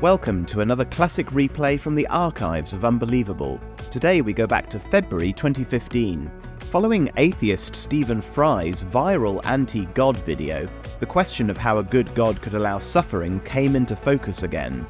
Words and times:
Welcome 0.00 0.46
to 0.46 0.60
another 0.60 0.84
classic 0.84 1.26
replay 1.30 1.80
from 1.80 1.96
the 1.96 2.06
archives 2.06 2.72
of 2.72 2.84
Unbelievable. 2.84 3.60
Today 3.90 4.20
we 4.20 4.32
go 4.32 4.46
back 4.46 4.70
to 4.70 4.78
February 4.78 5.32
2015. 5.32 6.30
Following 6.58 7.10
atheist 7.16 7.74
Stephen 7.74 8.20
Fry's 8.20 8.84
viral 8.84 9.44
anti 9.44 9.86
God 9.94 10.16
video, 10.16 10.68
the 11.00 11.06
question 11.06 11.50
of 11.50 11.58
how 11.58 11.78
a 11.78 11.82
good 11.82 12.14
God 12.14 12.40
could 12.40 12.54
allow 12.54 12.78
suffering 12.78 13.40
came 13.40 13.74
into 13.74 13.96
focus 13.96 14.44
again. 14.44 14.86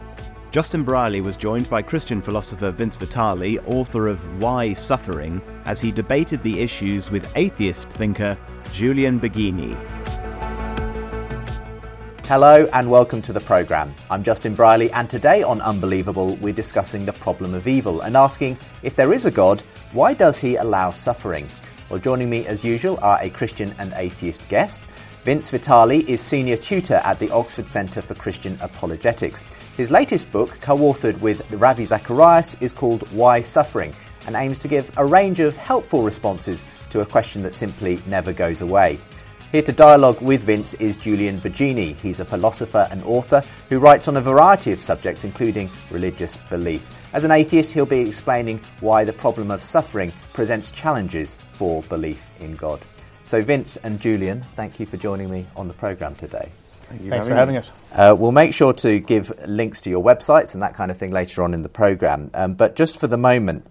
Justin 0.51 0.83
Brierley 0.85 1.23
was 1.23 1.39
joined 1.39 1.71
by 1.71 1.81
Christian 1.81 2.21
philosopher 2.21 2.71
Vince 2.71 2.97
Vitale, 2.97 3.61
author 3.61 4.09
of 4.09 4.43
Why 4.43 4.75
Suffering, 4.75 5.41
as 5.65 5.81
he 5.81 5.91
debated 5.91 6.43
the 6.43 6.61
issues 6.61 7.11
with 7.11 7.33
atheist 7.35 7.89
thinker 7.89 8.37
Julian 8.75 9.19
Baggini. 9.19 9.75
Hello 12.29 12.69
and 12.75 12.91
welcome 12.91 13.23
to 13.23 13.33
the 13.33 13.41
programme. 13.41 13.95
I'm 14.11 14.23
Justin 14.23 14.55
Brierley, 14.55 14.93
and 14.93 15.09
today 15.09 15.43
on 15.43 15.63
Unbelievable, 15.63 16.37
we're 16.43 16.53
discussing 16.53 17.07
the 17.07 17.13
problem 17.15 17.55
of 17.55 17.67
evil 17.67 18.03
and 18.03 18.19
asking 18.19 18.59
if 18.83 18.95
there 18.95 19.15
is 19.15 19.25
a 19.25 19.31
God, 19.31 19.63
why 19.95 20.13
does 20.13 20.37
he 20.37 20.57
allow 20.57 20.91
suffering? 20.91 21.49
Well, 21.89 21.99
joining 21.99 22.29
me 22.29 22.45
as 22.45 22.63
usual 22.63 22.99
are 23.01 23.19
a 23.23 23.31
Christian 23.31 23.75
and 23.79 23.95
atheist 23.97 24.47
guest. 24.51 24.83
Vince 25.23 25.49
Vitale 25.49 26.07
is 26.07 26.21
senior 26.21 26.59
tutor 26.59 26.97
at 26.97 27.19
the 27.19 27.31
Oxford 27.31 27.67
Centre 27.67 28.03
for 28.03 28.15
Christian 28.15 28.59
Apologetics. 28.61 29.41
His 29.79 29.91
latest 29.91 30.31
book, 30.31 30.51
co 30.61 30.77
authored 30.77 31.19
with 31.23 31.51
Ravi 31.51 31.87
Zacharias, 31.87 32.61
is 32.61 32.75
called 32.75 33.11
Why 33.11 33.41
Suffering 33.41 33.95
and 34.27 34.37
aims 34.37 34.59
to 34.59 34.69
give 34.69 34.93
a 34.99 35.07
range 35.07 35.41
of 35.41 35.57
helpful 35.57 36.03
responses 36.03 36.63
to 36.91 37.01
a 37.01 37.07
question 37.07 37.41
that 37.45 37.55
simply 37.55 37.99
never 38.07 38.35
goes 38.35 38.61
away. 38.61 38.99
Here 39.51 39.63
to 39.63 39.73
dialogue 39.73 40.21
with 40.21 40.43
Vince 40.43 40.75
is 40.75 40.99
Julian 40.99 41.41
Baggini. 41.41 41.97
He's 41.97 42.21
a 42.21 42.25
philosopher 42.27 42.87
and 42.91 43.03
author 43.05 43.43
who 43.71 43.79
writes 43.79 44.07
on 44.07 44.19
a 44.19 44.21
variety 44.21 44.73
of 44.73 44.79
subjects, 44.79 45.25
including 45.25 45.71
religious 45.91 46.37
belief. 46.37 47.03
As 47.15 47.25
an 47.25 47.31
atheist, 47.31 47.73
he'll 47.73 47.87
be 47.87 48.01
explaining 48.01 48.61
why 48.81 49.05
the 49.05 49.13
problem 49.15 49.51
of 49.51 49.65
suffering 49.65 50.13
presents 50.35 50.71
challenges 50.71 51.35
for 51.35 51.83
belief 51.85 52.31
in 52.43 52.57
God. 52.57 52.83
So, 53.25 53.41
Vince 53.41 53.79
and 53.79 53.99
Julian, 53.99 54.43
thank 54.55 54.79
you 54.79 54.85
for 54.85 54.99
joining 54.99 55.31
me 55.31 55.47
on 55.57 55.67
the 55.67 55.73
programme 55.73 56.15
today. 56.15 56.51
Thank 56.83 57.09
Thanks 57.09 57.27
for 57.27 57.35
having 57.35 57.57
us. 57.57 57.73
Uh, 57.95 58.15
we'll 58.19 58.33
make 58.33 58.53
sure 58.53 58.75
to 58.75 58.99
give 58.99 59.33
links 59.47 59.81
to 59.83 59.89
your 59.89 60.05
websites 60.05 60.53
and 60.53 60.63
that 60.63 60.75
kind 60.75 60.91
of 60.91 60.99
thing 60.99 61.11
later 61.11 61.43
on 61.43 61.55
in 61.55 61.63
the 61.63 61.71
programme. 61.71 62.31
Um, 62.35 62.53
but 62.53 62.77
just 62.77 63.01
for 63.01 63.07
the 63.07 63.17
moment, 63.17 63.67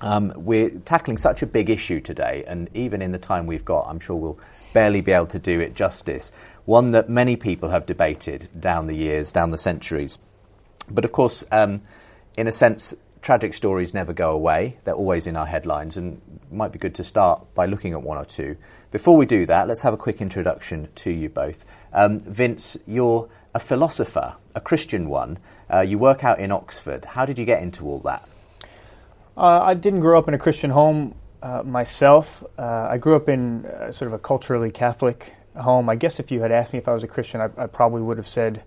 um, 0.00 0.32
we're 0.36 0.70
tackling 0.70 1.18
such 1.18 1.42
a 1.42 1.46
big 1.46 1.70
issue 1.70 2.00
today, 2.00 2.44
and 2.46 2.68
even 2.74 3.02
in 3.02 3.12
the 3.12 3.18
time 3.18 3.46
we've 3.46 3.64
got, 3.64 3.86
I'm 3.88 4.00
sure 4.00 4.16
we'll 4.16 4.38
barely 4.72 5.00
be 5.00 5.12
able 5.12 5.26
to 5.28 5.38
do 5.38 5.60
it 5.60 5.74
justice. 5.74 6.32
One 6.64 6.92
that 6.92 7.08
many 7.08 7.36
people 7.36 7.70
have 7.70 7.86
debated 7.86 8.48
down 8.58 8.86
the 8.86 8.96
years, 8.96 9.32
down 9.32 9.50
the 9.50 9.58
centuries. 9.58 10.18
But 10.88 11.04
of 11.04 11.12
course, 11.12 11.44
um, 11.52 11.82
in 12.36 12.46
a 12.46 12.52
sense, 12.52 12.94
tragic 13.22 13.54
stories 13.54 13.92
never 13.92 14.12
go 14.12 14.30
away. 14.30 14.78
They're 14.84 14.94
always 14.94 15.26
in 15.26 15.36
our 15.36 15.46
headlines, 15.46 15.96
and 15.96 16.20
might 16.50 16.72
be 16.72 16.78
good 16.78 16.94
to 16.96 17.04
start 17.04 17.54
by 17.54 17.66
looking 17.66 17.92
at 17.92 18.02
one 18.02 18.18
or 18.18 18.24
two. 18.24 18.56
Before 18.90 19.16
we 19.16 19.26
do 19.26 19.46
that, 19.46 19.68
let's 19.68 19.82
have 19.82 19.94
a 19.94 19.98
quick 19.98 20.20
introduction 20.20 20.88
to 20.96 21.10
you 21.10 21.28
both. 21.28 21.64
Um, 21.92 22.20
Vince, 22.20 22.76
you're 22.86 23.28
a 23.54 23.60
philosopher, 23.60 24.36
a 24.54 24.60
Christian 24.60 25.08
one. 25.08 25.38
Uh, 25.72 25.80
you 25.80 25.98
work 25.98 26.24
out 26.24 26.40
in 26.40 26.50
Oxford. 26.50 27.04
How 27.04 27.24
did 27.24 27.38
you 27.38 27.44
get 27.44 27.62
into 27.62 27.86
all 27.86 28.00
that? 28.00 28.26
Uh, 29.40 29.62
I 29.64 29.72
didn't 29.72 30.00
grow 30.00 30.18
up 30.18 30.28
in 30.28 30.34
a 30.34 30.38
Christian 30.38 30.68
home 30.68 31.14
uh, 31.42 31.62
myself. 31.64 32.44
Uh, 32.58 32.88
I 32.90 32.98
grew 32.98 33.16
up 33.16 33.26
in 33.30 33.64
uh, 33.64 33.90
sort 33.90 34.08
of 34.08 34.12
a 34.12 34.18
culturally 34.18 34.70
Catholic 34.70 35.32
home. 35.56 35.88
I 35.88 35.96
guess 35.96 36.20
if 36.20 36.30
you 36.30 36.42
had 36.42 36.52
asked 36.52 36.74
me 36.74 36.78
if 36.78 36.86
I 36.86 36.92
was 36.92 37.04
a 37.04 37.08
Christian, 37.08 37.40
I, 37.40 37.48
I 37.56 37.66
probably 37.66 38.02
would 38.02 38.18
have 38.18 38.28
said 38.28 38.62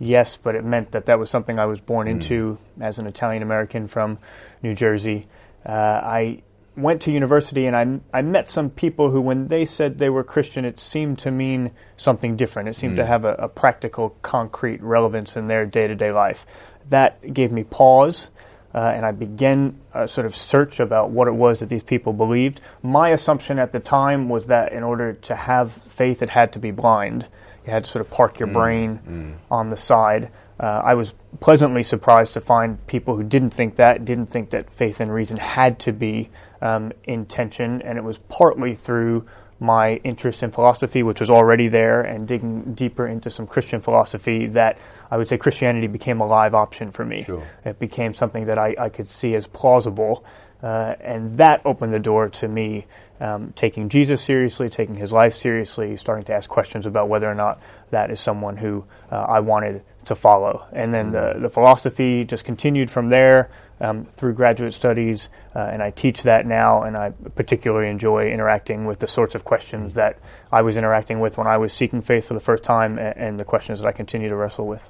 yes, 0.00 0.36
but 0.36 0.56
it 0.56 0.64
meant 0.64 0.90
that 0.90 1.06
that 1.06 1.20
was 1.20 1.30
something 1.30 1.60
I 1.60 1.66
was 1.66 1.80
born 1.80 2.08
mm. 2.08 2.10
into 2.10 2.58
as 2.80 2.98
an 2.98 3.06
Italian 3.06 3.44
American 3.44 3.86
from 3.86 4.18
New 4.64 4.74
Jersey. 4.74 5.28
Uh, 5.64 5.70
I 5.70 6.42
went 6.76 7.02
to 7.02 7.12
university 7.12 7.66
and 7.66 7.76
I, 7.76 8.18
I 8.18 8.22
met 8.22 8.50
some 8.50 8.68
people 8.68 9.12
who, 9.12 9.20
when 9.20 9.46
they 9.46 9.64
said 9.64 9.98
they 9.98 10.10
were 10.10 10.24
Christian, 10.24 10.64
it 10.64 10.80
seemed 10.80 11.20
to 11.20 11.30
mean 11.30 11.70
something 11.96 12.34
different. 12.34 12.68
It 12.68 12.74
seemed 12.74 12.94
mm. 12.94 13.02
to 13.02 13.06
have 13.06 13.24
a, 13.24 13.34
a, 13.34 13.48
practical, 13.48 14.10
concrete 14.22 14.82
relevance 14.82 15.36
in 15.36 15.46
their 15.46 15.66
day 15.66 15.86
to 15.86 15.94
day 15.94 16.10
life. 16.10 16.46
That 16.88 17.32
gave 17.32 17.52
me 17.52 17.62
pause 17.62 18.28
uh, 18.76 18.92
and 18.94 19.06
I 19.06 19.12
began 19.12 19.80
a 19.94 20.06
sort 20.06 20.26
of 20.26 20.36
search 20.36 20.80
about 20.80 21.08
what 21.10 21.28
it 21.28 21.34
was 21.34 21.60
that 21.60 21.70
these 21.70 21.82
people 21.82 22.12
believed. 22.12 22.60
My 22.82 23.08
assumption 23.08 23.58
at 23.58 23.72
the 23.72 23.80
time 23.80 24.28
was 24.28 24.46
that 24.46 24.72
in 24.72 24.82
order 24.82 25.14
to 25.14 25.34
have 25.34 25.72
faith, 25.88 26.20
it 26.20 26.28
had 26.28 26.52
to 26.52 26.58
be 26.58 26.72
blind. 26.72 27.26
You 27.64 27.72
had 27.72 27.84
to 27.84 27.90
sort 27.90 28.04
of 28.04 28.10
park 28.10 28.38
your 28.38 28.48
mm, 28.48 28.52
brain 28.52 29.00
mm. 29.08 29.34
on 29.50 29.70
the 29.70 29.76
side. 29.76 30.30
Uh, 30.60 30.82
I 30.84 30.92
was 30.92 31.14
pleasantly 31.40 31.82
surprised 31.82 32.34
to 32.34 32.40
find 32.42 32.86
people 32.86 33.16
who 33.16 33.24
didn't 33.24 33.50
think 33.50 33.76
that, 33.76 34.04
didn't 34.04 34.26
think 34.26 34.50
that 34.50 34.70
faith 34.74 35.00
and 35.00 35.12
reason 35.12 35.38
had 35.38 35.78
to 35.80 35.92
be 35.92 36.28
um, 36.60 36.92
in 37.04 37.24
tension, 37.24 37.80
and 37.80 37.96
it 37.96 38.04
was 38.04 38.18
partly 38.18 38.74
through 38.74 39.26
my 39.58 39.94
interest 40.04 40.42
in 40.42 40.50
philosophy, 40.50 41.02
which 41.02 41.20
was 41.20 41.30
already 41.30 41.68
there, 41.68 42.00
and 42.00 42.28
digging 42.28 42.74
deeper 42.74 43.06
into 43.06 43.30
some 43.30 43.46
Christian 43.46 43.80
philosophy, 43.80 44.46
that 44.48 44.78
I 45.10 45.16
would 45.16 45.28
say 45.28 45.38
Christianity 45.38 45.86
became 45.86 46.20
a 46.20 46.26
live 46.26 46.54
option 46.54 46.90
for 46.92 47.04
me. 47.04 47.22
Sure. 47.24 47.46
It 47.64 47.78
became 47.78 48.12
something 48.12 48.46
that 48.46 48.58
I, 48.58 48.74
I 48.78 48.88
could 48.88 49.08
see 49.08 49.34
as 49.34 49.46
plausible, 49.46 50.24
uh, 50.62 50.94
and 51.00 51.38
that 51.38 51.62
opened 51.64 51.94
the 51.94 51.98
door 51.98 52.28
to 52.28 52.48
me 52.48 52.86
um, 53.20 53.52
taking 53.56 53.88
Jesus 53.88 54.20
seriously, 54.22 54.68
taking 54.68 54.94
his 54.94 55.12
life 55.12 55.34
seriously, 55.34 55.96
starting 55.96 56.24
to 56.26 56.34
ask 56.34 56.50
questions 56.50 56.86
about 56.86 57.08
whether 57.08 57.30
or 57.30 57.34
not 57.34 57.60
that 57.90 58.10
is 58.10 58.20
someone 58.20 58.56
who 58.56 58.84
uh, 59.10 59.16
I 59.16 59.40
wanted 59.40 59.82
to 60.06 60.14
follow. 60.14 60.66
And 60.72 60.92
then 60.92 61.12
mm-hmm. 61.12 61.40
the, 61.40 61.48
the 61.48 61.50
philosophy 61.50 62.24
just 62.24 62.44
continued 62.44 62.90
from 62.90 63.08
there 63.08 63.50
um, 63.80 64.06
through 64.16 64.34
graduate 64.34 64.74
studies, 64.74 65.28
uh, 65.54 65.58
and 65.58 65.82
I 65.82 65.90
teach 65.90 66.22
that 66.22 66.46
now, 66.46 66.82
and 66.82 66.96
I 66.96 67.10
particularly 67.34 67.90
enjoy 67.90 68.30
interacting 68.30 68.86
with 68.86 68.98
the 69.00 69.06
sorts 69.06 69.34
of 69.34 69.44
questions 69.44 69.94
that 69.94 70.18
I 70.50 70.62
was 70.62 70.76
interacting 70.76 71.20
with 71.20 71.38
when 71.38 71.46
I 71.46 71.58
was 71.58 71.72
seeking 71.72 72.02
faith 72.02 72.26
for 72.28 72.34
the 72.34 72.40
first 72.40 72.62
time, 72.62 72.98
and, 72.98 73.16
and 73.16 73.40
the 73.40 73.44
questions 73.44 73.80
that 73.80 73.88
I 73.88 73.92
continue 73.92 74.28
to 74.28 74.36
wrestle 74.36 74.66
with. 74.66 74.82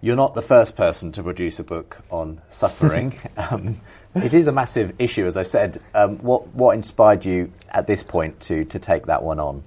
You're 0.00 0.16
not 0.16 0.34
the 0.34 0.42
first 0.42 0.76
person 0.76 1.10
to 1.12 1.22
produce 1.22 1.58
a 1.58 1.64
book 1.64 2.02
on 2.10 2.40
suffering. 2.48 3.18
um, 3.36 3.80
it 4.14 4.34
is 4.34 4.46
a 4.46 4.52
massive 4.52 4.92
issue, 4.98 5.26
as 5.26 5.36
I 5.36 5.42
said. 5.42 5.80
Um, 5.94 6.18
what 6.18 6.48
what 6.54 6.74
inspired 6.74 7.24
you 7.24 7.52
at 7.70 7.86
this 7.86 8.02
point 8.02 8.40
to 8.42 8.64
to 8.66 8.78
take 8.78 9.06
that 9.06 9.22
one 9.22 9.40
on? 9.40 9.64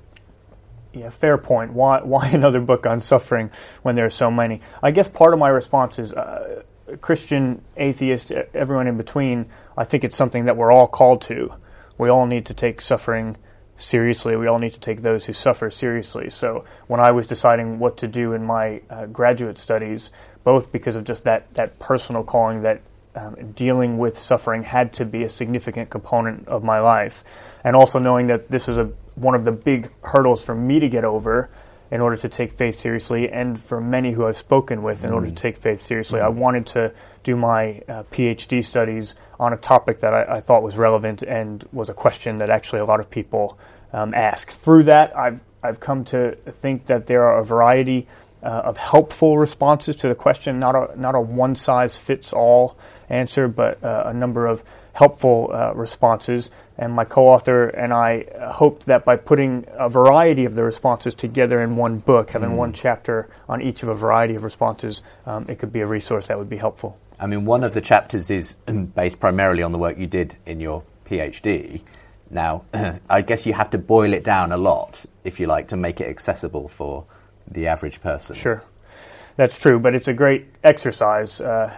Yeah, 0.93 1.09
fair 1.09 1.37
point. 1.37 1.73
Why 1.73 2.01
why 2.01 2.27
another 2.33 2.59
book 2.59 2.85
on 2.85 2.99
suffering 2.99 3.49
when 3.81 3.95
there 3.95 4.05
are 4.05 4.11
so 4.11 4.29
many? 4.29 4.61
I 4.83 4.91
guess 4.91 5.09
part 5.09 5.33
of 5.33 5.39
my 5.39 5.49
response 5.49 5.99
is 5.99 6.13
uh, 6.13 6.63
Christian, 6.97 7.61
atheist, 7.77 8.31
everyone 8.53 8.87
in 8.87 8.97
between, 8.97 9.47
I 9.77 9.83
think 9.83 10.03
it's 10.03 10.15
something 10.15 10.45
that 10.45 10.57
we're 10.57 10.71
all 10.71 10.87
called 10.87 11.21
to. 11.23 11.53
We 11.97 12.09
all 12.09 12.25
need 12.25 12.45
to 12.47 12.53
take 12.53 12.81
suffering 12.81 13.37
seriously. 13.77 14.35
We 14.35 14.47
all 14.47 14.59
need 14.59 14.73
to 14.73 14.79
take 14.79 15.01
those 15.01 15.25
who 15.25 15.33
suffer 15.33 15.71
seriously. 15.71 16.29
So 16.29 16.65
when 16.87 16.99
I 16.99 17.11
was 17.11 17.27
deciding 17.27 17.79
what 17.79 17.97
to 17.97 18.07
do 18.07 18.33
in 18.33 18.45
my 18.45 18.81
uh, 18.89 19.05
graduate 19.07 19.57
studies, 19.57 20.11
both 20.43 20.71
because 20.71 20.95
of 20.95 21.03
just 21.03 21.23
that, 21.23 21.53
that 21.53 21.79
personal 21.79 22.23
calling 22.23 22.61
that 22.63 22.81
um, 23.15 23.51
dealing 23.53 23.97
with 23.97 24.19
suffering 24.19 24.63
had 24.63 24.93
to 24.93 25.05
be 25.05 25.23
a 25.23 25.29
significant 25.29 25.89
component 25.89 26.47
of 26.47 26.63
my 26.63 26.79
life, 26.79 27.23
and 27.63 27.75
also 27.75 27.99
knowing 27.99 28.27
that 28.27 28.49
this 28.49 28.67
was 28.67 28.77
a, 28.77 28.91
one 29.15 29.35
of 29.35 29.45
the 29.45 29.51
big 29.51 29.89
hurdles 30.03 30.43
for 30.43 30.53
me 30.53 30.79
to 30.79 30.87
get 30.87 31.03
over 31.03 31.49
in 31.91 32.01
order 32.01 32.15
to 32.17 32.29
take 32.29 32.51
faith 32.51 32.77
seriously, 32.77 33.29
and 33.29 33.59
for 33.59 33.81
many 33.81 34.11
who 34.11 34.25
I've 34.25 34.37
spoken 34.37 34.83
with 34.83 35.03
in 35.03 35.11
mm. 35.11 35.15
order 35.15 35.27
to 35.27 35.33
mm. 35.33 35.37
take 35.37 35.57
faith 35.57 35.83
seriously. 35.83 36.19
Mm. 36.19 36.25
I 36.25 36.29
wanted 36.29 36.67
to 36.67 36.93
do 37.23 37.35
my 37.35 37.81
uh, 37.87 38.03
PhD 38.11 38.63
studies 38.63 39.15
on 39.39 39.53
a 39.53 39.57
topic 39.57 39.99
that 40.01 40.13
I, 40.13 40.37
I, 40.37 40.41
thought 40.41 40.63
was 40.63 40.77
relevant 40.77 41.23
and 41.23 41.67
was 41.71 41.89
a 41.89 41.93
question 41.93 42.37
that 42.39 42.49
actually 42.49 42.79
a 42.79 42.85
lot 42.85 42.99
of 42.99 43.09
people 43.09 43.57
um, 43.93 44.13
ask. 44.13 44.51
Through 44.51 44.83
that, 44.83 45.17
I've 45.17 45.39
I've 45.61 45.79
come 45.79 46.05
to 46.05 46.35
think 46.35 46.85
that 46.85 47.07
there 47.07 47.23
are 47.23 47.39
a 47.39 47.45
variety 47.45 48.07
uh, 48.43 48.47
of 48.47 48.77
helpful 48.77 49.37
responses 49.37 49.97
to 49.97 50.07
the 50.07 50.15
question, 50.15 50.59
not 50.59 50.75
a 50.75 50.99
not 50.99 51.15
a 51.15 51.19
one 51.19 51.55
size 51.55 51.97
fits 51.97 52.33
all 52.33 52.77
answer, 53.09 53.47
but 53.47 53.83
uh, 53.83 54.03
a 54.05 54.13
number 54.13 54.45
of 54.45 54.63
helpful 54.93 55.49
uh, 55.51 55.73
responses. 55.73 56.49
And 56.79 56.93
my 56.93 57.03
co 57.03 57.27
author 57.27 57.67
and 57.67 57.93
I 57.93 58.21
uh, 58.21 58.53
hoped 58.53 58.85
that 58.85 59.03
by 59.03 59.17
putting 59.17 59.65
a 59.77 59.89
variety 59.89 60.45
of 60.45 60.55
the 60.55 60.63
responses 60.63 61.13
together 61.13 61.61
in 61.61 61.75
one 61.75 61.99
book, 61.99 62.29
having 62.31 62.51
mm. 62.51 62.55
one 62.55 62.71
chapter 62.71 63.29
on 63.49 63.61
each 63.61 63.83
of 63.83 63.89
a 63.89 63.93
variety 63.93 64.35
of 64.35 64.45
responses, 64.45 65.01
um, 65.25 65.45
it 65.49 65.59
could 65.59 65.73
be 65.73 65.81
a 65.81 65.85
resource 65.85 66.27
that 66.27 66.39
would 66.39 66.49
be 66.49 66.55
helpful. 66.55 66.97
I 67.19 67.27
mean, 67.27 67.43
one 67.43 67.65
of 67.65 67.73
the 67.73 67.81
chapters 67.81 68.31
is 68.31 68.53
based 68.95 69.19
primarily 69.19 69.61
on 69.61 69.73
the 69.73 69.77
work 69.77 69.97
you 69.97 70.07
did 70.07 70.37
in 70.45 70.61
your 70.61 70.83
PhD. 71.05 71.81
Now, 72.29 72.63
I 73.09 73.21
guess 73.23 73.45
you 73.45 73.51
have 73.51 73.69
to 73.71 73.77
boil 73.77 74.13
it 74.13 74.23
down 74.23 74.53
a 74.53 74.57
lot, 74.57 75.05
if 75.25 75.37
you 75.37 75.47
like, 75.47 75.67
to 75.69 75.75
make 75.75 75.99
it 75.99 76.07
accessible 76.07 76.69
for 76.69 77.03
the 77.45 77.67
average 77.67 77.99
person. 77.99 78.37
Sure, 78.37 78.63
that's 79.35 79.59
true, 79.59 79.79
but 79.79 79.95
it's 79.95 80.07
a 80.07 80.13
great 80.13 80.45
exercise. 80.63 81.41
Uh, 81.41 81.73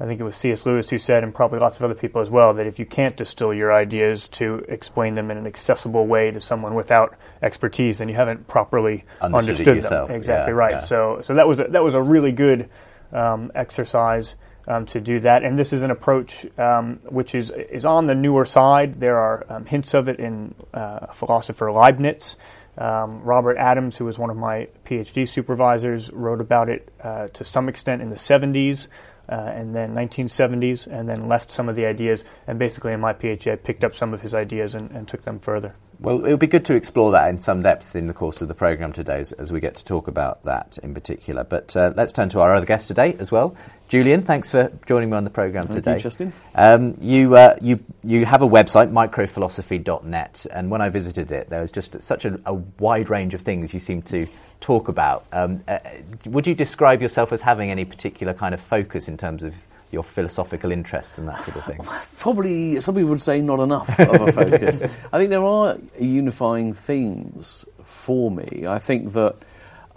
I 0.00 0.06
think 0.06 0.20
it 0.20 0.24
was 0.24 0.36
C.S. 0.36 0.64
Lewis 0.64 0.88
who 0.90 0.98
said, 0.98 1.24
and 1.24 1.34
probably 1.34 1.58
lots 1.58 1.76
of 1.76 1.82
other 1.82 1.94
people 1.94 2.20
as 2.20 2.30
well, 2.30 2.54
that 2.54 2.66
if 2.66 2.78
you 2.78 2.86
can't 2.86 3.16
distill 3.16 3.52
your 3.52 3.72
ideas 3.72 4.28
to 4.28 4.64
explain 4.68 5.16
them 5.16 5.30
in 5.30 5.38
an 5.38 5.46
accessible 5.46 6.06
way 6.06 6.30
to 6.30 6.40
someone 6.40 6.74
without 6.74 7.16
expertise, 7.42 7.98
then 7.98 8.08
you 8.08 8.14
haven't 8.14 8.46
properly 8.46 9.04
understood, 9.20 9.66
understood 9.66 9.90
them. 9.90 10.10
Exactly 10.10 10.52
yeah, 10.52 10.58
right. 10.58 10.72
Yeah. 10.72 10.80
So, 10.80 11.20
so 11.24 11.34
that 11.34 11.48
was 11.48 11.58
a, 11.58 11.64
that 11.64 11.82
was 11.82 11.94
a 11.94 12.02
really 12.02 12.30
good 12.30 12.70
um, 13.12 13.50
exercise 13.56 14.36
um, 14.68 14.86
to 14.86 15.00
do 15.00 15.18
that. 15.20 15.42
And 15.42 15.58
this 15.58 15.72
is 15.72 15.82
an 15.82 15.90
approach 15.90 16.46
um, 16.58 17.00
which 17.08 17.34
is 17.34 17.50
is 17.50 17.84
on 17.84 18.06
the 18.06 18.14
newer 18.14 18.44
side. 18.44 19.00
There 19.00 19.18
are 19.18 19.44
um, 19.48 19.64
hints 19.64 19.94
of 19.94 20.08
it 20.08 20.20
in 20.20 20.54
uh, 20.72 21.06
philosopher 21.12 21.72
Leibniz. 21.72 22.36
Um, 22.76 23.22
Robert 23.24 23.56
Adams, 23.56 23.96
who 23.96 24.04
was 24.04 24.18
one 24.18 24.30
of 24.30 24.36
my 24.36 24.68
PhD 24.86 25.28
supervisors, 25.28 26.12
wrote 26.12 26.40
about 26.40 26.68
it 26.68 26.88
uh, 27.02 27.26
to 27.28 27.42
some 27.42 27.68
extent 27.68 28.02
in 28.02 28.10
the 28.10 28.16
70s 28.16 28.86
uh, 29.28 29.34
and 29.34 29.74
then 29.74 29.94
1970s, 29.94 30.86
and 30.86 31.08
then 31.08 31.28
left 31.28 31.50
some 31.50 31.68
of 31.68 31.76
the 31.76 31.86
ideas. 31.86 32.24
And 32.46 32.58
basically, 32.58 32.92
in 32.92 33.00
my 33.00 33.12
PhD, 33.12 33.52
I 33.52 33.56
picked 33.56 33.84
up 33.84 33.94
some 33.94 34.14
of 34.14 34.20
his 34.20 34.34
ideas 34.34 34.74
and, 34.74 34.90
and 34.90 35.06
took 35.06 35.22
them 35.22 35.38
further. 35.38 35.74
Well, 36.00 36.24
it 36.24 36.30
would 36.30 36.38
be 36.38 36.46
good 36.46 36.64
to 36.66 36.74
explore 36.74 37.10
that 37.12 37.28
in 37.28 37.40
some 37.40 37.62
depth 37.62 37.96
in 37.96 38.06
the 38.06 38.14
course 38.14 38.40
of 38.40 38.46
the 38.46 38.54
programme 38.54 38.92
today 38.92 39.18
as, 39.18 39.32
as, 39.32 39.52
we 39.52 39.58
get 39.58 39.74
to 39.76 39.84
talk 39.84 40.06
about 40.06 40.44
that 40.44 40.78
in 40.80 40.94
particular. 40.94 41.42
But 41.42 41.76
uh, 41.76 41.92
let's 41.96 42.12
turn 42.12 42.28
to 42.30 42.40
our 42.40 42.54
other 42.54 42.66
guest 42.66 42.86
today 42.86 43.16
as 43.18 43.32
well. 43.32 43.56
Julian, 43.88 44.20
thanks 44.20 44.50
for 44.50 44.70
joining 44.84 45.08
me 45.08 45.16
on 45.16 45.24
the 45.24 45.30
programme 45.30 45.66
today. 45.66 45.94
You, 45.94 45.98
Justin. 45.98 46.32
Um, 46.54 46.98
you, 47.00 47.34
uh, 47.34 47.56
you, 47.62 47.82
you 48.02 48.26
have 48.26 48.42
a 48.42 48.46
website, 48.46 48.92
microphilosophy.net, 48.92 50.46
and 50.52 50.70
when 50.70 50.82
I 50.82 50.90
visited 50.90 51.32
it, 51.32 51.48
there 51.48 51.62
was 51.62 51.72
just 51.72 52.02
such 52.02 52.26
a, 52.26 52.38
a 52.44 52.52
wide 52.52 53.08
range 53.08 53.32
of 53.32 53.40
things 53.40 53.72
you 53.72 53.80
seem 53.80 54.02
to 54.02 54.26
talk 54.60 54.88
about. 54.88 55.24
Um, 55.32 55.64
uh, 55.66 55.78
would 56.26 56.46
you 56.46 56.54
describe 56.54 57.00
yourself 57.00 57.32
as 57.32 57.40
having 57.40 57.70
any 57.70 57.86
particular 57.86 58.34
kind 58.34 58.52
of 58.52 58.60
focus 58.60 59.08
in 59.08 59.16
terms 59.16 59.42
of 59.42 59.54
your 59.90 60.02
philosophical 60.02 60.70
interests 60.70 61.16
and 61.16 61.26
that 61.26 61.42
sort 61.44 61.56
of 61.56 61.64
thing? 61.64 61.80
Probably, 62.18 62.78
some 62.80 62.94
people 62.94 63.08
would 63.08 63.22
say 63.22 63.40
not 63.40 63.58
enough 63.58 63.88
of 63.98 64.20
a 64.20 64.32
focus. 64.32 64.82
I 65.14 65.18
think 65.18 65.30
there 65.30 65.42
are 65.44 65.78
unifying 65.98 66.74
themes 66.74 67.64
for 67.84 68.30
me. 68.30 68.66
I 68.66 68.78
think 68.78 69.14
that 69.14 69.36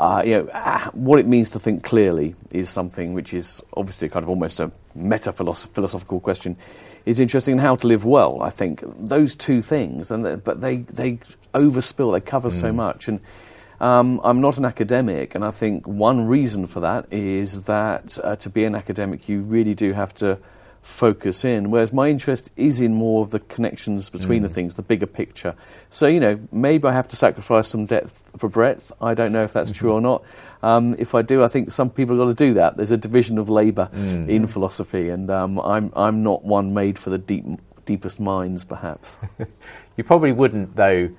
uh, 0.01 0.24
you 0.25 0.31
know, 0.31 0.50
ah, 0.56 0.89
what 0.94 1.19
it 1.19 1.27
means 1.27 1.51
to 1.51 1.59
think 1.59 1.83
clearly 1.83 2.33
is 2.50 2.68
something 2.68 3.13
which 3.13 3.36
is 3.36 3.62
obviously 3.77 4.09
kind 4.09 4.24
of 4.24 4.30
almost 4.30 4.59
a 4.59 4.71
meta 4.95 5.31
philosophical 5.31 6.19
question. 6.19 6.57
Is 7.06 7.19
interesting 7.19 7.53
in 7.53 7.59
how 7.59 7.75
to 7.75 7.86
live 7.86 8.03
well. 8.03 8.42
I 8.42 8.50
think 8.50 8.83
those 8.98 9.36
two 9.36 9.62
things, 9.62 10.09
and 10.09 10.44
but 10.44 10.59
they 10.62 10.77
they 10.77 11.19
overspill. 11.53 12.13
They 12.13 12.21
cover 12.21 12.50
mm. 12.50 12.53
so 12.53 12.71
much, 12.71 13.07
and 13.07 13.19
um, 13.80 14.19
I'm 14.24 14.42
not 14.42 14.57
an 14.57 14.65
academic, 14.65 15.36
and 15.36 15.45
I 15.45 15.51
think 15.51 15.88
one 15.88 16.25
reason 16.25 16.65
for 16.65 16.80
that 16.80 17.06
is 17.12 17.63
that 17.63 18.18
uh, 18.24 18.36
to 18.38 18.50
be 18.50 18.65
an 18.65 18.74
academic, 18.74 19.30
you 19.30 19.42
really 19.42 19.75
do 19.75 19.94
have 19.94 20.15
to 20.15 20.39
focus 20.81 21.45
in. 21.45 21.71
Whereas 21.71 21.93
my 21.93 22.09
interest 22.09 22.51
is 22.55 22.81
in 22.81 22.93
more 22.93 23.23
of 23.23 23.31
the 23.31 23.39
connections 23.39 24.09
between 24.09 24.39
mm. 24.39 24.43
the 24.43 24.49
things, 24.49 24.75
the 24.75 24.81
bigger 24.81 25.05
picture. 25.05 25.55
So, 25.89 26.07
you 26.07 26.19
know, 26.19 26.39
maybe 26.51 26.87
I 26.87 26.91
have 26.91 27.07
to 27.09 27.15
sacrifice 27.15 27.67
some 27.67 27.85
depth 27.85 28.31
for 28.37 28.49
breadth. 28.49 28.91
I 29.01 29.13
don't 29.13 29.31
know 29.31 29.43
if 29.43 29.53
that's 29.53 29.71
mm-hmm. 29.71 29.79
true 29.79 29.93
or 29.93 30.01
not. 30.01 30.23
Um, 30.63 30.95
if 30.99 31.15
I 31.15 31.21
do, 31.21 31.43
I 31.43 31.47
think 31.47 31.71
some 31.71 31.89
people 31.89 32.17
have 32.17 32.25
got 32.25 32.37
to 32.37 32.45
do 32.45 32.53
that. 32.55 32.77
There's 32.77 32.91
a 32.91 32.97
division 32.97 33.37
of 33.37 33.49
labour 33.49 33.89
mm. 33.93 34.27
in 34.27 34.47
philosophy, 34.47 35.09
and 35.09 35.29
um, 35.29 35.59
I'm, 35.59 35.91
I'm 35.95 36.23
not 36.23 36.43
one 36.43 36.73
made 36.73 36.99
for 36.99 37.09
the 37.09 37.17
deep, 37.17 37.45
deepest 37.85 38.19
minds, 38.19 38.63
perhaps. 38.63 39.17
you 39.97 40.03
probably 40.03 40.31
wouldn't, 40.31 40.75
though, 40.75 41.09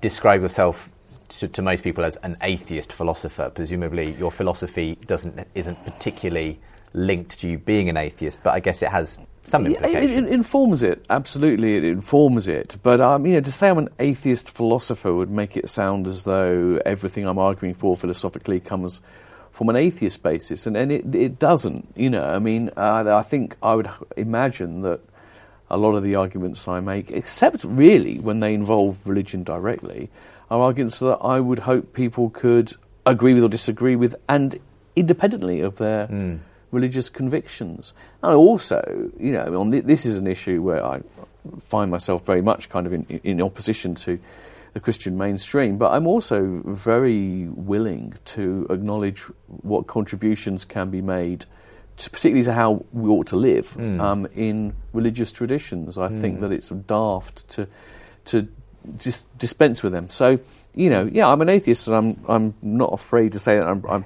describe 0.00 0.42
yourself 0.42 0.90
to, 1.28 1.48
to, 1.48 1.62
most 1.62 1.82
people 1.82 2.04
as 2.04 2.16
an 2.16 2.36
atheist 2.42 2.92
philosopher. 2.92 3.50
Presumably, 3.50 4.12
your 4.12 4.30
philosophy 4.30 4.98
doesn't 5.06 5.48
isn't 5.54 5.82
particularly 5.84 6.60
linked 6.94 7.38
to 7.40 7.48
you 7.48 7.58
being 7.58 7.88
an 7.88 7.96
atheist, 7.96 8.40
but 8.42 8.50
I 8.50 8.60
guess 8.60 8.82
it 8.82 8.88
has 8.88 9.18
some 9.44 9.66
implications. 9.66 10.12
It, 10.12 10.24
it, 10.24 10.28
it 10.28 10.32
informs 10.32 10.82
it, 10.82 11.04
absolutely, 11.10 11.76
it 11.76 11.84
informs 11.84 12.48
it. 12.48 12.76
But 12.82 13.00
um, 13.00 13.26
you 13.26 13.34
know, 13.34 13.40
to 13.40 13.52
say 13.52 13.68
I'm 13.68 13.78
an 13.78 13.88
atheist 13.98 14.54
philosopher 14.54 15.12
would 15.12 15.30
make 15.30 15.56
it 15.56 15.68
sound 15.68 16.06
as 16.06 16.24
though 16.24 16.80
everything 16.84 17.26
I'm 17.26 17.38
arguing 17.38 17.74
for 17.74 17.96
philosophically 17.96 18.60
comes 18.60 19.00
from 19.50 19.68
an 19.68 19.76
atheist 19.76 20.22
basis, 20.22 20.66
and, 20.66 20.76
and 20.76 20.90
it, 20.90 21.14
it 21.14 21.38
doesn't. 21.38 21.92
You 21.96 22.10
know, 22.10 22.24
I 22.24 22.38
mean, 22.38 22.70
uh, 22.76 23.14
I 23.16 23.22
think 23.22 23.56
I 23.62 23.74
would 23.74 23.90
imagine 24.16 24.82
that 24.82 25.00
a 25.70 25.76
lot 25.76 25.94
of 25.94 26.02
the 26.02 26.14
arguments 26.14 26.68
I 26.68 26.80
make, 26.80 27.10
except 27.10 27.64
really 27.64 28.18
when 28.18 28.40
they 28.40 28.54
involve 28.54 29.06
religion 29.06 29.42
directly, 29.42 30.10
are 30.50 30.60
arguments 30.60 30.98
that 31.00 31.18
I 31.22 31.40
would 31.40 31.60
hope 31.60 31.94
people 31.94 32.30
could 32.30 32.74
agree 33.06 33.34
with 33.34 33.42
or 33.42 33.48
disagree 33.48 33.96
with, 33.96 34.14
and 34.28 34.58
independently 34.94 35.60
of 35.60 35.78
their 35.78 36.06
mm. 36.06 36.38
Religious 36.72 37.08
convictions. 37.08 37.92
And 38.22 38.34
also, 38.34 39.10
you 39.18 39.32
know, 39.32 39.60
on 39.60 39.70
th- 39.70 39.84
this 39.84 40.04
is 40.04 40.16
an 40.16 40.26
issue 40.26 40.62
where 40.62 40.84
I 40.84 41.02
find 41.60 41.90
myself 41.90 42.26
very 42.26 42.42
much 42.42 42.68
kind 42.68 42.86
of 42.86 42.92
in, 42.92 43.20
in 43.22 43.40
opposition 43.40 43.94
to 43.94 44.18
the 44.72 44.80
Christian 44.80 45.18
mainstream, 45.18 45.76
but 45.76 45.92
I'm 45.92 46.06
also 46.06 46.62
very 46.64 47.46
willing 47.48 48.14
to 48.24 48.66
acknowledge 48.70 49.20
what 49.46 49.86
contributions 49.86 50.64
can 50.64 50.90
be 50.90 51.02
made, 51.02 51.44
to, 51.98 52.10
particularly 52.10 52.44
to 52.44 52.54
how 52.54 52.84
we 52.92 53.10
ought 53.10 53.26
to 53.28 53.36
live 53.36 53.74
mm. 53.74 54.00
um, 54.00 54.26
in 54.34 54.74
religious 54.94 55.30
traditions. 55.30 55.98
I 55.98 56.08
mm. 56.08 56.20
think 56.20 56.40
that 56.40 56.52
it's 56.52 56.70
daft 56.70 57.48
to 57.50 57.68
to 58.24 58.48
just 58.96 59.26
dispense 59.36 59.82
with 59.82 59.92
them. 59.92 60.08
So, 60.08 60.38
you 60.74 60.88
know, 60.88 61.08
yeah, 61.10 61.28
I'm 61.28 61.40
an 61.42 61.48
atheist, 61.48 61.86
and 61.88 61.96
I'm 61.96 62.24
I'm 62.28 62.54
not 62.62 62.92
afraid 62.92 63.32
to 63.32 63.38
say 63.38 63.56
that. 63.56 63.66
I'm, 63.66 63.84
I'm 63.86 64.04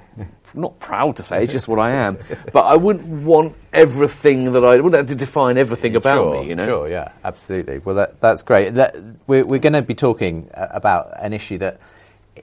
not 0.53 0.79
proud 0.79 1.17
to 1.17 1.23
say 1.23 1.43
it's 1.43 1.53
just 1.53 1.67
what 1.67 1.79
I 1.79 1.91
am. 1.91 2.17
But 2.53 2.65
I 2.65 2.75
wouldn't 2.75 3.23
want 3.23 3.55
everything 3.71 4.51
that 4.51 4.63
I 4.63 4.75
wouldn't 4.77 4.95
have 4.95 5.07
to 5.07 5.15
define 5.15 5.57
everything 5.57 5.95
about 5.95 6.15
sure, 6.15 6.41
me. 6.41 6.49
You 6.49 6.55
know, 6.55 6.65
sure, 6.65 6.89
yeah, 6.89 7.11
absolutely. 7.23 7.79
Well, 7.79 7.95
that, 7.95 8.19
that's 8.19 8.43
great. 8.43 8.73
That, 8.75 8.95
we're 9.27 9.45
we're 9.45 9.59
going 9.59 9.73
to 9.73 9.81
be 9.81 9.95
talking 9.95 10.49
uh, 10.53 10.67
about 10.71 11.13
an 11.21 11.33
issue 11.33 11.57
that, 11.59 11.79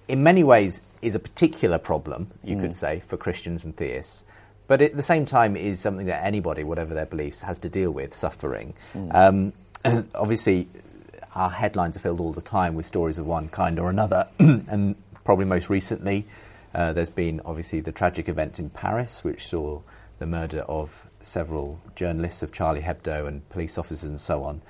in 0.08 0.22
many 0.22 0.42
ways, 0.42 0.80
is 1.02 1.14
a 1.14 1.20
particular 1.20 1.78
problem. 1.78 2.30
You 2.42 2.56
mm. 2.56 2.62
could 2.62 2.74
say 2.74 3.02
for 3.06 3.16
Christians 3.16 3.64
and 3.64 3.76
theists. 3.76 4.24
But 4.66 4.80
at 4.80 4.96
the 4.96 5.02
same 5.02 5.26
time, 5.26 5.56
is 5.56 5.80
something 5.80 6.06
that 6.06 6.24
anybody, 6.24 6.64
whatever 6.64 6.94
their 6.94 7.06
beliefs, 7.06 7.42
has 7.42 7.58
to 7.60 7.68
deal 7.68 7.90
with 7.90 8.14
suffering. 8.14 8.72
Mm. 8.94 9.52
Um, 9.84 10.08
obviously, 10.14 10.68
our 11.34 11.50
headlines 11.50 11.96
are 11.96 12.00
filled 12.00 12.20
all 12.20 12.32
the 12.32 12.42
time 12.42 12.74
with 12.74 12.86
stories 12.86 13.18
of 13.18 13.26
one 13.26 13.48
kind 13.48 13.78
or 13.78 13.90
another. 13.90 14.28
and 14.38 14.96
probably 15.24 15.44
most 15.44 15.68
recently, 15.68 16.26
uh, 16.74 16.92
there's 16.92 17.10
been 17.10 17.40
obviously 17.44 17.80
the 17.80 17.92
tragic 17.92 18.28
event 18.28 18.58
in 18.58 18.70
Paris, 18.70 19.24
which 19.24 19.46
saw 19.46 19.80
the 20.18 20.26
murder 20.26 20.60
of 20.60 21.06
several 21.22 21.80
journalists 21.96 22.42
of 22.42 22.52
Charlie 22.52 22.82
Hebdo 22.82 23.26
and 23.26 23.48
police 23.48 23.78
officers 23.78 24.08
and 24.08 24.20
so 24.20 24.44
on. 24.44 24.62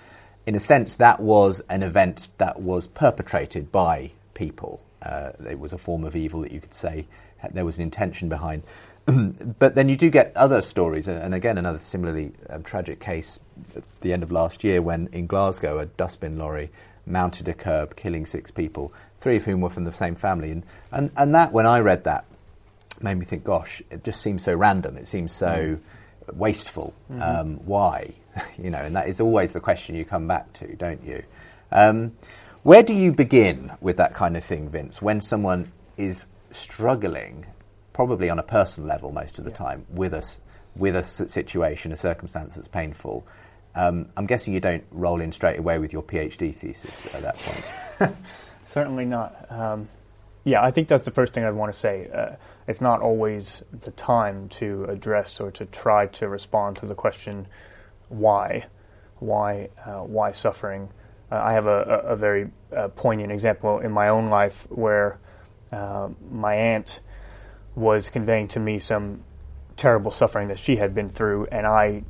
In 0.47 0.55
a 0.55 0.61
sense, 0.61 0.97
that 0.97 1.21
was 1.21 1.61
an 1.69 1.83
event 1.83 2.31
that 2.39 2.61
was 2.61 2.87
perpetrated 2.87 3.73
by 3.73 4.13
people. 4.35 4.81
Uh, 5.03 5.33
it 5.49 5.59
was 5.59 5.73
a 5.73 5.79
form 5.79 6.05
of 6.05 6.17
evil 6.17 6.41
that 6.43 6.53
you 6.53 6.61
could 6.61 6.75
say 6.75 7.07
there 7.53 7.65
was 7.65 7.77
an 7.77 7.83
intention 7.83 8.29
behind. 8.29 8.63
but 9.59 9.75
then 9.75 9.89
you 9.89 9.97
do 9.97 10.09
get 10.09 10.35
other 10.37 10.63
stories, 10.63 11.09
and 11.09 11.35
again, 11.35 11.59
another 11.59 11.79
similarly 11.79 12.33
um, 12.49 12.63
tragic 12.63 13.01
case 13.01 13.39
at 13.77 13.85
the 14.01 14.13
end 14.13 14.23
of 14.23 14.33
last 14.33 14.65
year 14.65 14.83
when 14.83 15.09
in 15.13 15.27
Glasgow 15.27 15.79
a 15.79 15.87
dustbin 15.87 16.39
lorry 16.39 16.71
mounted 17.07 17.49
a 17.49 17.55
curb, 17.55 17.97
killing 17.97 18.27
six 18.27 18.51
people, 18.51 18.93
three 19.19 19.37
of 19.37 19.45
whom 19.45 19.61
were 19.61 19.71
from 19.71 19.85
the 19.85 19.93
same 19.93 20.15
family. 20.15 20.51
And, 20.51 20.65
and, 20.91 21.11
and 21.17 21.35
that, 21.35 21.53
when 21.53 21.67
I 21.67 21.81
read 21.81 22.05
that, 22.05 22.25
made 23.03 23.17
me 23.17 23.25
think, 23.25 23.45
gosh, 23.45 23.83
it 23.91 24.05
just 24.05 24.21
seems 24.21 24.45
so 24.45 24.55
random, 24.55 24.97
it 24.97 25.07
seems 25.07 25.33
so 25.33 25.47
mm. 25.47 26.35
wasteful. 26.35 26.95
Mm-hmm. 27.11 27.23
Um, 27.23 27.57
why? 27.67 28.15
you 28.59 28.71
know, 28.71 28.79
and 28.79 28.95
that 28.97 29.09
is 29.09 29.21
always 29.21 29.53
the 29.53 29.61
question 29.61 29.97
you 29.97 30.05
come 30.05 30.27
back 30.27 30.53
to, 30.55 30.75
don't 30.77 31.05
you? 31.05 31.23
Um, 31.73 32.13
where 32.63 32.83
do 32.83 32.95
you 32.95 33.13
begin 33.13 33.73
with 33.81 33.99
that 33.99 34.15
kind 34.15 34.37
of 34.37 34.45
thing, 34.45 34.71
Vince, 34.71 35.03
when 35.03 35.21
someone 35.21 35.71
is 35.97 36.27
struggling, 36.51 37.47
probably 37.93 38.31
on 38.31 38.39
a 38.39 38.43
personal 38.43 38.89
level 38.89 39.13
most 39.13 39.39
of 39.39 39.45
the 39.45 39.51
yeah. 39.51 39.57
time, 39.57 39.87
with 39.91 40.15
us 40.15 40.39
with 40.77 40.97
a 40.97 41.05
situation, 41.05 41.93
a 41.93 41.97
circumstance 41.97 42.57
that's 42.57 42.69
painful. 42.69 43.27
Um, 43.77 44.07
I'm 44.17 44.27
guessing 44.27 44.55
you 44.55 44.61
don't 44.61 44.85
roll 44.91 45.21
in 45.21 45.33
straight 45.33 45.59
away 45.59 45.79
with 45.79 45.93
your 45.93 46.03
PhD 46.03 46.55
thesis 46.55 47.15
at 47.15 47.23
that 47.23 47.37
point. 47.39 48.17
Certainly 48.65 49.07
not. 49.07 49.51
Um, 49.51 49.89
yeah, 50.45 50.63
I 50.63 50.71
think 50.71 50.89
that's 50.89 51.05
the 51.05 51.11
first 51.11 51.33
thing 51.33 51.45
I'd 51.45 51.55
want 51.55 51.73
to 51.73 51.79
say. 51.79 52.09
Uh, 52.13 52.37
it's 52.67 52.81
not 52.81 53.01
always 53.01 53.63
the 53.73 53.91
time 53.93 54.49
to 54.51 54.85
address 54.85 55.41
or 55.41 55.51
to 55.53 55.67
try 55.67 56.07
to 56.07 56.29
respond 56.29 56.77
to 56.77 56.87
the 56.87 56.95
question, 56.95 57.47
why, 58.09 58.67
why, 59.19 59.71
uh, 59.85 60.01
why 60.01 60.33
suffering. 60.33 60.91
Uh, 61.33 61.37
I 61.37 61.55
have 61.55 61.67
a, 61.67 61.81
a, 62.07 62.17
very 62.17 62.51
uh, 62.77 62.89
poignant 62.89 63.33
example 63.33 63.81
in 63.81 63.91
my 63.91 64.09
own 64.09 64.27
life 64.27 64.67
where 64.71 65.19
uh, 65.73 66.09
my 66.31 66.55
aunt 66.55 67.01
was 67.75 68.09
conveying 68.09 68.49
to 68.49 68.61
me 68.61 68.79
some 68.79 69.25
terrible 69.77 70.11
suffering 70.11 70.49
that 70.49 70.59
she 70.59 70.77
had 70.77 70.95
been 70.95 71.11
through, 71.11 71.47
and 71.47 71.67
I 71.67 72.05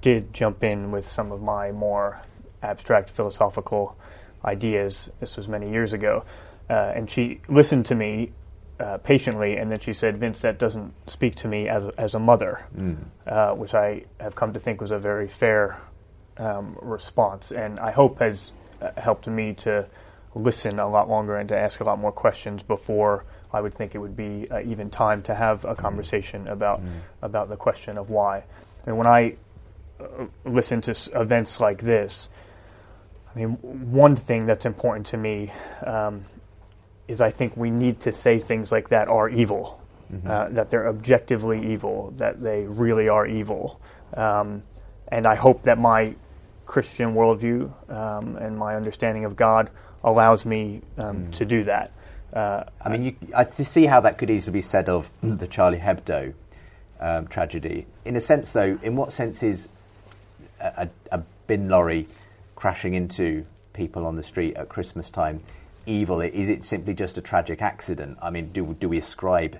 did 0.00 0.32
jump 0.32 0.62
in 0.62 0.90
with 0.90 1.06
some 1.06 1.32
of 1.32 1.42
my 1.42 1.72
more 1.72 2.20
abstract 2.62 3.10
philosophical 3.10 3.96
ideas. 4.44 5.10
This 5.20 5.36
was 5.36 5.48
many 5.48 5.70
years 5.70 5.92
ago. 5.92 6.24
Uh, 6.70 6.92
and 6.94 7.10
she 7.10 7.40
listened 7.48 7.86
to 7.86 7.94
me 7.94 8.32
uh, 8.80 8.98
patiently, 8.98 9.56
and 9.56 9.70
then 9.70 9.78
she 9.78 9.92
said, 9.92 10.18
Vince, 10.18 10.40
that 10.40 10.58
doesn't 10.58 10.92
speak 11.08 11.36
to 11.36 11.48
me 11.48 11.68
as, 11.68 11.86
as 11.98 12.14
a 12.14 12.18
mother, 12.18 12.66
mm. 12.76 12.96
uh, 13.26 13.54
which 13.54 13.74
I 13.74 14.04
have 14.18 14.34
come 14.34 14.52
to 14.54 14.60
think 14.60 14.80
was 14.80 14.90
a 14.90 14.98
very 14.98 15.28
fair 15.28 15.80
um, 16.38 16.76
response. 16.80 17.52
And 17.52 17.78
I 17.78 17.90
hope 17.90 18.18
has 18.20 18.50
uh, 18.80 18.90
helped 18.96 19.28
me 19.28 19.54
to 19.54 19.86
listen 20.34 20.78
a 20.78 20.88
lot 20.88 21.08
longer 21.08 21.36
and 21.36 21.48
to 21.50 21.56
ask 21.56 21.80
a 21.80 21.84
lot 21.84 21.98
more 21.98 22.12
questions 22.12 22.62
before 22.62 23.24
I 23.52 23.60
would 23.60 23.74
think 23.74 23.94
it 23.94 23.98
would 23.98 24.16
be 24.16 24.46
uh, 24.50 24.60
even 24.62 24.88
time 24.88 25.22
to 25.24 25.34
have 25.34 25.64
a 25.64 25.74
mm. 25.74 25.78
conversation 25.78 26.48
about, 26.48 26.82
mm. 26.82 26.88
about 27.20 27.50
the 27.50 27.56
question 27.56 27.98
of 27.98 28.08
why. 28.10 28.44
And 28.86 28.96
when 28.96 29.06
I 29.06 29.36
listen 30.44 30.80
to 30.82 31.20
events 31.20 31.60
like 31.60 31.82
this, 31.82 32.28
I 33.34 33.38
mean, 33.38 33.50
one 33.90 34.16
thing 34.16 34.46
that's 34.46 34.66
important 34.66 35.06
to 35.06 35.16
me 35.16 35.52
um, 35.86 36.24
is 37.08 37.20
I 37.20 37.30
think 37.30 37.56
we 37.56 37.70
need 37.70 38.00
to 38.00 38.12
say 38.12 38.38
things 38.38 38.70
like 38.70 38.90
that 38.90 39.08
are 39.08 39.28
evil, 39.28 39.80
mm-hmm. 40.12 40.30
uh, 40.30 40.48
that 40.50 40.70
they're 40.70 40.88
objectively 40.88 41.72
evil, 41.72 42.12
that 42.18 42.42
they 42.42 42.62
really 42.62 43.08
are 43.08 43.26
evil. 43.26 43.80
Um, 44.14 44.62
and 45.08 45.26
I 45.26 45.34
hope 45.34 45.62
that 45.62 45.78
my 45.78 46.14
Christian 46.66 47.14
worldview 47.14 47.70
um, 47.90 48.36
and 48.36 48.56
my 48.56 48.76
understanding 48.76 49.24
of 49.24 49.36
God 49.36 49.70
allows 50.04 50.44
me 50.44 50.82
um, 50.98 51.26
mm. 51.26 51.32
to 51.34 51.44
do 51.44 51.64
that. 51.64 51.92
Uh, 52.32 52.64
I 52.80 52.88
mean, 52.88 53.04
you, 53.04 53.16
I 53.36 53.44
see 53.44 53.84
how 53.84 54.00
that 54.00 54.18
could 54.18 54.30
easily 54.30 54.54
be 54.54 54.62
said 54.62 54.88
of 54.88 55.10
the 55.22 55.46
Charlie 55.46 55.78
Hebdo 55.78 56.34
um, 57.00 57.26
tragedy. 57.26 57.86
In 58.04 58.16
a 58.16 58.20
sense, 58.20 58.50
though, 58.50 58.78
in 58.82 58.96
what 58.96 59.12
sense 59.12 59.42
is 59.42 59.68
a, 60.62 60.88
a, 61.10 61.18
a 61.18 61.22
bin 61.46 61.68
lorry 61.68 62.08
crashing 62.56 62.94
into 62.94 63.44
people 63.72 64.06
on 64.06 64.16
the 64.16 64.22
street 64.22 64.56
at 64.56 64.68
Christmas 64.68 65.10
time 65.10 65.42
evil? 65.86 66.20
Is 66.20 66.48
it 66.48 66.64
simply 66.64 66.94
just 66.94 67.18
a 67.18 67.20
tragic 67.20 67.60
accident? 67.60 68.18
I 68.22 68.30
mean, 68.30 68.48
do, 68.48 68.76
do 68.78 68.88
we 68.88 68.98
ascribe 68.98 69.58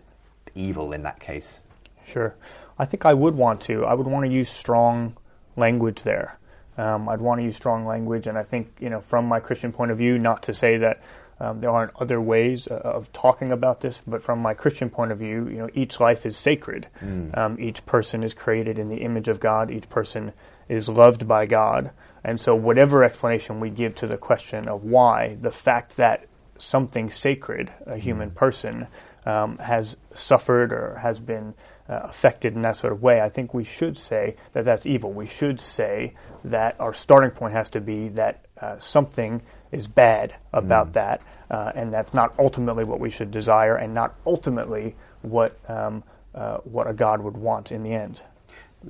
evil 0.54 0.92
in 0.92 1.02
that 1.02 1.20
case? 1.20 1.60
Sure. 2.06 2.34
I 2.78 2.84
think 2.84 3.04
I 3.04 3.14
would 3.14 3.34
want 3.34 3.60
to. 3.62 3.84
I 3.84 3.94
would 3.94 4.06
want 4.06 4.24
to 4.26 4.32
use 4.32 4.48
strong 4.48 5.16
language 5.56 6.02
there. 6.02 6.38
Um, 6.78 7.08
I'd 7.08 7.20
want 7.20 7.40
to 7.40 7.44
use 7.44 7.56
strong 7.56 7.86
language, 7.86 8.26
and 8.26 8.38
I 8.38 8.44
think, 8.44 8.72
you 8.80 8.88
know, 8.88 9.00
from 9.00 9.26
my 9.26 9.40
Christian 9.40 9.72
point 9.72 9.90
of 9.90 9.98
view, 9.98 10.18
not 10.18 10.42
to 10.44 10.54
say 10.54 10.78
that 10.78 11.02
um, 11.38 11.60
there 11.60 11.70
aren't 11.70 11.92
other 12.00 12.20
ways 12.20 12.66
uh, 12.66 12.74
of 12.76 13.12
talking 13.12 13.52
about 13.52 13.80
this, 13.80 14.00
but 14.06 14.22
from 14.22 14.38
my 14.38 14.54
Christian 14.54 14.88
point 14.88 15.12
of 15.12 15.18
view, 15.18 15.48
you 15.48 15.58
know, 15.58 15.68
each 15.74 16.00
life 16.00 16.24
is 16.24 16.36
sacred. 16.36 16.86
Mm. 17.00 17.36
Um, 17.36 17.60
each 17.60 17.84
person 17.84 18.22
is 18.22 18.32
created 18.32 18.78
in 18.78 18.88
the 18.88 18.98
image 18.98 19.28
of 19.28 19.38
God. 19.38 19.70
Each 19.70 19.88
person 19.90 20.32
is 20.68 20.88
loved 20.88 21.26
by 21.26 21.46
God. 21.46 21.90
And 22.24 22.40
so, 22.40 22.54
whatever 22.54 23.02
explanation 23.02 23.60
we 23.60 23.70
give 23.70 23.94
to 23.96 24.06
the 24.06 24.16
question 24.16 24.68
of 24.68 24.84
why, 24.84 25.36
the 25.40 25.50
fact 25.50 25.96
that 25.96 26.26
something 26.58 27.10
sacred, 27.10 27.72
a 27.86 27.96
human 27.96 28.30
mm. 28.30 28.34
person, 28.34 28.86
um, 29.26 29.58
has 29.58 29.96
suffered 30.14 30.72
or 30.72 30.96
has 30.96 31.20
been 31.20 31.54
uh, 31.88 32.00
affected 32.04 32.54
in 32.54 32.62
that 32.62 32.76
sort 32.76 32.92
of 32.92 33.02
way, 33.02 33.20
I 33.20 33.28
think 33.28 33.54
we 33.54 33.64
should 33.64 33.98
say 33.98 34.36
that 34.52 34.64
that's 34.64 34.86
evil. 34.86 35.12
We 35.12 35.26
should 35.26 35.60
say 35.60 36.14
that 36.44 36.76
our 36.80 36.92
starting 36.92 37.30
point 37.30 37.54
has 37.54 37.68
to 37.70 37.80
be 37.80 38.08
that 38.10 38.44
uh, 38.60 38.78
something 38.78 39.42
is 39.72 39.88
bad 39.88 40.34
about 40.52 40.90
mm. 40.90 40.92
that, 40.94 41.22
uh, 41.50 41.72
and 41.74 41.92
that's 41.92 42.14
not 42.14 42.34
ultimately 42.38 42.84
what 42.84 43.00
we 43.00 43.10
should 43.10 43.30
desire, 43.30 43.76
and 43.76 43.92
not 43.92 44.14
ultimately 44.26 44.94
what 45.22 45.58
um, 45.68 46.04
uh, 46.34 46.58
what 46.58 46.88
a 46.88 46.92
God 46.92 47.20
would 47.20 47.36
want 47.36 47.72
in 47.72 47.82
the 47.82 47.92
end. 47.92 48.20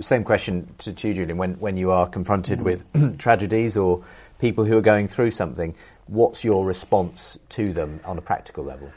Same 0.01 0.25
question 0.25 0.73
to, 0.79 0.93
to 0.93 1.09
you, 1.09 1.15
Julian. 1.15 1.39
When, 1.39 1.55
when 1.55 1.77
you 1.77 1.91
are 1.91 2.09
confronted 2.09 2.61
mm. 2.61 2.65
with 2.65 3.19
tragedies 3.19 3.77
or 3.77 4.05
people 4.39 4.65
who 4.65 4.77
are 4.77 4.83
going 4.83 5.09
through 5.09 5.31
something, 5.31 5.75
what's 6.07 6.45
your 6.45 6.65
response 6.65 7.39
to 7.51 7.67
them 7.67 8.01
on 8.05 8.19
a 8.19 8.23
practical 8.23 8.65
level? 8.65 8.91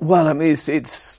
Well, 0.00 0.28
I 0.28 0.32
mean, 0.32 0.50
it's, 0.50 0.68
it's 0.68 1.16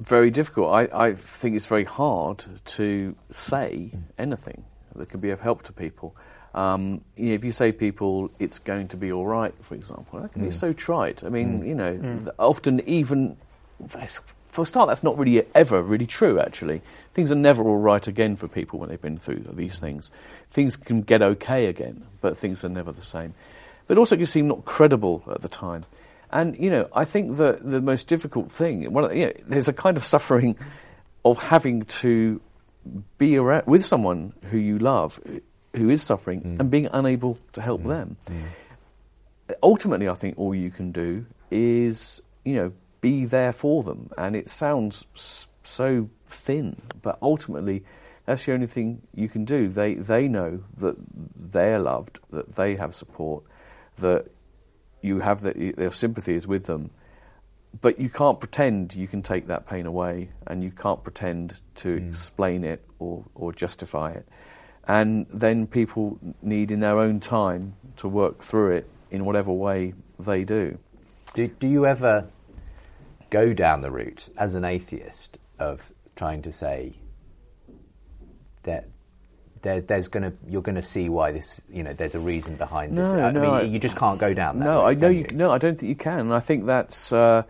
very 0.00 0.30
difficult. 0.30 0.72
I, 0.72 0.88
I 0.92 1.14
think 1.14 1.56
it's 1.56 1.66
very 1.66 1.84
hard 1.84 2.44
to 2.66 3.16
say 3.30 3.92
anything 4.18 4.64
that 4.94 5.08
can 5.08 5.20
be 5.20 5.30
of 5.30 5.40
help 5.40 5.62
to 5.64 5.72
people. 5.72 6.14
Um, 6.54 7.00
you 7.16 7.30
know, 7.30 7.34
if 7.34 7.44
you 7.44 7.50
say 7.50 7.72
people, 7.72 8.30
it's 8.38 8.58
going 8.58 8.88
to 8.88 8.96
be 8.96 9.10
all 9.10 9.26
right, 9.26 9.54
for 9.62 9.74
example, 9.74 10.20
that 10.20 10.32
can 10.32 10.42
mm. 10.42 10.46
be 10.46 10.50
so 10.50 10.72
trite. 10.72 11.24
I 11.24 11.28
mean, 11.28 11.62
mm. 11.62 11.66
you 11.66 11.74
know, 11.74 11.94
mm. 11.96 12.30
often 12.38 12.80
even 12.88 13.36
for 14.54 14.62
a 14.62 14.66
start, 14.66 14.88
that's 14.88 15.02
not 15.02 15.18
really 15.18 15.44
ever 15.52 15.82
really 15.82 16.06
true, 16.06 16.38
actually. 16.38 16.80
Things 17.12 17.32
are 17.32 17.36
never 17.36 17.64
all 17.64 17.78
right 17.78 18.06
again 18.06 18.36
for 18.36 18.46
people 18.46 18.78
when 18.78 18.88
they've 18.88 19.02
been 19.02 19.18
through 19.18 19.40
these 19.52 19.80
things. 19.80 20.12
Things 20.52 20.76
can 20.76 21.02
get 21.02 21.22
okay 21.22 21.66
again, 21.66 22.06
but 22.20 22.38
things 22.38 22.64
are 22.64 22.68
never 22.68 22.92
the 22.92 23.02
same. 23.02 23.34
But 23.88 23.98
also, 23.98 24.14
it 24.14 24.18
can 24.18 24.26
seem 24.26 24.46
not 24.46 24.64
credible 24.64 25.24
at 25.28 25.42
the 25.42 25.48
time. 25.48 25.86
And, 26.30 26.56
you 26.56 26.70
know, 26.70 26.88
I 26.92 27.04
think 27.04 27.36
that 27.38 27.68
the 27.68 27.80
most 27.80 28.06
difficult 28.06 28.50
thing, 28.50 28.92
well, 28.92 29.12
you 29.12 29.26
know, 29.26 29.32
there's 29.46 29.66
a 29.66 29.72
kind 29.72 29.96
of 29.96 30.04
suffering 30.04 30.56
of 31.24 31.38
having 31.38 31.82
to 31.82 32.40
be 33.18 33.36
around, 33.36 33.66
with 33.66 33.84
someone 33.84 34.34
who 34.50 34.58
you 34.58 34.78
love, 34.78 35.18
who 35.74 35.90
is 35.90 36.00
suffering, 36.00 36.42
mm. 36.42 36.60
and 36.60 36.70
being 36.70 36.88
unable 36.92 37.38
to 37.54 37.60
help 37.60 37.82
mm. 37.82 37.88
them. 37.88 38.16
Mm. 38.26 39.56
Ultimately, 39.64 40.08
I 40.08 40.14
think 40.14 40.38
all 40.38 40.54
you 40.54 40.70
can 40.70 40.92
do 40.92 41.26
is, 41.50 42.22
you 42.44 42.54
know, 42.54 42.72
be 43.04 43.26
there 43.26 43.52
for 43.52 43.82
them. 43.82 44.08
And 44.16 44.34
it 44.34 44.48
sounds 44.48 45.06
so 45.62 46.08
thin, 46.26 46.80
but 47.02 47.18
ultimately, 47.20 47.84
that's 48.24 48.46
the 48.46 48.54
only 48.54 48.66
thing 48.66 49.02
you 49.14 49.28
can 49.28 49.44
do. 49.44 49.68
They, 49.68 49.92
they 49.92 50.26
know 50.26 50.64
that 50.78 50.96
they're 51.36 51.78
loved, 51.78 52.18
that 52.30 52.56
they 52.56 52.76
have 52.76 52.94
support, 52.94 53.44
that 53.98 54.30
you 55.02 55.20
have 55.20 55.42
the, 55.42 55.74
their 55.76 55.92
sympathy 55.92 56.32
is 56.32 56.46
with 56.46 56.64
them. 56.64 56.92
But 57.78 58.00
you 58.00 58.08
can't 58.08 58.40
pretend 58.40 58.94
you 58.94 59.06
can 59.06 59.20
take 59.20 59.48
that 59.48 59.66
pain 59.66 59.84
away, 59.84 60.30
and 60.46 60.64
you 60.64 60.70
can't 60.70 61.02
pretend 61.02 61.60
to 61.82 61.88
mm. 61.88 62.08
explain 62.08 62.64
it 62.64 62.82
or, 62.98 63.22
or 63.34 63.52
justify 63.52 64.12
it. 64.12 64.26
And 64.88 65.26
then 65.28 65.66
people 65.66 66.18
need, 66.40 66.70
in 66.70 66.80
their 66.80 66.98
own 66.98 67.20
time, 67.20 67.74
to 67.96 68.08
work 68.08 68.42
through 68.42 68.76
it 68.76 68.88
in 69.10 69.26
whatever 69.26 69.52
way 69.52 69.92
they 70.18 70.44
do. 70.44 70.78
Do, 71.34 71.48
do 71.48 71.68
you 71.68 71.84
ever 71.84 72.28
go 73.34 73.52
down 73.52 73.80
the 73.80 73.90
route 73.90 74.28
as 74.36 74.54
an 74.54 74.64
atheist 74.64 75.38
of 75.58 75.90
trying 76.14 76.40
to 76.40 76.52
say 76.52 76.92
that 78.62 78.86
there, 79.62 79.80
there's 79.80 80.06
going 80.06 80.22
to 80.22 80.32
you're 80.48 80.62
going 80.62 80.76
to 80.76 80.82
see 80.82 81.08
why 81.08 81.32
this 81.32 81.60
you 81.68 81.82
know 81.82 81.92
there's 81.92 82.14
a 82.14 82.20
reason 82.20 82.54
behind 82.54 82.96
this. 82.96 83.12
No, 83.12 83.24
I 83.24 83.30
no, 83.32 83.40
mean, 83.40 83.50
I, 83.50 83.62
you 83.62 83.80
just 83.80 83.96
can't 83.96 84.20
go 84.20 84.32
down 84.34 84.60
that. 84.60 84.64
No, 84.66 84.76
route, 84.76 84.86
I 84.86 84.94
know 84.94 85.08
you, 85.08 85.26
you. 85.28 85.36
No, 85.36 85.50
I 85.50 85.58
don't 85.58 85.76
think 85.76 85.88
you 85.88 85.96
can. 85.96 86.20
And 86.20 86.32
I 86.32 86.38
think 86.38 86.66
that's 86.66 87.12
uh, 87.12 87.42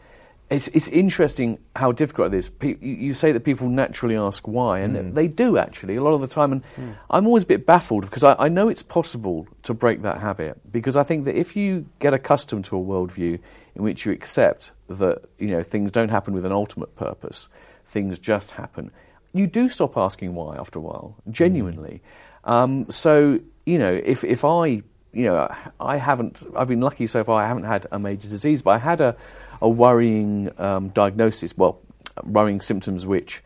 it's 0.48 0.68
it's 0.68 0.88
interesting 0.88 1.58
how 1.76 1.92
difficult 1.92 2.32
it 2.32 2.36
is. 2.38 2.48
Pe- 2.48 2.78
you 2.80 3.12
say 3.12 3.32
that 3.32 3.40
people 3.40 3.68
naturally 3.68 4.16
ask 4.16 4.48
why, 4.48 4.78
and 4.78 4.96
mm. 4.96 5.14
they 5.14 5.28
do 5.28 5.58
actually 5.58 5.96
a 5.96 6.02
lot 6.02 6.14
of 6.14 6.22
the 6.22 6.28
time. 6.28 6.52
And 6.52 6.62
mm. 6.76 6.94
I'm 7.10 7.26
always 7.26 7.42
a 7.42 7.46
bit 7.46 7.66
baffled 7.66 8.04
because 8.04 8.24
I, 8.24 8.34
I 8.38 8.48
know 8.48 8.68
it's 8.68 8.82
possible 8.82 9.46
to 9.64 9.74
break 9.74 10.00
that 10.00 10.18
habit 10.18 10.72
because 10.72 10.96
I 10.96 11.02
think 11.02 11.26
that 11.26 11.36
if 11.36 11.56
you 11.56 11.84
get 11.98 12.14
accustomed 12.14 12.64
to 12.66 12.78
a 12.78 12.80
worldview 12.80 13.38
in 13.74 13.82
which 13.82 14.06
you 14.06 14.12
accept 14.12 14.72
that 14.88 15.22
you 15.38 15.48
know 15.48 15.62
things 15.62 15.90
don't 15.90 16.10
happen 16.10 16.34
with 16.34 16.44
an 16.44 16.52
ultimate 16.52 16.94
purpose, 16.96 17.48
things 17.86 18.18
just 18.18 18.52
happen. 18.52 18.90
You 19.32 19.46
do 19.46 19.68
stop 19.68 19.96
asking 19.96 20.34
why 20.34 20.56
after 20.56 20.78
a 20.78 20.82
while, 20.82 21.16
genuinely. 21.30 22.02
Mm. 22.44 22.50
Um, 22.50 22.90
so 22.90 23.40
you 23.66 23.78
know, 23.78 24.00
if 24.04 24.24
if 24.24 24.44
I 24.44 24.82
you 25.12 25.26
know 25.26 25.48
I 25.80 25.96
haven't, 25.96 26.42
I've 26.56 26.68
been 26.68 26.80
lucky 26.80 27.06
so 27.06 27.24
far. 27.24 27.42
I 27.42 27.48
haven't 27.48 27.64
had 27.64 27.86
a 27.90 27.98
major 27.98 28.28
disease, 28.28 28.62
but 28.62 28.70
I 28.70 28.78
had 28.78 29.00
a 29.00 29.16
a 29.60 29.68
worrying 29.68 30.50
um, 30.58 30.88
diagnosis. 30.90 31.56
Well, 31.56 31.80
worrying 32.22 32.60
symptoms 32.60 33.06
which 33.06 33.42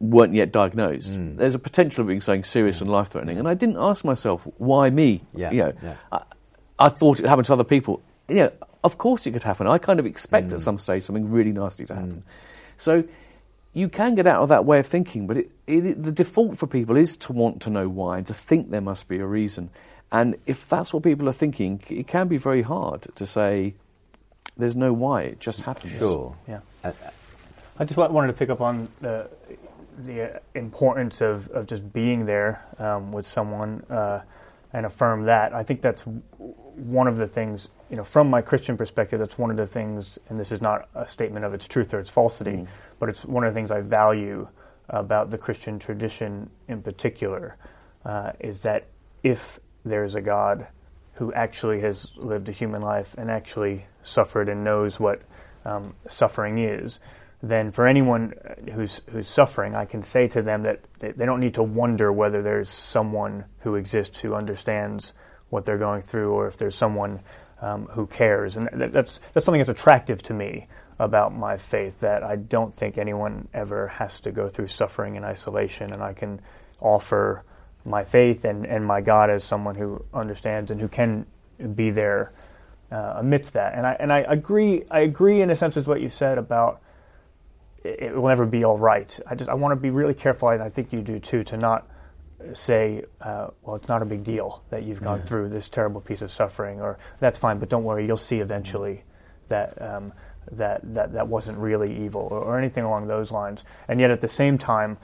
weren't 0.00 0.34
yet 0.34 0.50
diagnosed. 0.50 1.14
Mm. 1.14 1.36
There's 1.36 1.54
a 1.54 1.60
potential 1.60 2.02
of 2.02 2.08
being 2.08 2.20
something 2.20 2.44
serious 2.44 2.78
mm. 2.78 2.82
and 2.82 2.90
life 2.90 3.08
threatening, 3.08 3.38
and 3.38 3.48
I 3.48 3.54
didn't 3.54 3.76
ask 3.78 4.04
myself 4.04 4.46
why 4.58 4.90
me. 4.90 5.22
Yeah, 5.34 5.50
you 5.52 5.58
know, 5.58 5.72
yeah. 5.82 5.94
I, 6.10 6.22
I, 6.78 6.88
thought 6.88 7.20
it 7.20 7.26
happened 7.26 7.46
to 7.46 7.52
other 7.52 7.64
people. 7.64 8.02
You 8.28 8.34
know, 8.34 8.52
of 8.84 8.98
course 8.98 9.26
it 9.26 9.32
could 9.32 9.42
happen. 9.42 9.66
I 9.66 9.78
kind 9.78 10.00
of 10.00 10.06
expect 10.06 10.48
mm. 10.48 10.54
at 10.54 10.60
some 10.60 10.78
stage 10.78 11.02
something 11.02 11.30
really 11.30 11.52
nasty 11.52 11.84
to 11.86 11.94
happen. 11.94 12.22
Mm. 12.26 12.32
So 12.76 13.04
you 13.72 13.88
can 13.88 14.14
get 14.14 14.26
out 14.26 14.42
of 14.42 14.48
that 14.50 14.64
way 14.64 14.78
of 14.78 14.86
thinking, 14.86 15.26
but 15.26 15.36
it, 15.38 15.50
it, 15.66 16.02
the 16.02 16.12
default 16.12 16.58
for 16.58 16.66
people 16.66 16.96
is 16.96 17.16
to 17.18 17.32
want 17.32 17.62
to 17.62 17.70
know 17.70 17.88
why 17.88 18.18
and 18.18 18.26
to 18.26 18.34
think 18.34 18.70
there 18.70 18.80
must 18.80 19.08
be 19.08 19.18
a 19.18 19.26
reason. 19.26 19.70
And 20.10 20.36
if 20.46 20.68
that's 20.68 20.92
what 20.92 21.02
people 21.02 21.28
are 21.28 21.32
thinking, 21.32 21.82
it 21.88 22.06
can 22.06 22.28
be 22.28 22.36
very 22.36 22.62
hard 22.62 23.06
to 23.14 23.24
say 23.24 23.74
there's 24.56 24.76
no 24.76 24.92
why. 24.92 25.22
It 25.22 25.40
just 25.40 25.62
happens. 25.62 25.98
Sure. 25.98 26.36
Yeah. 26.46 26.60
Uh, 26.84 26.92
I 27.78 27.84
just 27.84 27.96
wanted 27.96 28.26
to 28.26 28.34
pick 28.34 28.50
up 28.50 28.60
on 28.60 28.88
the 29.00 29.28
the 30.06 30.40
importance 30.54 31.20
of, 31.20 31.48
of 31.48 31.66
just 31.66 31.92
being 31.92 32.24
there 32.24 32.64
um, 32.78 33.12
with 33.12 33.26
someone 33.26 33.82
uh, 33.90 34.20
and 34.72 34.86
affirm 34.86 35.24
that. 35.24 35.54
I 35.54 35.62
think 35.62 35.82
that's 35.82 36.02
one 36.38 37.06
of 37.06 37.16
the 37.16 37.26
things, 37.26 37.68
you 37.92 37.98
know, 37.98 38.04
from 38.04 38.30
my 38.30 38.40
Christian 38.40 38.78
perspective, 38.78 39.18
that's 39.18 39.36
one 39.36 39.50
of 39.50 39.58
the 39.58 39.66
things, 39.66 40.18
and 40.30 40.40
this 40.40 40.50
is 40.50 40.62
not 40.62 40.88
a 40.94 41.06
statement 41.06 41.44
of 41.44 41.52
its 41.52 41.68
truth 41.68 41.92
or 41.92 42.00
its 42.00 42.08
falsity, 42.08 42.52
mm. 42.52 42.66
but 42.98 43.10
it's 43.10 43.22
one 43.22 43.44
of 43.44 43.52
the 43.52 43.54
things 43.54 43.70
I 43.70 43.82
value 43.82 44.48
about 44.88 45.30
the 45.30 45.36
Christian 45.36 45.78
tradition 45.78 46.48
in 46.68 46.82
particular, 46.82 47.58
uh, 48.06 48.32
is 48.40 48.60
that 48.60 48.86
if 49.22 49.60
there's 49.84 50.14
a 50.14 50.22
God 50.22 50.66
who 51.16 51.34
actually 51.34 51.82
has 51.82 52.10
lived 52.16 52.48
a 52.48 52.52
human 52.52 52.80
life 52.80 53.14
and 53.18 53.30
actually 53.30 53.84
suffered 54.04 54.48
and 54.48 54.64
knows 54.64 54.98
what 54.98 55.20
um, 55.66 55.94
suffering 56.08 56.58
is, 56.58 56.98
then 57.42 57.72
for 57.72 57.86
anyone 57.86 58.32
who's 58.72 59.02
who's 59.10 59.28
suffering, 59.28 59.74
I 59.74 59.84
can 59.84 60.02
say 60.02 60.28
to 60.28 60.40
them 60.40 60.62
that 60.62 60.80
they 60.98 61.26
don't 61.26 61.40
need 61.40 61.54
to 61.54 61.62
wonder 61.62 62.10
whether 62.10 62.40
there's 62.40 62.70
someone 62.70 63.44
who 63.58 63.74
exists 63.74 64.20
who 64.20 64.34
understands 64.34 65.12
what 65.50 65.66
they're 65.66 65.76
going 65.76 66.00
through, 66.00 66.32
or 66.32 66.46
if 66.46 66.56
there's 66.56 66.74
someone 66.74 67.20
um, 67.62 67.86
who 67.86 68.06
cares. 68.06 68.56
And 68.56 68.68
that's 68.92 69.20
that's 69.32 69.46
something 69.46 69.60
that's 69.60 69.70
attractive 69.70 70.22
to 70.24 70.34
me 70.34 70.66
about 70.98 71.34
my 71.34 71.56
faith. 71.56 71.94
That 72.00 72.22
I 72.22 72.36
don't 72.36 72.74
think 72.74 72.98
anyone 72.98 73.48
ever 73.54 73.88
has 73.88 74.20
to 74.20 74.32
go 74.32 74.48
through 74.48 74.66
suffering 74.66 75.16
in 75.16 75.24
isolation, 75.24 75.92
and 75.92 76.02
I 76.02 76.12
can 76.12 76.40
offer 76.80 77.44
my 77.84 78.04
faith 78.04 78.44
and, 78.44 78.66
and 78.66 78.84
my 78.84 79.00
God 79.00 79.30
as 79.30 79.42
someone 79.42 79.74
who 79.74 80.04
understands 80.12 80.70
and 80.70 80.80
who 80.80 80.88
can 80.88 81.26
be 81.74 81.90
there 81.90 82.32
uh, 82.90 83.14
amidst 83.16 83.54
that. 83.54 83.74
And 83.74 83.86
I 83.86 83.96
and 83.98 84.12
I 84.12 84.20
agree. 84.20 84.82
I 84.90 85.00
agree 85.00 85.40
in 85.40 85.50
a 85.50 85.56
sense 85.56 85.76
with 85.76 85.86
what 85.86 86.00
you 86.00 86.10
said 86.10 86.38
about 86.38 86.82
it 87.84 88.14
will 88.14 88.28
never 88.28 88.46
be 88.46 88.64
all 88.64 88.78
right. 88.78 89.18
I 89.26 89.34
just 89.34 89.48
I 89.50 89.54
want 89.54 89.72
to 89.72 89.76
be 89.76 89.90
really 89.90 90.14
careful, 90.14 90.48
and 90.50 90.62
I 90.62 90.68
think 90.68 90.92
you 90.92 91.00
do 91.00 91.18
too, 91.18 91.44
to 91.44 91.56
not 91.56 91.86
say, 92.54 93.04
uh, 93.20 93.48
well, 93.62 93.76
it's 93.76 93.88
not 93.88 94.02
a 94.02 94.04
big 94.04 94.24
deal 94.24 94.62
that 94.70 94.82
you've 94.84 95.02
gone 95.02 95.18
yeah. 95.18 95.24
through 95.24 95.48
this 95.48 95.68
terrible 95.68 96.00
piece 96.00 96.22
of 96.22 96.30
suffering, 96.30 96.80
or 96.80 96.98
that's 97.20 97.38
fine, 97.38 97.58
but 97.58 97.68
don't 97.68 97.84
worry, 97.84 98.06
you'll 98.06 98.16
see 98.16 98.38
eventually 98.38 99.04
that 99.48 99.80
um, 99.80 100.12
that 100.50 100.80
that 100.94 101.12
that 101.12 101.28
wasn't 101.28 101.58
really 101.58 102.04
evil, 102.04 102.28
or, 102.30 102.40
or, 102.40 102.58
anything 102.58 102.84
along 102.84 103.06
those 103.06 103.30
lines. 103.30 103.64
And 103.88 104.00
yet, 104.00 104.10
at 104.10 104.20
the 104.20 104.28
same 104.28 104.58
time, 104.58 104.98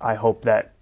I 0.00 0.14
hope 0.14 0.42
that 0.42 0.74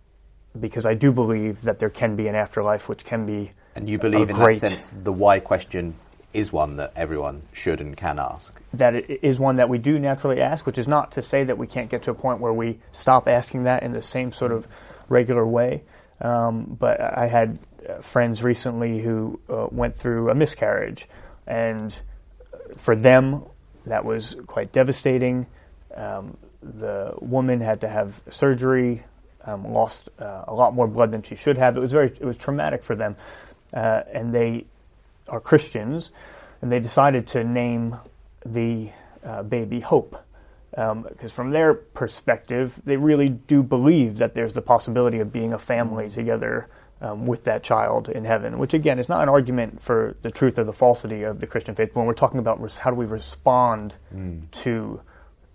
because 0.59 0.87
I 0.87 0.95
do 0.95 1.13
believe 1.13 1.63
that 1.63 1.79
there 1.79 1.91
can 1.91 2.17
be 2.17 2.29
an 2.29 2.35
afterlife, 2.35 2.89
which 2.89 3.05
can 3.05 3.27
be 3.27 3.53
and 3.75 3.89
you 3.89 3.99
believe 3.99 4.31
in 4.31 4.39
that 4.39 4.57
sense 4.57 4.97
the 5.03 5.13
why 5.13 5.39
question 5.39 5.95
is 6.33 6.53
one 6.53 6.77
that 6.77 6.93
everyone 6.97 7.43
should 7.53 7.81
and 7.81 7.97
can 7.97 8.19
ask. 8.19 8.55
That 8.75 8.95
is 8.95 9.39
one 9.39 9.57
that 9.57 9.71
we 9.71 9.79
do 9.79 9.99
naturally 9.99 10.41
ask, 10.41 10.67
which 10.67 10.77
is 10.77 10.87
not 10.87 11.13
to 11.13 11.23
say 11.23 11.45
that 11.45 11.57
we 11.57 11.67
can't 11.67 11.89
get 11.89 12.03
to 12.05 12.11
a 12.11 12.15
point 12.15 12.41
where 12.41 12.53
we 12.53 12.79
stop 12.93 13.27
asking 13.27 13.65
that 13.65 13.83
in 13.83 13.93
the 13.93 14.03
same 14.03 14.33
sort 14.33 14.53
of 14.53 14.67
regular 15.09 15.47
way. 15.47 15.83
Um, 16.21 16.77
but 16.79 17.01
I 17.01 17.27
had 17.27 17.59
friends 18.01 18.43
recently 18.43 19.01
who 19.01 19.39
uh, 19.49 19.69
went 19.71 19.97
through 19.97 20.31
a 20.31 20.35
miscarriage, 20.35 21.07
and 21.47 21.99
for 22.77 22.97
them, 22.97 23.43
that 23.85 24.05
was 24.05 24.35
quite 24.47 24.73
devastating. 24.73 25.47
Um, 25.95 26.37
the 26.63 27.15
woman 27.21 27.61
had 27.61 27.83
to 27.83 27.89
have 27.89 28.21
surgery, 28.31 29.05
um, 29.45 29.73
lost 29.73 30.09
uh, 30.19 30.45
a 30.49 30.55
lot 30.55 30.75
more 30.75 30.89
blood 30.89 31.13
than 31.13 31.23
she 31.23 31.37
should 31.37 31.59
have. 31.59 31.77
It 31.77 31.81
was 31.81 31.93
very, 31.93 32.09
it 32.09 32.25
was 32.25 32.37
traumatic 32.37 32.83
for 32.83 32.97
them, 32.97 33.17
uh, 33.73 34.03
and 34.13 34.35
they 34.35 34.65
are 35.29 35.41
Christians, 35.41 36.11
and 36.63 36.73
they 36.73 36.81
decided 36.81 37.29
to 37.29 37.45
name 37.45 37.97
the 38.45 38.91
uh, 39.25 39.43
baby 39.43 39.81
Hope. 39.81 40.21
Because 40.77 41.31
um, 41.33 41.35
from 41.35 41.51
their 41.51 41.73
perspective, 41.73 42.81
they 42.85 42.99
really 42.99 43.31
do 43.31 43.63
believe 43.63 44.19
that 44.19 44.35
there's 44.35 44.53
the 44.53 44.61
possibility 44.61 45.21
of 45.21 45.33
being 45.33 45.55
a 45.55 45.59
family 45.59 46.11
together 46.11 46.69
um, 47.01 47.25
with 47.25 47.45
that 47.45 47.63
child 47.63 48.11
in 48.11 48.25
heaven, 48.25 48.59
which 48.59 48.75
again 48.75 48.99
is 48.99 49.09
not 49.09 49.23
an 49.23 49.29
argument 49.29 49.83
for 49.83 50.17
the 50.23 50.31
truth 50.31 50.59
or 50.59 50.65
the 50.65 50.73
falsity 50.73 51.23
of 51.23 51.41
the 51.41 51.47
Christian 51.47 51.75
faith. 51.75 51.91
But 51.95 52.01
when 52.01 52.07
we're 52.07 52.15
talking 52.15 52.39
about 52.39 52.61
res- 52.61 52.79
how 52.79 52.91
do 52.91 52.97
we 52.97 53.07
respond 53.07 53.95
mm. 54.15 54.51
to 54.63 55.01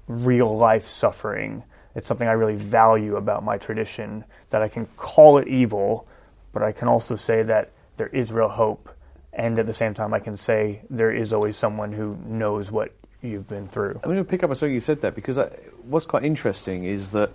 real 0.07 0.57
life 0.57 0.87
suffering, 0.87 1.63
it's 1.93 2.07
something 2.07 2.27
I 2.27 2.33
really 2.33 2.55
value 2.55 3.15
about 3.15 3.43
my 3.43 3.57
tradition 3.57 4.25
that 4.49 4.63
I 4.63 4.67
can 4.67 4.87
call 4.97 5.37
it 5.37 5.47
evil, 5.47 6.07
but 6.51 6.63
I 6.63 6.71
can 6.71 6.87
also 6.87 7.15
say 7.15 7.43
that 7.43 7.71
there 7.97 8.07
is 8.07 8.31
real 8.31 8.49
hope 8.49 8.89
and 9.33 9.57
at 9.57 9.65
the 9.65 9.73
same 9.73 9.93
time, 9.93 10.13
I 10.13 10.19
can 10.19 10.35
say 10.35 10.81
there 10.89 11.11
is 11.11 11.31
always 11.31 11.55
someone 11.55 11.91
who 11.91 12.17
knows 12.25 12.69
what 12.69 12.93
you've 13.21 13.47
been 13.47 13.67
through. 13.67 13.99
I'm 14.03 14.09
going 14.09 14.17
to 14.17 14.23
pick 14.23 14.43
up 14.43 14.49
on 14.49 14.55
something 14.55 14.73
you 14.73 14.79
said 14.79 15.01
there 15.01 15.11
because 15.11 15.37
I, 15.37 15.45
what's 15.83 16.05
quite 16.05 16.23
interesting 16.23 16.83
is 16.83 17.11
that 17.11 17.31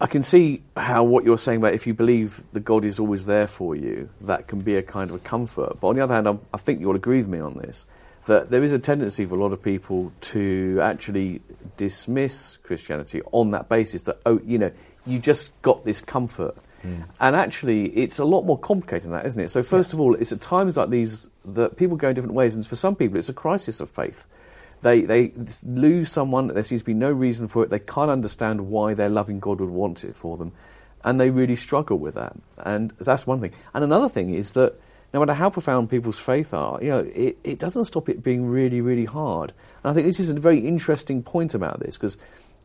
I 0.00 0.06
can 0.06 0.22
see 0.22 0.62
how 0.76 1.02
what 1.02 1.24
you're 1.24 1.38
saying 1.38 1.58
about 1.58 1.74
if 1.74 1.86
you 1.86 1.94
believe 1.94 2.42
that 2.52 2.60
God 2.60 2.84
is 2.84 2.98
always 2.98 3.26
there 3.26 3.46
for 3.46 3.74
you, 3.74 4.08
that 4.22 4.46
can 4.46 4.60
be 4.60 4.76
a 4.76 4.82
kind 4.82 5.10
of 5.10 5.16
a 5.16 5.20
comfort. 5.20 5.80
But 5.80 5.88
on 5.88 5.96
the 5.96 6.02
other 6.02 6.14
hand, 6.14 6.28
I'm, 6.28 6.40
i 6.54 6.56
think 6.56 6.80
you'll 6.80 6.96
agree 6.96 7.18
with 7.18 7.28
me 7.28 7.40
on 7.40 7.54
this 7.54 7.84
that 8.26 8.50
there 8.50 8.62
is 8.62 8.72
a 8.72 8.78
tendency 8.78 9.24
for 9.24 9.36
a 9.36 9.38
lot 9.38 9.54
of 9.54 9.62
people 9.62 10.12
to 10.20 10.78
actually 10.82 11.40
dismiss 11.78 12.58
Christianity 12.58 13.22
on 13.32 13.52
that 13.52 13.70
basis 13.70 14.02
that, 14.02 14.20
oh, 14.26 14.38
you 14.44 14.58
know, 14.58 14.70
you 15.06 15.18
just 15.18 15.50
got 15.62 15.86
this 15.86 16.02
comfort 16.02 16.54
Mm. 16.84 17.04
And 17.20 17.36
actually, 17.36 17.86
it's 17.96 18.18
a 18.18 18.24
lot 18.24 18.42
more 18.42 18.58
complicated 18.58 19.04
than 19.04 19.12
that, 19.12 19.26
isn't 19.26 19.40
it? 19.40 19.50
So, 19.50 19.62
first 19.62 19.90
yeah. 19.90 19.96
of 19.96 20.00
all, 20.00 20.14
it's 20.14 20.32
at 20.32 20.40
times 20.40 20.76
like 20.76 20.90
these 20.90 21.28
that 21.44 21.76
people 21.76 21.96
go 21.96 22.08
in 22.08 22.14
different 22.14 22.34
ways, 22.34 22.54
and 22.54 22.66
for 22.66 22.76
some 22.76 22.94
people, 22.94 23.18
it's 23.18 23.28
a 23.28 23.34
crisis 23.34 23.80
of 23.80 23.90
faith. 23.90 24.24
They, 24.82 25.02
they 25.02 25.32
lose 25.64 26.10
someone, 26.10 26.48
there 26.48 26.62
seems 26.62 26.82
to 26.82 26.86
be 26.86 26.94
no 26.94 27.10
reason 27.10 27.48
for 27.48 27.64
it, 27.64 27.70
they 27.70 27.78
can't 27.78 28.10
understand 28.10 28.68
why 28.68 28.94
their 28.94 29.08
loving 29.08 29.40
God 29.40 29.60
would 29.60 29.70
want 29.70 30.04
it 30.04 30.14
for 30.14 30.36
them, 30.36 30.52
and 31.04 31.20
they 31.20 31.30
really 31.30 31.56
struggle 31.56 31.98
with 31.98 32.14
that. 32.14 32.36
And 32.58 32.92
that's 32.98 33.26
one 33.26 33.40
thing. 33.40 33.52
And 33.74 33.82
another 33.82 34.08
thing 34.08 34.34
is 34.34 34.52
that 34.52 34.74
no 35.12 35.20
matter 35.20 35.34
how 35.34 35.50
profound 35.50 35.90
people's 35.90 36.18
faith 36.18 36.54
are, 36.54 36.82
you 36.82 36.90
know, 36.90 37.10
it, 37.14 37.38
it 37.42 37.58
doesn't 37.58 37.86
stop 37.86 38.08
it 38.08 38.22
being 38.22 38.46
really, 38.46 38.80
really 38.80 39.06
hard. 39.06 39.52
And 39.82 39.90
I 39.90 39.94
think 39.94 40.06
this 40.06 40.20
is 40.20 40.30
a 40.30 40.34
very 40.34 40.58
interesting 40.58 41.22
point 41.22 41.54
about 41.54 41.80
this, 41.80 41.96
because, 41.96 42.16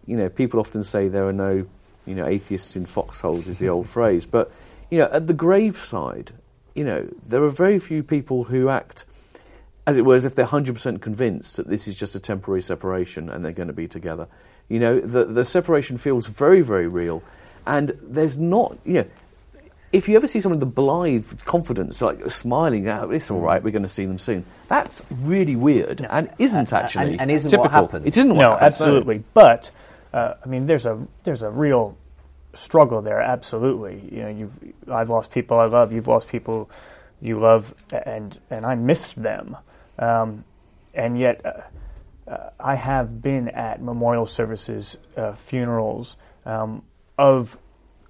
you 0.05 0.17
know, 0.17 0.29
people 0.29 0.59
often 0.59 0.83
say 0.83 1.07
there 1.07 1.27
are 1.27 1.33
no 1.33 1.65
you 2.05 2.15
know, 2.15 2.25
atheists 2.25 2.75
in 2.75 2.85
foxholes 2.85 3.47
is 3.47 3.59
the 3.59 3.69
old 3.69 3.87
phrase. 3.87 4.25
But, 4.25 4.51
you 4.89 4.97
know, 4.97 5.09
at 5.11 5.27
the 5.27 5.33
graveside, 5.33 6.31
you 6.75 6.83
know, 6.83 7.07
there 7.27 7.43
are 7.43 7.49
very 7.49 7.79
few 7.79 8.03
people 8.03 8.43
who 8.43 8.69
act, 8.69 9.05
as 9.85 9.97
it 9.97 10.05
were, 10.05 10.15
as 10.15 10.25
if 10.25 10.35
they're 10.35 10.45
100% 10.45 11.01
convinced 11.01 11.57
that 11.57 11.67
this 11.67 11.87
is 11.87 11.95
just 11.95 12.15
a 12.15 12.19
temporary 12.19 12.61
separation 12.61 13.29
and 13.29 13.43
they're 13.43 13.51
going 13.51 13.67
to 13.67 13.73
be 13.73 13.87
together. 13.87 14.27
You 14.69 14.79
know, 14.79 14.99
the, 14.99 15.25
the 15.25 15.45
separation 15.45 15.97
feels 15.97 16.27
very, 16.27 16.61
very 16.61 16.87
real. 16.87 17.21
And 17.65 17.97
there's 18.01 18.37
not, 18.37 18.77
you 18.85 18.93
know, 18.93 19.05
if 19.91 20.09
you 20.09 20.15
ever 20.15 20.27
see 20.27 20.41
someone 20.41 20.59
with 20.59 20.67
the 20.67 20.73
blithe 20.73 21.43
confidence, 21.45 22.01
like 22.01 22.27
smiling 22.29 22.87
out, 22.87 23.09
oh, 23.09 23.11
it's 23.11 23.29
all 23.29 23.39
right, 23.39 23.61
we're 23.63 23.71
going 23.71 23.83
to 23.83 23.89
see 23.89 24.05
them 24.05 24.17
soon. 24.17 24.43
That's 24.67 25.03
really 25.11 25.55
weird 25.55 26.05
and 26.09 26.29
isn't 26.39 26.73
actually 26.73 27.11
and, 27.13 27.21
and 27.21 27.31
isn't 27.31 27.51
typical. 27.51 27.65
what 27.65 27.71
happens. 27.71 28.05
It 28.07 28.17
isn't 28.17 28.35
what 28.35 28.41
no, 28.41 28.49
happens. 28.51 28.73
absolutely. 28.73 29.23
But 29.33 29.69
uh, 30.11 30.33
I 30.43 30.47
mean, 30.47 30.65
there's 30.65 30.87
a 30.87 31.05
there's 31.23 31.43
a 31.43 31.51
real 31.51 31.95
struggle 32.53 33.01
there. 33.01 33.21
Absolutely, 33.21 34.01
you 34.11 34.23
know, 34.23 34.29
you've 34.29 34.73
I've 34.91 35.09
lost 35.09 35.31
people 35.31 35.59
I 35.59 35.65
love. 35.65 35.93
You've 35.93 36.07
lost 36.07 36.27
people 36.27 36.69
you 37.21 37.39
love, 37.39 37.73
and 37.91 38.39
and 38.49 38.65
I 38.65 38.75
miss 38.75 39.13
them. 39.13 39.57
Um, 40.03 40.43
and 40.93 41.17
yet, 41.17 41.45
uh, 41.45 42.29
uh, 42.29 42.49
I 42.59 42.75
have 42.75 43.21
been 43.21 43.49
at 43.49 43.81
memorial 43.81 44.25
services, 44.25 44.97
uh, 45.17 45.33
funerals 45.33 46.15
um, 46.45 46.83
of 47.17 47.57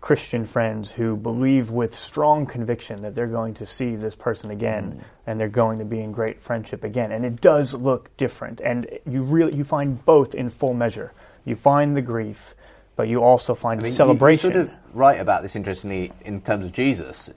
Christian 0.01 0.45
friends 0.45 0.91
who 0.91 1.15
believe 1.15 1.69
with 1.69 1.95
strong 1.95 2.45
conviction 2.45 3.03
that 3.03 3.15
they're 3.15 3.25
going 3.25 3.53
to 3.53 3.65
see 3.65 3.95
this 3.95 4.15
person 4.15 4.51
again 4.51 4.91
mm. 4.91 5.03
and 5.25 5.39
they're 5.39 5.47
going 5.47 5.79
to 5.79 5.86
be 5.86 6.01
in 6.01 6.12
great 6.12 6.41
friendship 6.41 6.84
again. 6.84 7.12
And 7.13 7.23
it 7.25 7.39
does 7.39 7.73
look 7.73 8.15
different, 8.17 8.60
and 8.60 8.88
you 9.10 9.23
really 9.23 9.56
you 9.56 9.63
find 9.63 10.03
both 10.03 10.36
in 10.36 10.49
full 10.49 10.73
measure. 10.73 11.13
You 11.45 11.56
find 11.56 11.95
the 11.95 12.01
grief, 12.01 12.53
but 12.95 13.08
you 13.08 13.23
also 13.23 13.56
find 13.56 13.79
I 13.79 13.84
mean, 13.84 13.93
celebration. 13.93 14.51
You, 14.51 14.58
you 14.58 14.65
sort 14.65 14.73
of 14.73 14.95
write 14.95 15.19
about 15.19 15.41
this 15.41 15.56
interestingly 15.56 16.12
in 16.21 16.41
terms 16.41 16.65
of 16.65 16.73
Jesus. 16.73 17.29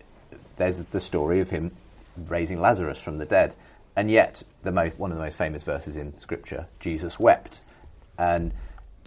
There's 0.56 0.84
the 0.86 1.00
story 1.00 1.40
of 1.40 1.50
him 1.50 1.70
raising 2.26 2.60
Lazarus 2.60 3.00
from 3.00 3.18
the 3.18 3.26
dead, 3.26 3.54
and 3.96 4.10
yet 4.10 4.42
the 4.62 4.72
most, 4.72 4.98
one 4.98 5.10
of 5.10 5.16
the 5.16 5.24
most 5.24 5.36
famous 5.36 5.62
verses 5.62 5.96
in 5.96 6.16
Scripture, 6.18 6.66
Jesus 6.78 7.18
wept, 7.18 7.60
and 8.18 8.52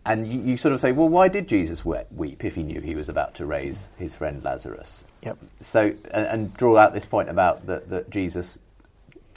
and 0.06 0.28
you, 0.28 0.39
you, 0.39 0.58
sort 0.58 0.73
of 0.73 0.80
say, 0.80 0.91
well, 0.93 1.10
why 1.10 1.28
did 1.28 1.47
Jesus 1.47 1.84
weep 1.86 2.43
if 2.43 2.56
he 2.56 2.63
knew 2.63 2.80
he 2.80 2.95
was 2.95 3.10
about 3.10 3.36
to 3.36 3.45
raise 3.45 3.89
his 3.97 4.15
friend 4.15 4.41
Lazarus? 4.43 5.04
Yep. 5.23 5.38
So 5.62 5.93
and, 6.12 6.28
and 6.28 6.54
draw 6.56 6.78
out 6.78 6.93
this 6.93 7.06
point 7.06 7.30
about 7.30 7.67
that 7.67 7.89
that 7.89 8.10
Jesus 8.10 8.58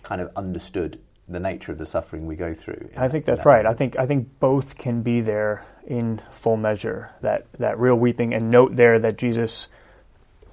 kind 0.02 0.20
of 0.20 0.30
understood 0.36 0.98
the 1.28 1.40
nature 1.40 1.72
of 1.72 1.78
the 1.78 1.86
suffering 1.86 2.26
we 2.26 2.36
go 2.36 2.54
through. 2.54 2.90
I 2.96 3.08
think 3.08 3.24
that's 3.24 3.44
that 3.44 3.46
right. 3.46 3.66
I 3.66 3.74
think 3.74 3.98
I 3.98 4.06
think 4.06 4.28
both 4.40 4.76
can 4.76 5.02
be 5.02 5.20
there 5.20 5.64
in 5.86 6.20
full 6.30 6.56
measure. 6.56 7.10
That 7.20 7.46
that 7.58 7.78
real 7.78 7.96
weeping 7.96 8.34
and 8.34 8.50
note 8.50 8.76
there 8.76 8.98
that 8.98 9.18
Jesus, 9.18 9.68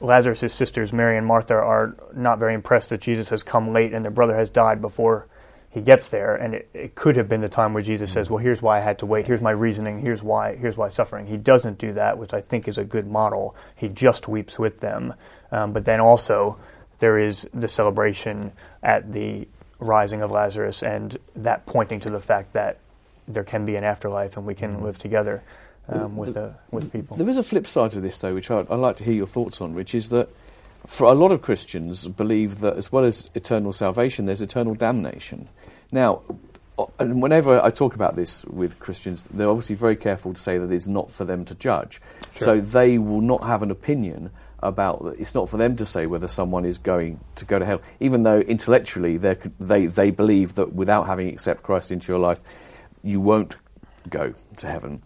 Lazarus' 0.02 0.54
sisters 0.54 0.94
Mary 0.94 1.18
and 1.18 1.28
Martha 1.28 1.56
are 1.56 1.96
not 2.16 2.40
very 2.40 2.54
impressed 2.54 2.90
that 2.90 3.02
Jesus 3.02 3.30
has 3.30 3.44
come 3.44 3.74
late 3.74 3.94
and 3.94 4.04
their 4.04 4.12
brother 4.12 4.36
has 4.36 4.50
died 4.50 4.82
before 4.82 5.28
he 5.70 5.82
gets 5.82 6.08
there. 6.08 6.36
And 6.36 6.56
it, 6.56 6.70
it 6.74 6.96
could 6.96 7.16
have 7.16 7.30
been 7.30 7.42
the 7.42 7.50
time 7.50 7.74
where 7.74 7.84
Jesus 7.84 8.12
says, 8.12 8.30
"Well, 8.30 8.40
here's 8.40 8.62
why 8.62 8.78
I 8.78 8.82
had 8.82 9.00
to 9.00 9.06
wait. 9.06 9.28
Here's 9.28 9.42
my 9.42 9.52
reasoning. 9.52 10.00
Here's 10.00 10.24
why. 10.24 10.56
Here's 10.56 10.78
why 10.78 10.90
suffering." 10.90 11.28
He 11.28 11.38
doesn't 11.38 11.78
do 11.78 11.94
that, 11.94 12.18
which 12.18 12.34
I 12.34 12.42
think 12.42 12.68
is 12.68 12.78
a 12.78 12.84
good 12.84 13.08
model. 13.08 13.56
He 13.76 13.90
just 13.90 14.28
weeps 14.28 14.58
with 14.58 14.80
them. 14.80 15.14
Um, 15.52 15.74
but 15.74 15.86
then 15.86 16.00
also 16.00 16.58
there 17.00 17.20
is 17.20 17.48
the 17.54 17.68
celebration 17.68 18.52
at 18.82 19.12
the 19.14 19.48
rising 19.80 20.22
of 20.22 20.32
Lazarus, 20.32 20.82
and 20.82 21.18
that 21.36 21.66
pointing 21.66 22.00
to 22.02 22.10
the 22.10 22.20
fact 22.20 22.54
that 22.54 22.80
there 23.28 23.44
can 23.44 23.66
be 23.66 23.76
an 23.76 23.84
afterlife 23.84 24.38
and 24.38 24.46
we 24.46 24.56
can 24.56 24.78
mm. 24.78 24.82
live 24.82 24.98
together 24.98 25.44
um, 25.92 26.16
with, 26.16 26.34
the, 26.34 26.44
uh, 26.44 26.54
with 26.72 26.92
people. 26.92 27.18
There 27.18 27.30
is 27.30 27.38
a 27.38 27.44
flip 27.44 27.68
side 27.68 27.92
to 27.92 28.02
this, 28.02 28.20
though, 28.20 28.34
which 28.34 28.52
I'd, 28.52 28.70
I'd 28.70 28.76
like 28.76 28.96
to 28.98 29.04
hear 29.04 29.14
your 29.14 29.28
thoughts 29.28 29.62
on, 29.62 29.74
which 29.74 29.96
is 29.96 30.10
that 30.10 30.30
for 30.88 31.08
a 31.08 31.14
lot 31.14 31.32
of 31.32 31.42
Christians 31.42 32.08
believe 32.08 32.60
that 32.60 32.76
as 32.76 32.92
well 32.92 33.04
as 33.04 33.30
eternal 33.36 33.74
salvation, 33.74 34.26
there's 34.26 34.42
eternal 34.42 34.76
damnation. 34.76 35.48
Now, 35.92 36.22
and 36.98 37.22
whenever 37.22 37.64
I 37.64 37.70
talk 37.72 37.96
about 37.96 38.16
this 38.16 38.46
with 38.46 38.80
Christians, 38.80 39.28
they're 39.32 39.50
obviously 39.50 39.76
very 39.76 39.96
careful 39.96 40.34
to 40.34 40.40
say 40.40 40.58
that 40.58 40.72
it's 40.72 40.88
not 40.88 41.12
for 41.12 41.26
them 41.26 41.44
to 41.46 41.56
judge. 41.56 42.02
Sure. 42.36 42.46
So 42.46 42.62
they 42.62 42.98
will 42.98 43.22
not 43.22 43.44
have 43.44 43.64
an 43.64 43.72
opinion 43.72 44.32
about 44.62 45.16
it's 45.18 45.34
not 45.34 45.50
for 45.50 45.56
them 45.56 45.76
to 45.78 45.86
say 45.86 46.06
whether 46.06 46.28
someone 46.28 46.66
is 46.66 46.78
going 46.78 47.20
to 47.36 47.46
go 47.46 47.60
to 47.60 47.66
hell, 47.66 47.82
even 48.00 48.24
though 48.24 48.40
intellectually 48.40 49.18
they 49.18 49.36
they 49.60 50.12
believe 50.12 50.56
that 50.56 50.74
without 50.74 51.08
having 51.08 51.30
accept 51.30 51.64
Christ 51.64 51.92
into 51.92 52.12
your 52.12 52.20
life, 52.20 52.40
you 53.04 53.20
won't 53.20 53.56
go 54.10 54.34
to 54.58 54.68
heaven. 54.68 55.02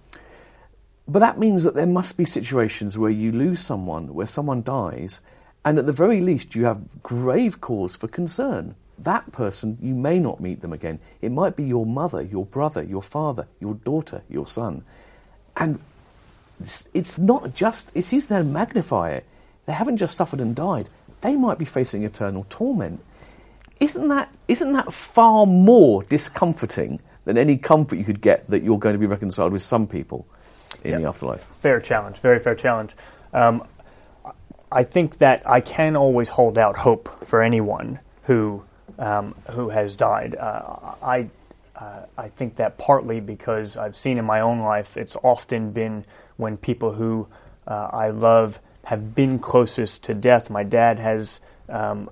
But 1.08 1.20
that 1.20 1.38
means 1.38 1.64
that 1.64 1.76
there 1.76 1.86
must 1.86 2.18
be 2.18 2.26
situations 2.26 2.98
where 2.98 3.12
you 3.12 3.32
lose 3.32 3.60
someone, 3.60 4.14
where 4.14 4.26
someone 4.26 4.64
dies, 4.64 5.20
and 5.66 5.78
at 5.78 5.86
the 5.86 5.92
very 5.92 6.22
least 6.22 6.56
you 6.56 6.66
have 6.66 7.04
grave 7.04 7.62
cause 7.62 7.96
for 7.96 8.08
concern. 8.08 8.76
That 8.98 9.32
person, 9.32 9.78
you 9.82 9.94
may 9.96 10.20
not 10.20 10.40
meet 10.40 10.62
them 10.62 10.72
again. 10.72 11.00
It 11.22 11.32
might 11.32 11.56
be 11.56 11.64
your 11.64 11.86
mother, 11.86 12.22
your 12.22 12.46
brother, 12.46 12.84
your 12.84 13.02
father, 13.02 13.48
your 13.60 13.74
daughter, 13.74 14.22
your 14.30 14.48
son. 14.48 14.86
And 15.58 15.80
it's, 16.62 16.88
it's 16.94 17.18
not 17.18 17.54
just, 17.54 17.92
it 17.94 18.04
seems 18.04 18.28
to 18.28 18.44
magnify 18.44 19.12
it 19.12 19.26
they 19.66 19.74
haven't 19.74 19.98
just 19.98 20.18
suffered 20.18 20.42
and 20.42 20.56
died, 20.56 20.90
they 21.22 21.36
might 21.36 21.58
be 21.58 21.66
facing 21.66 22.04
eternal 22.04 22.46
torment. 22.50 23.02
Isn't 23.80 24.08
that, 24.10 24.34
isn't 24.48 24.74
that 24.74 24.94
far 24.94 25.46
more 25.46 26.04
discomforting 26.04 27.00
than 27.26 27.38
any 27.38 27.58
comfort 27.58 27.98
you 27.98 28.04
could 28.04 28.22
get 28.22 28.50
that 28.50 28.64
you're 28.64 28.80
going 28.80 28.94
to 28.94 29.00
be 29.00 29.06
reconciled 29.06 29.54
with 29.54 29.62
some 29.62 29.88
people 29.88 30.26
in 30.84 30.92
yep. 30.92 31.02
the 31.02 31.08
afterlife? 31.08 31.44
Fair 31.62 31.80
challenge, 31.80 32.18
very 32.18 32.40
fair 32.40 32.56
challenge. 32.56 32.92
Um, 33.34 33.66
I 34.72 34.84
think 34.84 35.20
that 35.20 35.44
I 35.48 35.62
can 35.62 35.96
always 35.96 36.30
hold 36.30 36.58
out 36.58 36.76
hope 36.76 37.28
for 37.28 37.42
anyone 37.42 38.00
who 38.24 38.64
um, 38.98 39.36
who 39.52 39.70
has 39.70 39.96
died. 39.96 40.36
Uh, 40.36 40.96
I 41.02 41.30
uh, 41.76 42.06
I 42.18 42.30
think 42.30 42.56
that 42.58 42.78
partly 42.78 43.20
because 43.20 43.78
I've 43.78 43.96
seen 43.96 44.18
in 44.18 44.26
my 44.26 44.42
own 44.42 44.60
life, 44.60 44.98
it's 44.98 45.16
often 45.24 45.72
been 45.72 46.06
when 46.38 46.58
people 46.58 46.94
who 46.94 47.28
uh, 47.68 47.90
I 47.92 48.10
love 48.10 48.60
have 48.86 49.16
been 49.16 49.40
closest 49.40 50.04
to 50.04 50.14
death. 50.14 50.50
My 50.50 50.64
dad 50.64 51.00
has 51.00 51.40
um, 51.70 52.10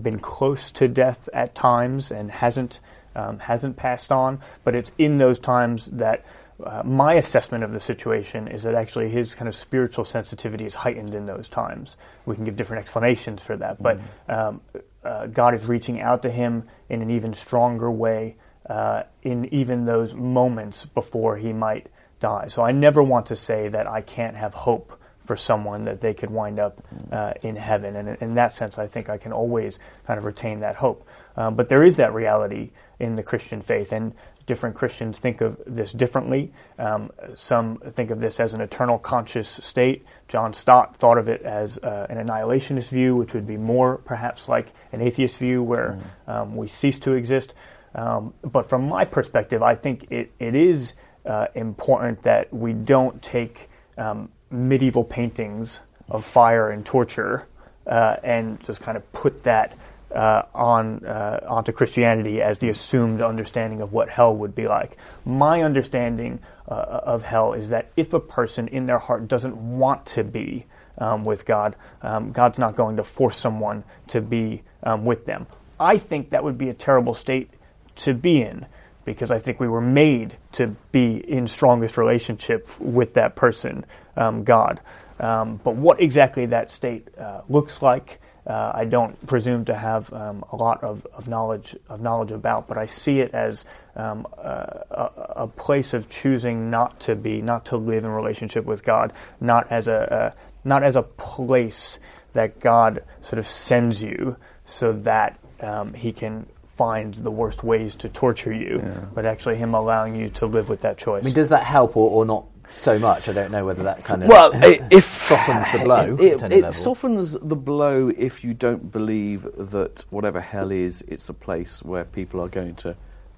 been 0.00 0.18
close 0.18 0.70
to 0.72 0.88
death 0.88 1.28
at 1.32 1.54
times 1.54 2.10
and 2.10 2.30
hasn't 2.30 2.80
um, 3.14 3.38
hasn't 3.38 3.76
passed 3.76 4.12
on. 4.12 4.40
But 4.64 4.74
it's 4.74 4.92
in 4.98 5.16
those 5.16 5.38
times 5.38 5.86
that 5.92 6.24
uh, 6.64 6.82
my 6.84 7.14
assessment 7.14 7.64
of 7.64 7.72
the 7.72 7.80
situation 7.80 8.48
is 8.48 8.62
that 8.62 8.74
actually 8.74 9.10
his 9.10 9.34
kind 9.34 9.48
of 9.48 9.54
spiritual 9.54 10.04
sensitivity 10.04 10.64
is 10.64 10.74
heightened 10.74 11.14
in 11.14 11.24
those 11.24 11.48
times. 11.48 11.96
We 12.26 12.34
can 12.34 12.44
give 12.44 12.56
different 12.56 12.82
explanations 12.82 13.42
for 13.42 13.56
that, 13.56 13.82
but 13.82 13.98
mm-hmm. 13.98 14.32
um, 14.32 14.60
uh, 15.04 15.26
God 15.26 15.54
is 15.54 15.66
reaching 15.66 16.00
out 16.00 16.22
to 16.22 16.30
him 16.30 16.64
in 16.88 17.02
an 17.02 17.10
even 17.10 17.34
stronger 17.34 17.90
way 17.90 18.36
uh, 18.68 19.02
in 19.22 19.52
even 19.52 19.84
those 19.84 20.14
moments 20.14 20.86
before 20.86 21.36
he 21.36 21.52
might 21.52 21.88
die. 22.20 22.46
So 22.48 22.62
I 22.62 22.72
never 22.72 23.02
want 23.02 23.26
to 23.26 23.36
say 23.36 23.68
that 23.68 23.86
I 23.86 24.00
can't 24.00 24.36
have 24.36 24.54
hope 24.54 24.98
for 25.26 25.36
someone 25.36 25.84
that 25.84 26.00
they 26.00 26.14
could 26.14 26.30
wind 26.30 26.58
up 26.58 26.82
uh, 27.10 27.32
in 27.42 27.56
heaven. 27.56 27.96
And 27.96 28.16
in 28.20 28.34
that 28.34 28.56
sense, 28.56 28.78
I 28.78 28.86
think 28.86 29.08
I 29.08 29.18
can 29.18 29.32
always 29.32 29.78
kind 30.06 30.18
of 30.18 30.24
retain 30.24 30.60
that 30.60 30.76
hope. 30.76 31.06
Um, 31.36 31.54
but 31.54 31.68
there 31.68 31.84
is 31.84 31.96
that 31.96 32.12
reality 32.12 32.70
in 32.98 33.16
the 33.16 33.22
Christian 33.22 33.62
faith, 33.62 33.92
and 33.92 34.14
different 34.46 34.74
Christians 34.74 35.18
think 35.18 35.40
of 35.40 35.60
this 35.66 35.92
differently. 35.92 36.52
Um, 36.78 37.10
some 37.34 37.78
think 37.94 38.10
of 38.10 38.20
this 38.20 38.40
as 38.40 38.54
an 38.54 38.60
eternal 38.60 38.98
conscious 38.98 39.48
state. 39.48 40.04
John 40.28 40.54
Stott 40.54 40.96
thought 40.96 41.18
of 41.18 41.28
it 41.28 41.42
as 41.42 41.78
uh, 41.78 42.06
an 42.08 42.18
annihilationist 42.18 42.88
view, 42.88 43.16
which 43.16 43.34
would 43.34 43.46
be 43.46 43.56
more 43.56 43.98
perhaps 43.98 44.48
like 44.48 44.72
an 44.92 45.00
atheist 45.00 45.38
view 45.38 45.62
where 45.62 45.98
mm. 46.26 46.32
um, 46.32 46.56
we 46.56 46.68
cease 46.68 46.98
to 47.00 47.12
exist. 47.12 47.54
Um, 47.94 48.34
but 48.42 48.68
from 48.68 48.88
my 48.88 49.04
perspective, 49.04 49.62
I 49.62 49.74
think 49.74 50.10
it, 50.10 50.32
it 50.38 50.54
is 50.54 50.94
uh, 51.26 51.46
important 51.54 52.22
that 52.22 52.52
we 52.52 52.72
don't 52.72 53.20
take 53.22 53.68
um, 53.98 54.30
medieval 54.50 55.04
paintings 55.04 55.80
of 56.08 56.24
fire 56.24 56.70
and 56.70 56.84
torture 56.84 57.46
uh, 57.86 58.16
and 58.22 58.60
just 58.60 58.80
kind 58.80 58.96
of 58.96 59.12
put 59.12 59.42
that 59.44 59.76
uh, 60.14 60.42
on 60.54 61.04
uh, 61.04 61.40
onto 61.48 61.72
Christianity 61.72 62.42
as 62.42 62.58
the 62.58 62.68
assumed 62.68 63.20
understanding 63.20 63.80
of 63.80 63.92
what 63.92 64.08
hell 64.08 64.34
would 64.36 64.54
be 64.54 64.68
like. 64.68 64.96
My 65.24 65.62
understanding 65.62 66.40
uh, 66.68 66.74
of 66.74 67.22
hell 67.22 67.52
is 67.54 67.70
that 67.70 67.90
if 67.96 68.12
a 68.12 68.20
person 68.20 68.68
in 68.68 68.86
their 68.86 68.98
heart 68.98 69.28
doesn't 69.28 69.56
want 69.56 70.06
to 70.06 70.24
be 70.24 70.66
um, 70.98 71.24
with 71.24 71.44
God, 71.44 71.76
um, 72.02 72.32
God's 72.32 72.58
not 72.58 72.76
going 72.76 72.96
to 72.96 73.04
force 73.04 73.36
someone 73.36 73.84
to 74.08 74.20
be 74.20 74.62
um, 74.82 75.04
with 75.04 75.26
them. 75.26 75.46
I 75.80 75.98
think 75.98 76.30
that 76.30 76.44
would 76.44 76.58
be 76.58 76.68
a 76.68 76.74
terrible 76.74 77.14
state 77.14 77.50
to 77.96 78.14
be 78.14 78.42
in 78.42 78.66
because 79.04 79.30
I 79.30 79.38
think 79.38 79.58
we 79.58 79.68
were 79.68 79.80
made 79.80 80.36
to 80.52 80.68
be 80.92 81.16
in 81.16 81.46
strongest 81.46 81.96
relationship 81.96 82.68
with 82.78 83.14
that 83.14 83.34
person, 83.34 83.84
um, 84.16 84.44
God. 84.44 84.80
Um, 85.18 85.60
but 85.62 85.74
what 85.74 86.00
exactly 86.00 86.46
that 86.46 86.70
state 86.70 87.08
uh, 87.18 87.42
looks 87.48 87.82
like, 87.82 88.20
uh, 88.46 88.72
I 88.74 88.84
don't 88.84 89.24
presume 89.26 89.64
to 89.66 89.74
have 89.74 90.12
um, 90.12 90.44
a 90.50 90.56
lot 90.56 90.82
of, 90.82 91.06
of, 91.12 91.28
knowledge 91.28 91.76
of 91.88 92.00
knowledge 92.00 92.32
about. 92.32 92.66
But 92.66 92.76
I 92.76 92.86
see 92.86 93.20
it 93.20 93.32
as 93.34 93.64
um, 93.94 94.26
a, 94.36 95.10
a, 95.36 95.46
place 95.46 95.94
of 95.94 96.08
choosing 96.08 96.68
not 96.68 96.98
to 97.00 97.14
be, 97.14 97.40
not 97.40 97.66
to 97.66 97.76
live 97.76 98.04
in 98.04 98.10
relationship 98.10 98.64
with 98.64 98.82
God, 98.82 99.12
not 99.40 99.70
as 99.70 99.86
a, 99.86 100.34
a 100.34 100.68
not 100.68 100.82
as 100.82 100.96
a 100.96 101.02
place 101.02 101.98
that 102.32 102.58
God 102.58 103.04
sort 103.20 103.38
of 103.38 103.46
sends 103.46 104.02
you 104.02 104.36
so 104.64 104.92
that 104.92 105.38
um, 105.60 105.94
He 105.94 106.12
can 106.12 106.46
find 106.76 107.14
the 107.14 107.30
worst 107.30 107.62
ways 107.62 107.94
to 107.94 108.08
torture 108.08 108.52
you, 108.52 108.80
yeah. 108.82 109.04
but 109.14 109.26
actually 109.26 109.56
him 109.56 109.74
allowing 109.74 110.16
you 110.16 110.28
to 110.30 110.46
live 110.46 110.68
with 110.68 110.80
that 110.80 110.96
choice. 110.96 111.22
I 111.22 111.26
mean, 111.26 111.34
does 111.34 111.50
that 111.50 111.64
help 111.64 111.96
or, 111.96 112.10
or 112.10 112.24
not 112.24 112.46
so 112.76 112.98
much? 112.98 113.28
I 113.28 113.32
don't 113.32 113.50
know 113.50 113.64
whether 113.64 113.82
that 113.84 114.04
kind 114.04 114.22
of 114.22 114.28
well, 114.28 114.50
if 114.54 115.04
softens 115.04 115.70
the 115.72 115.78
blow. 115.84 116.16
It, 116.18 116.42
it, 116.42 116.52
it 116.52 116.72
softens 116.74 117.32
the 117.32 117.56
blow 117.56 118.08
if 118.16 118.44
you 118.44 118.54
don't 118.54 118.90
believe 118.90 119.46
that 119.56 120.04
whatever 120.10 120.40
hell 120.40 120.70
is, 120.70 121.02
it's 121.08 121.28
a 121.28 121.34
place 121.34 121.82
where 121.82 122.04
people 122.04 122.40
are 122.40 122.48
going 122.48 122.74
to 122.76 122.96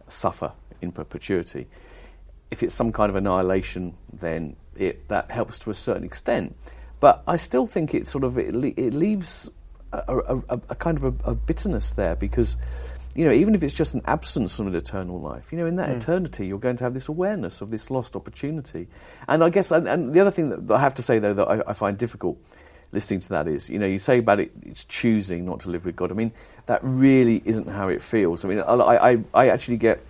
suffer 0.08 0.52
in 0.80 0.92
perpetuity. 0.92 1.66
If 2.50 2.62
it's 2.62 2.74
some 2.74 2.92
kind 2.92 3.10
of 3.10 3.16
annihilation, 3.16 3.94
then 4.12 4.56
it 4.76 5.08
that 5.08 5.30
helps 5.30 5.58
to 5.60 5.70
a 5.70 5.74
certain 5.74 6.04
extent. 6.04 6.56
But 7.00 7.22
I 7.26 7.36
still 7.36 7.66
think 7.66 7.94
it 7.94 8.06
sort 8.06 8.24
of 8.24 8.38
it, 8.38 8.54
it 8.54 8.94
leaves 8.94 9.50
a, 9.92 10.18
a, 10.48 10.60
a, 10.70 10.74
kind 10.74 10.96
of 10.96 11.04
a, 11.24 11.34
bitterness 11.34 11.92
there 11.92 12.16
because 12.16 12.56
you 13.14 13.24
know, 13.24 13.32
even 13.32 13.54
if 13.54 13.62
it's 13.62 13.74
just 13.74 13.94
an 13.94 14.02
absence 14.06 14.56
from 14.56 14.66
an 14.66 14.74
eternal 14.74 15.20
life, 15.20 15.52
you 15.52 15.58
know, 15.58 15.66
in 15.66 15.76
that 15.76 15.88
mm. 15.88 15.96
eternity, 15.96 16.46
you're 16.46 16.58
going 16.58 16.76
to 16.76 16.84
have 16.84 16.94
this 16.94 17.08
awareness 17.08 17.60
of 17.60 17.70
this 17.70 17.90
lost 17.90 18.16
opportunity. 18.16 18.88
And 19.28 19.44
I 19.44 19.50
guess, 19.50 19.70
and, 19.70 19.86
and 19.86 20.12
the 20.12 20.20
other 20.20 20.30
thing 20.30 20.50
that 20.50 20.74
I 20.74 20.80
have 20.80 20.94
to 20.94 21.02
say, 21.02 21.18
though, 21.20 21.34
that 21.34 21.46
I, 21.46 21.62
I, 21.70 21.72
find 21.74 21.96
difficult 21.96 22.38
listening 22.92 23.20
to 23.20 23.28
that 23.30 23.46
is, 23.46 23.70
you 23.70 23.78
know, 23.78 23.86
you 23.86 23.98
say 23.98 24.18
about 24.18 24.40
it, 24.40 24.50
it's 24.62 24.84
choosing 24.84 25.44
not 25.44 25.60
to 25.60 25.70
live 25.70 25.84
with 25.84 25.94
God. 25.94 26.10
I 26.10 26.14
mean, 26.14 26.32
that 26.66 26.80
really 26.82 27.40
isn't 27.44 27.68
how 27.68 27.88
it 27.88 28.02
feels. 28.02 28.44
I 28.44 28.48
mean, 28.48 28.60
I, 28.60 28.72
I, 28.74 29.18
I 29.32 29.48
actually 29.48 29.76
get 29.76 30.04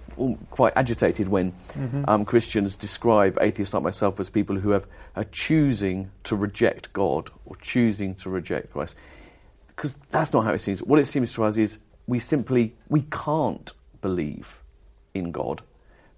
quite 0.50 0.72
agitated 0.76 1.28
when 1.28 1.52
mm-hmm. 1.52 2.04
um, 2.08 2.24
Christians 2.24 2.76
describe 2.76 3.38
atheists 3.40 3.74
like 3.74 3.82
myself 3.82 4.20
as 4.20 4.30
people 4.30 4.56
who 4.56 4.70
have, 4.70 4.86
are 5.16 5.24
choosing 5.24 6.10
to 6.24 6.36
reject 6.36 6.92
God 6.92 7.30
or 7.44 7.56
choosing 7.56 8.14
to 8.16 8.30
reject 8.30 8.72
Christ. 8.72 8.94
Because 9.68 9.96
that's 10.10 10.32
not 10.32 10.44
how 10.44 10.52
it 10.52 10.60
seems. 10.60 10.80
What 10.82 11.00
it 11.00 11.06
seems 11.06 11.32
to 11.34 11.44
us 11.44 11.56
is 11.56 11.78
we 12.06 12.18
simply 12.18 12.74
we 12.88 13.02
can't 13.10 13.72
believe 14.00 14.60
in 15.14 15.30
God 15.32 15.62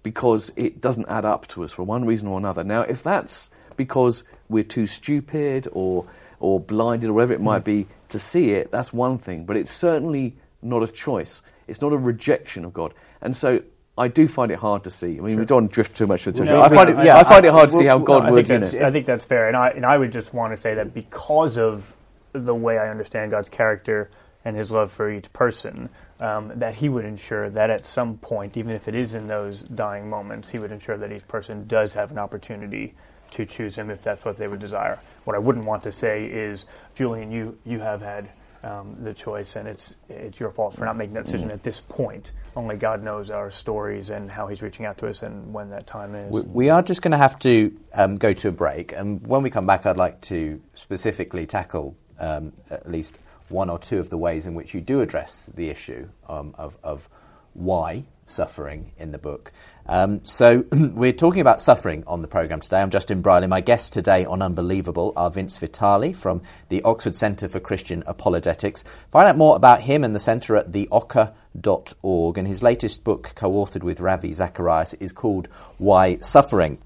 because 0.03 0.51
it 0.55 0.81
doesn't 0.81 1.07
add 1.09 1.25
up 1.25 1.47
to 1.49 1.63
us 1.63 1.73
for 1.73 1.83
one 1.83 2.05
reason 2.05 2.27
or 2.27 2.37
another. 2.37 2.63
Now, 2.63 2.81
if 2.81 3.03
that's 3.03 3.49
because 3.75 4.23
we're 4.49 4.63
too 4.63 4.85
stupid 4.87 5.67
or 5.71 6.05
or 6.39 6.59
blinded 6.59 7.09
or 7.09 7.13
whatever 7.13 7.33
it 7.33 7.41
might 7.41 7.63
be 7.63 7.87
to 8.09 8.19
see 8.19 8.51
it, 8.51 8.71
that's 8.71 8.93
one 8.93 9.17
thing. 9.17 9.45
But 9.45 9.57
it's 9.57 9.71
certainly 9.71 10.35
not 10.61 10.83
a 10.83 10.87
choice. 10.87 11.41
It's 11.67 11.81
not 11.81 11.93
a 11.93 11.97
rejection 11.97 12.63
of 12.63 12.73
God. 12.73 12.93
And 13.21 13.35
so 13.35 13.61
I 13.97 14.07
do 14.07 14.27
find 14.27 14.51
it 14.51 14.59
hard 14.59 14.83
to 14.83 14.91
see. 14.91 15.17
I 15.17 15.21
mean, 15.21 15.29
Sure. 15.31 15.39
we 15.39 15.45
don't 15.45 15.71
drift 15.71 15.97
too 15.97 16.05
much 16.05 16.27
into 16.27 16.45
No, 16.45 16.61
I 16.61 16.69
find 16.69 16.89
it, 16.91 16.97
I- 16.97 17.05
yeah, 17.05 17.15
I, 17.17 17.21
I- 17.21 17.23
find 17.23 17.43
it 17.45 17.51
hard 17.51 17.69
to 17.71 17.75
see 17.75 17.85
how 17.85 17.97
God 17.97 18.23
I 18.25 18.31
would, 18.31 18.37
I 18.37 18.39
you 18.41 18.45
think, 18.45 18.61
know. 18.61 18.79
that's, 18.79 18.83
I 18.83 18.91
think 18.91 19.05
that's 19.07 19.25
fair, 19.25 19.47
and 19.47 19.57
I 19.57 19.69
and 19.69 19.83
I 19.85 19.97
would 19.97 20.11
just 20.11 20.33
want 20.33 20.55
to 20.55 20.61
say 20.61 20.75
that 20.75 20.93
because 20.93 21.57
of 21.57 21.95
the 22.33 22.53
way 22.53 22.77
I 22.77 22.89
understand 22.89 23.31
God's 23.31 23.49
character 23.49 24.11
and 24.45 24.55
His 24.55 24.71
love 24.71 24.91
for 24.91 25.11
each 25.11 25.31
person, 25.33 25.89
um, 26.19 26.51
that 26.55 26.75
He 26.75 26.89
would 26.89 27.05
ensure 27.05 27.49
that 27.49 27.69
at 27.69 27.85
some 27.85 28.17
point, 28.17 28.57
even 28.57 28.71
if 28.73 28.87
it 28.87 28.95
is 28.95 29.13
in 29.13 29.27
those 29.27 29.61
dying 29.61 30.09
moments, 30.09 30.49
He 30.49 30.59
would 30.59 30.71
ensure 30.71 30.97
that 30.97 31.11
each 31.11 31.27
person 31.27 31.67
does 31.67 31.93
have 31.93 32.11
an 32.11 32.17
opportunity 32.17 32.93
to 33.31 33.45
choose 33.45 33.75
Him 33.75 33.89
if 33.89 34.01
that's 34.03 34.23
what 34.23 34.37
they 34.37 34.47
would 34.47 34.59
desire. 34.59 34.99
What 35.25 35.35
I 35.35 35.39
wouldn't 35.39 35.65
want 35.65 35.83
to 35.83 35.91
say 35.91 36.25
is, 36.25 36.65
Julian, 36.95 37.31
you 37.31 37.57
you 37.65 37.79
have 37.79 38.01
had. 38.01 38.29
Um, 38.63 38.97
the 39.03 39.13
choice, 39.13 39.55
and 39.55 39.67
it's 39.67 39.93
it's 40.09 40.39
your 40.39 40.49
fault 40.49 40.75
for 40.75 40.83
not 40.83 40.97
making 40.97 41.13
that 41.13 41.25
decision 41.25 41.51
at 41.51 41.61
this 41.61 41.79
point. 41.79 42.31
Only 42.55 42.75
God 42.75 43.03
knows 43.03 43.29
our 43.29 43.51
stories 43.51 44.09
and 44.09 44.31
how 44.31 44.47
He's 44.47 44.63
reaching 44.63 44.85
out 44.85 44.97
to 44.97 45.07
us 45.07 45.21
and 45.21 45.53
when 45.53 45.69
that 45.69 45.85
time 45.85 46.15
is. 46.15 46.31
We, 46.31 46.41
we 46.41 46.69
are 46.71 46.81
just 46.81 47.03
going 47.03 47.11
to 47.11 47.17
have 47.17 47.37
to 47.39 47.79
um, 47.93 48.17
go 48.17 48.33
to 48.33 48.47
a 48.47 48.51
break, 48.51 48.93
and 48.93 49.25
when 49.25 49.43
we 49.43 49.51
come 49.51 49.67
back, 49.67 49.85
I'd 49.85 49.97
like 49.97 50.21
to 50.21 50.59
specifically 50.73 51.45
tackle 51.45 51.95
um, 52.19 52.51
at 52.71 52.89
least 52.89 53.19
one 53.49 53.69
or 53.69 53.79
two 53.79 53.99
of 53.99 54.09
the 54.09 54.17
ways 54.17 54.45
in 54.45 54.53
which 54.53 54.73
you 54.73 54.81
do 54.81 55.01
address 55.01 55.49
the 55.53 55.69
issue 55.69 56.09
um, 56.27 56.53
of, 56.57 56.77
of 56.83 57.09
why 57.53 58.05
suffering 58.25 58.91
in 58.97 59.11
the 59.11 59.17
book. 59.17 59.51
Um, 59.87 60.21
so, 60.25 60.65
we're 60.71 61.13
talking 61.13 61.41
about 61.41 61.61
suffering 61.61 62.03
on 62.05 62.21
the 62.21 62.27
programme 62.27 62.59
today. 62.59 62.81
I'm 62.81 62.89
Justin 62.89 63.21
Brierley. 63.21 63.47
My 63.47 63.61
guests 63.61 63.89
today 63.89 64.25
on 64.25 64.41
Unbelievable 64.41 65.13
are 65.15 65.31
Vince 65.31 65.57
Vitale 65.57 66.13
from 66.13 66.41
the 66.69 66.81
Oxford 66.83 67.15
Centre 67.15 67.47
for 67.47 67.59
Christian 67.59 68.03
Apologetics. 68.05 68.83
Find 69.11 69.27
out 69.27 69.37
more 69.37 69.55
about 69.55 69.81
him 69.81 70.03
and 70.03 70.13
the 70.13 70.19
centre 70.19 70.55
at 70.55 70.71
theocca.org. 70.71 72.37
And 72.37 72.47
his 72.47 72.61
latest 72.61 73.03
book, 73.03 73.31
co 73.35 73.51
authored 73.51 73.83
with 73.83 74.01
Ravi 74.01 74.33
Zacharias, 74.33 74.93
is 74.95 75.13
called 75.13 75.47
Why 75.77 76.17
Suffering, 76.17 76.79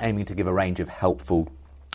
aiming 0.00 0.26
to 0.26 0.34
give 0.34 0.46
a 0.46 0.52
range 0.52 0.80
of 0.80 0.88
helpful 0.88 1.48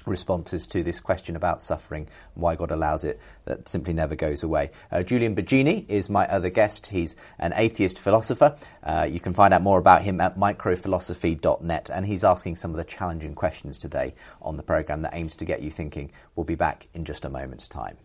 responses 0.06 0.68
to 0.68 0.84
this 0.84 1.00
question 1.00 1.36
about 1.36 1.62
suffering, 1.62 2.08
why 2.34 2.56
God 2.56 2.72
allows 2.72 3.04
it, 3.04 3.20
that 3.46 3.68
simply 3.68 3.94
never 3.94 4.16
goes 4.16 4.44
away. 4.44 4.72
Uh, 4.92 5.04
Julian 5.04 5.36
Baggini 5.36 5.88
is 5.90 6.10
my 6.10 6.28
other 6.28 6.50
guest. 6.50 6.88
He's 6.88 7.16
an 7.40 7.54
atheist 7.56 8.00
philosopher. 8.00 8.56
Uh, 8.84 9.08
you 9.10 9.20
can 9.20 9.34
find 9.34 9.54
out 9.54 9.62
more 9.62 9.80
about 9.80 10.02
him 10.02 10.22
at 10.22 10.38
microphilosophy.net, 10.38 11.90
and 11.94 12.06
he's 12.06 12.24
asking 12.24 12.56
some 12.56 12.72
of 12.72 12.78
the 12.78 12.84
challenging 12.84 13.36
questions 13.36 13.78
today 13.78 14.14
on 14.42 14.58
the 14.58 14.64
programme 14.64 15.02
that 15.04 15.14
aims 15.14 15.36
to 15.38 15.46
get 15.46 15.62
you 15.62 15.72
thinking. 15.72 16.12
We'll 16.36 16.44
be 16.44 16.56
back 16.56 16.88
in 16.94 17.06
just 17.06 17.26
a 17.26 17.30
moment's 17.30 17.68
time. 17.68 17.98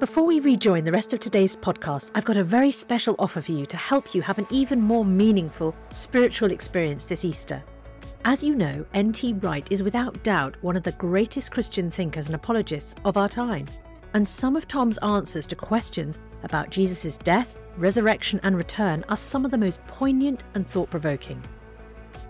Before 0.00 0.24
we 0.24 0.40
rejoin 0.40 0.84
the 0.84 0.92
rest 0.92 1.14
of 1.14 1.20
today's 1.20 1.56
podcast, 1.56 2.10
I've 2.14 2.24
got 2.24 2.36
a 2.36 2.44
very 2.44 2.70
special 2.70 3.14
offer 3.18 3.40
for 3.40 3.52
you 3.52 3.64
to 3.66 3.76
help 3.76 4.14
you 4.14 4.20
have 4.22 4.38
an 4.38 4.46
even 4.50 4.80
more 4.80 5.04
meaningful 5.04 5.74
spiritual 5.90 6.50
experience 6.50 7.06
this 7.06 7.24
Easter. 7.24 7.62
As 8.24 8.42
you 8.42 8.54
know, 8.54 8.84
N.T. 8.94 9.34
Wright 9.34 9.66
is 9.70 9.82
without 9.82 10.22
doubt 10.22 10.56
one 10.62 10.76
of 10.76 10.82
the 10.82 10.92
greatest 10.92 11.52
Christian 11.52 11.90
thinkers 11.90 12.26
and 12.26 12.34
apologists 12.34 12.94
of 13.04 13.16
our 13.16 13.28
time. 13.28 13.66
And 14.14 14.26
some 14.26 14.56
of 14.56 14.68
Tom's 14.68 14.98
answers 14.98 15.46
to 15.48 15.56
questions 15.56 16.18
about 16.42 16.70
Jesus' 16.70 17.18
death, 17.18 17.56
resurrection, 17.76 18.40
and 18.42 18.56
return 18.56 19.04
are 19.08 19.16
some 19.16 19.44
of 19.44 19.50
the 19.50 19.58
most 19.58 19.84
poignant 19.86 20.44
and 20.54 20.66
thought 20.66 20.90
provoking. 20.90 21.42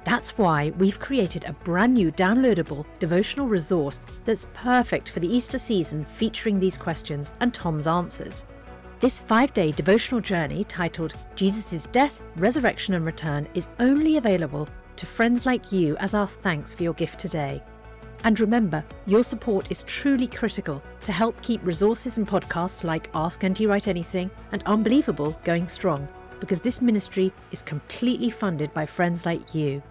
That's 0.05 0.37
why 0.37 0.71
we've 0.79 0.99
created 1.01 1.45
a 1.45 1.53
brand 1.53 1.95
new 1.95 2.13
downloadable 2.13 2.85
devotional 2.99 3.47
resource 3.47 4.01
that's 4.25 4.49
perfect 4.53 5.09
for 5.09 5.21
the 5.21 5.35
Easter 5.35 5.59
season 5.59 6.05
featuring 6.05 6.59
these 6.59 6.79
questions 6.79 7.33
and 7.41 7.53
Tom's 7.53 7.87
answers. 7.87 8.45
This 9.01 9.19
five 9.19 9.53
day 9.53 9.71
devotional 9.71 10.21
journey 10.21 10.65
titled 10.65 11.15
Jesus' 11.35 11.87
Death, 11.93 12.23
Resurrection 12.37 12.95
and 12.95 13.05
Return 13.05 13.49
is 13.55 13.69
only 13.79 14.17
available 14.17 14.69
to 14.97 15.07
friends 15.07 15.47
like 15.47 15.73
you 15.73 15.97
as 15.97 16.15
our 16.15 16.27
thanks 16.27 16.75
for 16.75 16.83
your 16.83 16.95
gift 16.95 17.19
today. 17.19 17.63
And 18.25 18.41
remember, 18.41 18.85
your 19.07 19.23
support 19.23 19.71
is 19.71 19.83
truly 19.83 20.27
critical 20.27 20.83
to 21.03 21.13
help 21.13 21.41
keep 21.43 21.65
resources 21.67 22.17
and 22.17 22.27
podcasts 22.27 22.83
like 22.83 23.11
Ask 23.15 23.45
NT 23.45 23.61
Wright 23.61 23.87
Anything 23.87 24.31
and 24.53 24.63
Unbelievable 24.65 25.39
going 25.45 25.69
strong, 25.69 26.09
because 26.41 26.61
this 26.61 26.81
ministry 26.81 27.33
is 27.53 27.61
completely 27.61 28.31
funded 28.31 28.73
by 28.73 28.87
friends 28.87 29.27
like 29.27 29.55
you. 29.55 29.83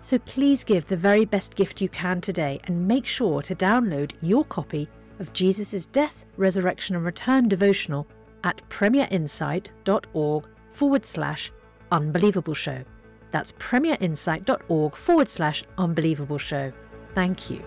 So 0.00 0.18
please 0.20 0.64
give 0.64 0.86
the 0.86 0.96
very 0.96 1.24
best 1.24 1.56
gift 1.56 1.80
you 1.80 1.88
can 1.88 2.20
today 2.20 2.60
and 2.64 2.86
make 2.86 3.06
sure 3.06 3.42
to 3.42 3.54
download 3.54 4.12
your 4.22 4.44
copy 4.44 4.88
of 5.18 5.32
Jesus' 5.32 5.86
Death, 5.86 6.24
Resurrection 6.36 6.96
and 6.96 7.04
Return 7.04 7.48
devotional 7.48 8.06
at 8.44 8.62
premierinsight.org 8.70 10.44
forward 10.68 11.04
slash 11.04 11.52
unbelievable 11.92 12.54
show. 12.54 12.82
That's 13.30 13.52
premierinsight.org 13.52 14.94
forward 14.94 15.28
slash 15.28 15.64
unbelievable 15.78 16.38
show. 16.38 16.72
Thank 17.14 17.50
you. 17.50 17.62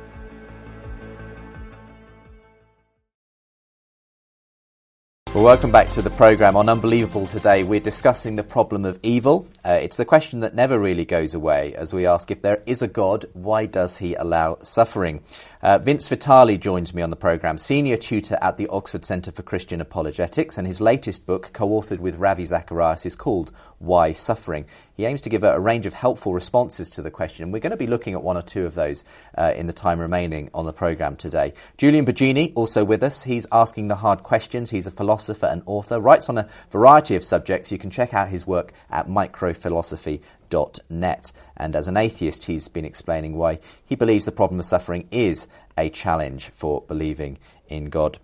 Well, 5.34 5.46
welcome 5.46 5.72
back 5.72 5.90
to 5.90 6.04
the 6.04 6.12
programme. 6.12 6.56
On 6.56 6.70
Unbelievable 6.70 7.26
today, 7.26 7.64
we're 7.64 7.80
discussing 7.80 8.36
the 8.36 8.44
problem 8.44 8.86
of 8.86 9.00
evil. 9.02 9.48
Uh, 9.66 9.80
it's 9.82 9.98
the 9.98 10.06
question 10.06 10.42
that 10.42 10.54
never 10.54 10.78
really 10.78 11.06
goes 11.06 11.34
away 11.34 11.74
as 11.74 11.92
we 11.92 12.06
ask 12.06 12.30
if 12.30 12.44
there 12.44 12.62
is 12.68 12.84
a 12.84 12.88
God, 12.88 13.26
why 13.34 13.66
does 13.66 13.98
he 13.98 14.14
allow 14.14 14.60
suffering? 14.62 15.24
Uh, 15.60 15.80
Vince 15.80 16.08
Vitale 16.08 16.56
joins 16.56 16.94
me 16.94 17.02
on 17.02 17.10
the 17.10 17.16
programme, 17.16 17.58
senior 17.58 17.98
tutor 17.98 18.38
at 18.44 18.58
the 18.58 18.68
Oxford 18.68 19.06
Centre 19.06 19.32
for 19.32 19.42
Christian 19.42 19.82
Apologetics, 19.82 20.60
and 20.60 20.68
his 20.68 20.80
latest 20.80 21.26
book, 21.26 21.50
co 21.52 21.68
authored 21.68 21.98
with 21.98 22.20
Ravi 22.20 22.46
Zacharias, 22.46 23.04
is 23.04 23.16
called 23.16 23.52
Why 23.84 24.14
Suffering. 24.14 24.66
He 24.96 25.06
aims 25.06 25.22
to 25.22 25.30
give 25.30 25.44
a, 25.44 25.56
a 25.56 25.60
range 25.60 25.86
of 25.86 25.94
helpful 25.94 26.34
responses 26.34 26.90
to 26.92 27.02
the 27.02 27.12
question. 27.12 27.44
and 27.44 27.52
We're 27.52 27.60
going 27.60 27.72
to 27.72 27.78
be 27.78 27.88
looking 27.88 28.14
at 28.14 28.24
one 28.24 28.38
or 28.38 28.42
two 28.42 28.66
of 28.66 28.76
those 28.76 29.04
uh, 29.38 29.52
in 29.56 29.66
the 29.66 29.74
time 29.74 30.00
remaining 30.00 30.50
on 30.54 30.66
the 30.66 30.72
programme 30.72 31.18
today. 31.18 31.52
Julian 31.78 32.06
Baggini, 32.06 32.54
also 32.56 32.86
with 32.86 33.04
us. 33.04 33.24
He's 33.24 33.46
asking 33.52 33.90
the 33.90 33.96
hard 33.96 34.24
questions. 34.24 34.70
He's 34.70 34.88
a 34.88 34.92
philosopher 34.92 35.48
and 35.48 35.64
author, 35.66 36.00
writes 36.00 36.30
on 36.30 36.38
a 36.38 36.48
variety 36.72 37.18
of 37.18 37.26
subjects. 37.26 37.74
You 37.74 37.78
can 37.78 37.90
check 37.90 38.14
out 38.14 38.30
his 38.30 38.48
work 38.48 38.72
at 38.90 39.10
microphilosophy.net. 39.10 41.32
And 41.58 41.76
as 41.76 41.90
an 41.90 41.98
atheist, 41.98 42.46
he's 42.46 42.70
been 42.70 42.86
explaining 42.86 43.36
why 43.36 43.60
he 43.86 43.96
believes 43.96 44.24
the 44.24 44.32
problem 44.32 44.62
of 44.62 44.66
suffering 44.66 45.10
is 45.12 45.50
a 45.78 45.90
challenge 45.90 46.48
for 46.50 46.84
believing 46.88 47.38
in 47.68 47.90
God. 47.90 48.18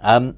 Um, 0.00 0.36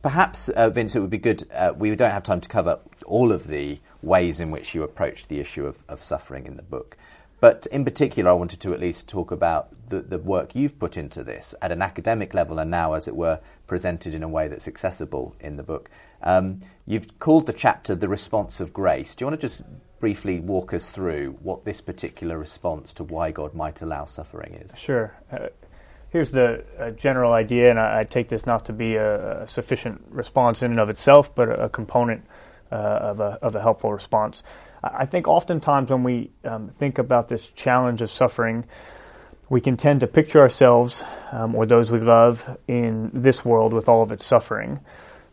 perhaps, 0.00 0.48
uh, 0.48 0.70
Vince, 0.70 0.96
it 0.96 1.00
would 1.00 1.10
be 1.10 1.18
good. 1.18 1.44
Uh, 1.52 1.74
we 1.76 1.94
don't 1.94 2.10
have 2.10 2.22
time 2.22 2.40
to 2.40 2.48
cover 2.48 2.80
all 3.12 3.30
of 3.30 3.46
the 3.46 3.78
ways 4.02 4.40
in 4.40 4.50
which 4.50 4.74
you 4.74 4.82
approach 4.82 5.28
the 5.28 5.38
issue 5.38 5.66
of, 5.66 5.84
of 5.86 6.02
suffering 6.02 6.46
in 6.46 6.56
the 6.56 6.62
book. 6.62 6.96
But 7.40 7.66
in 7.66 7.84
particular, 7.84 8.30
I 8.30 8.34
wanted 8.34 8.60
to 8.60 8.72
at 8.72 8.80
least 8.80 9.06
talk 9.06 9.30
about 9.30 9.68
the, 9.88 10.00
the 10.00 10.18
work 10.18 10.54
you've 10.54 10.78
put 10.78 10.96
into 10.96 11.22
this 11.22 11.54
at 11.60 11.70
an 11.70 11.82
academic 11.82 12.32
level 12.32 12.58
and 12.58 12.70
now, 12.70 12.94
as 12.94 13.06
it 13.06 13.14
were, 13.14 13.40
presented 13.66 14.14
in 14.14 14.22
a 14.22 14.28
way 14.28 14.48
that's 14.48 14.66
accessible 14.66 15.36
in 15.40 15.56
the 15.56 15.62
book. 15.62 15.90
Um, 16.22 16.62
you've 16.86 17.18
called 17.18 17.46
the 17.46 17.52
chapter 17.52 17.94
The 17.94 18.08
Response 18.08 18.60
of 18.60 18.72
Grace. 18.72 19.14
Do 19.14 19.24
you 19.24 19.26
want 19.26 19.38
to 19.40 19.46
just 19.46 19.62
briefly 20.00 20.40
walk 20.40 20.72
us 20.72 20.90
through 20.90 21.36
what 21.42 21.66
this 21.66 21.82
particular 21.82 22.38
response 22.38 22.94
to 22.94 23.04
why 23.04 23.30
God 23.30 23.54
might 23.54 23.82
allow 23.82 24.06
suffering 24.06 24.54
is? 24.54 24.78
Sure. 24.78 25.14
Uh, 25.30 25.48
here's 26.08 26.30
the 26.30 26.64
uh, 26.78 26.90
general 26.92 27.32
idea, 27.32 27.68
and 27.68 27.78
I, 27.78 28.00
I, 28.00 28.04
take 28.04 28.28
this 28.28 28.46
not 28.46 28.64
to 28.66 28.72
be 28.72 28.94
a, 28.94 29.42
a, 29.42 29.48
sufficient 29.48 30.02
response 30.08 30.62
in 30.62 30.70
and 30.70 30.80
of 30.80 30.88
itself, 30.88 31.34
but 31.34 31.48
a, 31.48 31.64
a 31.64 31.68
component 31.68 32.24
uh, 32.72 33.10
of, 33.10 33.20
a, 33.20 33.38
of 33.42 33.54
a 33.54 33.60
helpful 33.60 33.92
response. 33.92 34.42
I 34.82 35.06
think 35.06 35.28
oftentimes 35.28 35.90
when 35.90 36.02
we 36.02 36.30
um, 36.44 36.70
think 36.70 36.98
about 36.98 37.28
this 37.28 37.46
challenge 37.48 38.02
of 38.02 38.10
suffering, 38.10 38.64
we 39.48 39.60
can 39.60 39.76
tend 39.76 40.00
to 40.00 40.06
picture 40.06 40.40
ourselves 40.40 41.04
um, 41.30 41.54
or 41.54 41.66
those 41.66 41.90
we 41.90 42.00
love 42.00 42.58
in 42.66 43.10
this 43.12 43.44
world 43.44 43.72
with 43.72 43.88
all 43.88 44.02
of 44.02 44.10
its 44.10 44.24
suffering. 44.24 44.80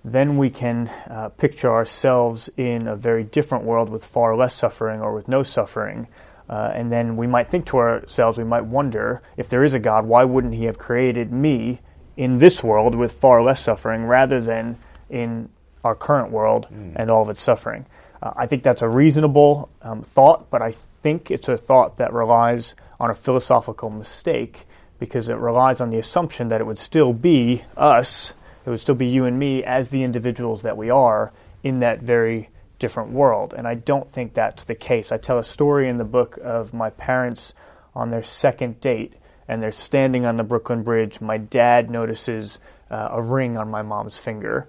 Then 0.04 0.38
we 0.38 0.50
can 0.50 0.90
uh, 1.10 1.30
picture 1.30 1.72
ourselves 1.72 2.50
in 2.58 2.88
a 2.88 2.96
very 2.96 3.24
different 3.24 3.64
world 3.64 3.90
with 3.90 4.06
far 4.06 4.36
less 4.36 4.54
suffering 4.54 5.00
or 5.00 5.14
with 5.14 5.28
no 5.28 5.42
suffering. 5.42 6.08
Uh, 6.50 6.72
and 6.74 6.92
then 6.92 7.16
we 7.16 7.28
might 7.28 7.50
think 7.50 7.68
to 7.68 7.78
ourselves, 7.78 8.38
we 8.38 8.44
might 8.44 8.66
wonder 8.66 9.22
if 9.38 9.50
there 9.50 9.64
is 9.64 9.74
a 9.74 9.80
God, 9.80 10.06
why 10.06 10.24
wouldn't 10.24 10.56
He 10.56 10.66
have 10.66 10.78
created 10.78 11.32
me 11.32 11.80
in 12.18 12.40
this 12.40 12.62
world 12.64 12.96
with 12.96 13.14
far 13.14 13.42
less 13.42 13.62
suffering 13.62 14.06
rather 14.06 14.42
than 14.42 14.78
in 15.10 15.50
our 15.84 15.96
current 15.96 16.32
world 16.32 16.68
mm. 16.72 16.94
and 16.96 17.10
all 17.10 17.22
of 17.22 17.30
its 17.30 17.42
suffering? 17.42 17.86
Uh, 18.22 18.34
I 18.36 18.46
think 18.48 18.64
that's 18.64 18.82
a 18.82 18.90
reasonable 18.90 19.70
um, 19.82 20.02
thought, 20.02 20.50
but 20.50 20.62
I 20.62 20.76
think 21.02 21.32
it's 21.32 21.48
a 21.48 21.58
thought 21.58 21.98
that 21.98 22.14
relies 22.14 22.76
on 23.00 23.10
a 23.10 23.16
philosophical 23.16 23.90
mistake 23.90 24.68
because 25.00 25.30
it 25.30 25.36
relies 25.36 25.80
on 25.80 25.90
the 25.90 25.98
assumption 25.98 26.50
that 26.50 26.60
it 26.60 26.66
would 26.66 26.80
still 26.80 27.14
be 27.14 27.64
us, 27.78 28.34
it 28.66 28.70
would 28.70 28.82
still 28.82 28.96
be 28.96 29.08
you 29.08 29.26
and 29.26 29.40
me 29.40 29.64
as 29.64 29.88
the 29.88 30.04
individuals 30.04 30.62
that 30.64 30.76
we 30.76 30.90
are 30.90 31.32
in 31.64 31.80
that 31.80 32.02
very 32.02 32.50
different 32.80 33.12
world. 33.12 33.54
And 33.58 33.68
I 33.68 33.76
don't 33.76 34.12
think 34.12 34.34
that's 34.34 34.64
the 34.64 34.76
case. 34.76 35.12
I 35.12 35.18
tell 35.18 35.40
a 35.40 35.44
story 35.44 35.90
in 35.90 35.98
the 35.98 36.04
book 36.04 36.38
of 36.44 36.74
my 36.74 36.90
parents 36.90 37.54
on 37.96 38.12
their 38.12 38.24
second 38.24 38.82
date, 38.82 39.14
and 39.48 39.64
they're 39.64 39.72
standing 39.72 40.26
on 40.26 40.38
the 40.38 40.44
Brooklyn 40.44 40.84
Bridge. 40.84 41.22
My 41.22 41.38
dad 41.38 41.90
notices 41.90 42.60
uh, 42.92 43.10
a 43.12 43.22
ring 43.22 43.58
on 43.58 43.70
my 43.70 43.82
mom's 43.82 44.18
finger, 44.18 44.68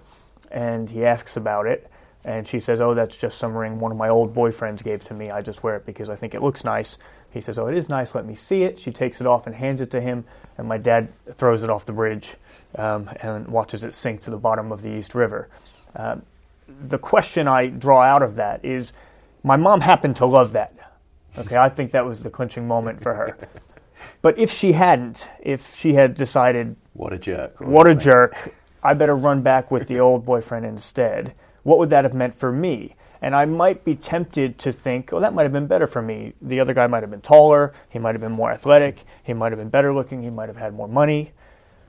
and 0.50 0.90
he 0.90 1.04
asks 1.04 1.36
about 1.36 1.66
it. 1.66 1.90
And 2.24 2.46
she 2.46 2.60
says, 2.60 2.80
Oh, 2.80 2.94
that's 2.94 3.16
just 3.16 3.38
some 3.38 3.56
ring 3.56 3.80
one 3.80 3.92
of 3.92 3.98
my 3.98 4.08
old 4.08 4.34
boyfriends 4.34 4.82
gave 4.82 5.04
to 5.04 5.14
me. 5.14 5.30
I 5.30 5.40
just 5.40 5.62
wear 5.62 5.76
it 5.76 5.86
because 5.86 6.10
I 6.10 6.16
think 6.16 6.34
it 6.34 6.42
looks 6.42 6.64
nice. 6.64 6.98
He 7.30 7.40
says, 7.40 7.58
Oh, 7.58 7.66
it 7.66 7.76
is 7.76 7.88
nice. 7.88 8.14
Let 8.14 8.26
me 8.26 8.34
see 8.34 8.64
it. 8.64 8.78
She 8.78 8.90
takes 8.90 9.20
it 9.20 9.26
off 9.26 9.46
and 9.46 9.54
hands 9.54 9.80
it 9.80 9.90
to 9.92 10.00
him. 10.00 10.24
And 10.58 10.68
my 10.68 10.76
dad 10.76 11.08
throws 11.36 11.62
it 11.62 11.70
off 11.70 11.86
the 11.86 11.92
bridge 11.92 12.34
um, 12.76 13.08
and 13.20 13.48
watches 13.48 13.84
it 13.84 13.94
sink 13.94 14.20
to 14.22 14.30
the 14.30 14.36
bottom 14.36 14.70
of 14.70 14.82
the 14.82 14.90
East 14.90 15.14
River. 15.14 15.48
Um, 15.96 16.22
the 16.68 16.98
question 16.98 17.48
I 17.48 17.66
draw 17.68 18.02
out 18.02 18.22
of 18.22 18.36
that 18.36 18.64
is 18.64 18.92
my 19.42 19.56
mom 19.56 19.80
happened 19.80 20.16
to 20.16 20.26
love 20.26 20.52
that. 20.52 20.74
Okay, 21.38 21.56
I 21.56 21.68
think 21.68 21.92
that 21.92 22.04
was 22.04 22.20
the 22.20 22.30
clinching 22.30 22.66
moment 22.66 23.02
for 23.02 23.14
her. 23.14 23.48
But 24.22 24.38
if 24.38 24.50
she 24.50 24.72
hadn't, 24.72 25.28
if 25.40 25.76
she 25.76 25.94
had 25.94 26.14
decided, 26.14 26.76
what 26.92 27.12
a 27.12 27.18
jerk, 27.18 27.60
what 27.60 27.88
a 27.88 27.94
jerk, 27.94 28.54
I 28.82 28.94
better 28.94 29.14
run 29.14 29.42
back 29.42 29.70
with 29.70 29.88
the 29.88 30.00
old 30.00 30.24
boyfriend 30.24 30.64
instead, 30.66 31.34
what 31.62 31.78
would 31.78 31.90
that 31.90 32.04
have 32.04 32.14
meant 32.14 32.38
for 32.38 32.50
me? 32.50 32.96
And 33.22 33.34
I 33.34 33.44
might 33.44 33.84
be 33.84 33.94
tempted 33.96 34.58
to 34.60 34.72
think, 34.72 35.12
oh, 35.12 35.20
that 35.20 35.34
might 35.34 35.42
have 35.42 35.52
been 35.52 35.66
better 35.66 35.86
for 35.86 36.00
me. 36.00 36.32
The 36.40 36.60
other 36.60 36.72
guy 36.72 36.86
might 36.86 37.02
have 37.02 37.10
been 37.10 37.20
taller, 37.20 37.74
he 37.90 37.98
might 37.98 38.14
have 38.14 38.22
been 38.22 38.32
more 38.32 38.50
athletic, 38.50 39.04
he 39.22 39.34
might 39.34 39.52
have 39.52 39.58
been 39.58 39.68
better 39.68 39.92
looking, 39.92 40.22
he 40.22 40.30
might 40.30 40.48
have 40.48 40.56
had 40.56 40.74
more 40.74 40.88
money. 40.88 41.32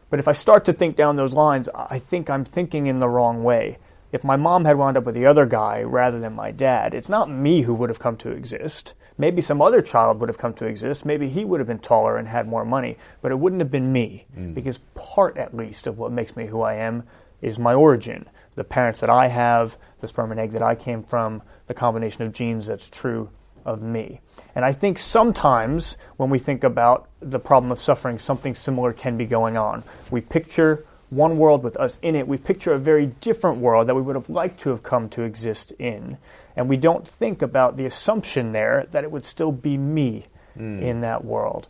But 0.10 0.20
if 0.20 0.28
I 0.28 0.34
start 0.34 0.66
to 0.66 0.74
think 0.74 0.98
down 0.98 1.16
those 1.16 1.34
lines, 1.34 1.70
I 1.74 2.00
think 2.00 2.30
I'm 2.30 2.44
thinking 2.44 2.88
in 2.88 3.00
the 3.00 3.08
wrong 3.08 3.44
way. 3.44 3.78
If 4.12 4.26
my 4.26 4.36
mom 4.36 4.66
had 4.66 4.78
wound 4.78 4.98
up 4.98 5.06
with 5.06 5.16
the 5.16 5.26
other 5.26 5.46
guy 5.46 5.84
rather 5.84 6.20
than 6.20 6.34
my 6.34 6.52
dad, 6.52 6.94
it's 6.94 7.08
not 7.08 7.30
me 7.30 7.62
who 7.62 7.74
would 7.76 7.90
have 7.90 8.00
come 8.00 8.18
to 8.18 8.32
exist. 8.32 8.94
Maybe 9.18 9.42
some 9.42 9.62
other 9.62 9.82
child 9.82 10.20
would 10.20 10.30
have 10.30 10.38
come 10.38 10.54
to 10.56 10.66
exist. 10.66 11.06
Maybe 11.06 11.30
he 11.30 11.46
would 11.46 11.60
have 11.60 11.68
been 11.68 11.80
taller 11.80 12.18
and 12.18 12.28
had 12.28 12.48
more 12.48 12.66
money, 12.66 12.98
but 13.22 13.32
it 13.32 13.40
wouldn't 13.40 13.62
have 13.62 13.72
been 13.72 13.92
me. 13.92 14.26
Mm. 14.36 14.54
Because 14.54 14.80
part, 14.96 15.38
at 15.38 15.56
least, 15.56 15.88
of 15.88 15.98
what 15.98 16.12
makes 16.12 16.36
me 16.36 16.48
who 16.48 16.62
I 16.62 16.76
am 16.76 17.04
is 17.42 17.60
my 17.60 17.74
origin. 17.74 18.28
The 18.56 18.64
parents 18.64 19.00
that 19.02 19.10
I 19.10 19.28
have, 19.28 19.78
the 20.00 20.08
sperm 20.08 20.32
and 20.32 20.40
egg 20.40 20.52
that 20.52 20.62
I 20.62 20.76
came 20.76 21.04
from, 21.04 21.42
the 21.68 21.74
combination 21.74 22.24
of 22.24 22.34
genes 22.34 22.68
that's 22.68 22.90
true 22.90 23.30
of 23.66 23.82
me. 23.82 24.22
And 24.56 24.66
I 24.66 24.74
think 24.74 24.98
sometimes 24.98 25.98
when 26.18 26.30
we 26.30 26.40
think 26.40 26.64
about 26.64 27.10
the 27.20 27.40
problem 27.40 27.72
of 27.72 27.80
suffering, 27.80 28.18
something 28.18 28.56
similar 28.56 28.94
can 28.94 29.18
be 29.18 29.26
going 29.26 29.58
on. 29.58 29.84
We 30.10 30.22
picture 30.22 30.86
one 31.10 31.38
world 31.38 31.64
with 31.64 31.76
us 31.78 32.00
in 32.02 32.16
it, 32.16 32.28
we 32.28 32.38
picture 32.38 32.74
a 32.74 32.80
very 32.80 33.08
different 33.08 33.58
world 33.58 33.88
that 33.88 33.96
we 33.96 34.02
would 34.02 34.16
have 34.16 34.30
liked 34.30 34.62
to 34.62 34.70
have 34.70 34.82
come 34.82 35.10
to 35.10 35.24
exist 35.24 35.72
in. 35.78 36.18
And 36.56 36.68
we 36.68 36.78
don't 36.78 37.08
think 37.08 37.42
about 37.42 37.78
the 37.78 37.86
assumption 37.86 38.52
there 38.52 38.88
that 38.92 39.04
it 39.04 39.12
would 39.12 39.26
still 39.26 39.52
be 39.52 39.78
me 39.78 40.26
mm. 40.58 40.82
in 40.82 41.02
that 41.02 41.24
world. 41.24 41.68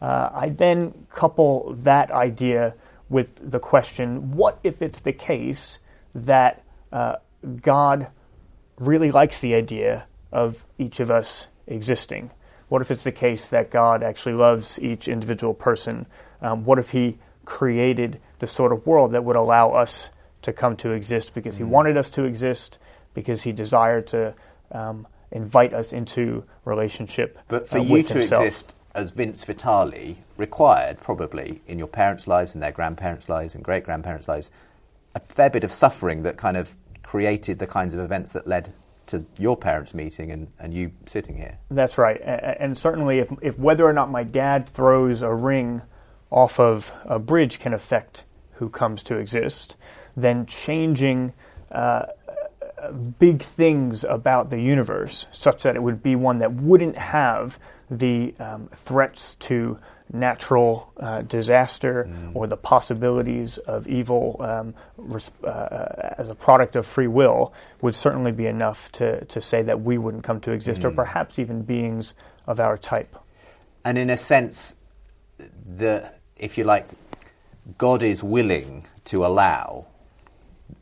Uh, 0.00 0.30
I 0.32 0.48
then 0.50 1.06
couple 1.10 1.74
that 1.78 2.10
idea 2.10 2.74
with 3.08 3.50
the 3.50 3.58
question 3.58 4.36
what 4.36 4.58
if 4.62 4.82
it's 4.82 5.00
the 5.00 5.12
case 5.12 5.78
that 6.14 6.62
uh, 6.92 7.16
God 7.62 8.08
really 8.78 9.10
likes 9.10 9.40
the 9.40 9.54
idea 9.54 10.06
of 10.30 10.64
each 10.78 11.00
of 11.00 11.10
us 11.10 11.48
existing? 11.66 12.30
What 12.68 12.82
if 12.82 12.90
it's 12.90 13.02
the 13.02 13.12
case 13.12 13.46
that 13.46 13.70
God 13.70 14.02
actually 14.02 14.34
loves 14.34 14.78
each 14.78 15.08
individual 15.08 15.54
person? 15.54 16.06
Um, 16.42 16.64
what 16.64 16.78
if 16.78 16.90
He 16.90 17.18
created 17.44 18.20
the 18.38 18.46
sort 18.46 18.72
of 18.72 18.86
world 18.86 19.12
that 19.12 19.24
would 19.24 19.36
allow 19.36 19.72
us 19.72 20.10
to 20.42 20.52
come 20.52 20.76
to 20.76 20.92
exist 20.92 21.34
because 21.34 21.56
he 21.56 21.64
mm. 21.64 21.68
wanted 21.68 21.96
us 21.96 22.10
to 22.10 22.24
exist, 22.24 22.78
because 23.18 23.42
he 23.42 23.50
desired 23.50 24.06
to 24.06 24.32
um, 24.70 25.04
invite 25.32 25.74
us 25.74 25.92
into 25.92 26.44
relationship. 26.64 27.36
But 27.48 27.68
for 27.68 27.78
uh, 27.78 27.82
you 27.82 28.02
to 28.04 28.14
himself. 28.14 28.44
exist 28.44 28.74
as 28.94 29.10
Vince 29.10 29.42
Vitale 29.42 30.18
required, 30.36 31.00
probably 31.00 31.60
in 31.66 31.80
your 31.80 31.88
parents' 31.88 32.28
lives, 32.28 32.54
and 32.54 32.62
their 32.62 32.70
grandparents' 32.70 33.28
lives, 33.28 33.56
and 33.56 33.64
great 33.64 33.82
grandparents' 33.82 34.28
lives, 34.28 34.52
a 35.16 35.20
fair 35.20 35.50
bit 35.50 35.64
of 35.64 35.72
suffering 35.72 36.22
that 36.22 36.36
kind 36.36 36.56
of 36.56 36.76
created 37.02 37.58
the 37.58 37.66
kinds 37.66 37.92
of 37.92 37.98
events 37.98 38.32
that 38.34 38.46
led 38.46 38.72
to 39.06 39.26
your 39.36 39.56
parents 39.56 39.94
meeting 39.94 40.30
and, 40.30 40.46
and 40.60 40.72
you 40.72 40.92
sitting 41.06 41.36
here. 41.36 41.58
That's 41.72 41.98
right. 41.98 42.20
And 42.20 42.78
certainly, 42.78 43.18
if, 43.18 43.28
if 43.42 43.58
whether 43.58 43.84
or 43.84 43.92
not 43.92 44.12
my 44.12 44.22
dad 44.22 44.68
throws 44.68 45.22
a 45.22 45.34
ring 45.34 45.82
off 46.30 46.60
of 46.60 46.92
a 47.04 47.18
bridge 47.18 47.58
can 47.58 47.74
affect 47.74 48.22
who 48.52 48.68
comes 48.68 49.02
to 49.02 49.16
exist, 49.16 49.74
then 50.16 50.46
changing 50.46 51.32
uh, 51.72 52.06
big 53.18 53.42
things 53.42 54.04
about 54.04 54.50
the 54.50 54.60
universe 54.60 55.26
such 55.32 55.62
that 55.62 55.76
it 55.76 55.82
would 55.82 56.02
be 56.02 56.16
one 56.16 56.38
that 56.38 56.52
wouldn't 56.52 56.96
have 56.96 57.58
the 57.90 58.34
um, 58.38 58.68
threats 58.72 59.34
to 59.40 59.78
natural 60.12 60.92
uh, 60.98 61.22
disaster 61.22 62.08
mm. 62.08 62.34
or 62.34 62.46
the 62.46 62.56
possibilities 62.56 63.58
of 63.58 63.86
evil 63.86 64.36
um, 64.40 64.74
res- 64.96 65.30
uh, 65.44 66.14
as 66.18 66.28
a 66.28 66.34
product 66.34 66.76
of 66.76 66.86
free 66.86 67.06
will 67.06 67.52
would 67.82 67.94
certainly 67.94 68.32
be 68.32 68.46
enough 68.46 68.90
to, 68.92 69.24
to 69.26 69.40
say 69.40 69.62
that 69.62 69.80
we 69.80 69.98
wouldn't 69.98 70.24
come 70.24 70.40
to 70.40 70.52
exist, 70.52 70.82
mm. 70.82 70.86
or 70.86 70.90
perhaps 70.90 71.38
even 71.38 71.62
beings 71.62 72.14
of 72.46 72.60
our 72.60 72.78
type. 72.78 73.14
And 73.84 73.98
in 73.98 74.10
a 74.10 74.16
sense, 74.16 74.74
the 75.38 76.10
if 76.36 76.56
you 76.56 76.64
like, 76.64 76.88
God 77.76 78.02
is 78.02 78.22
willing 78.22 78.86
to 79.06 79.26
allow 79.26 79.86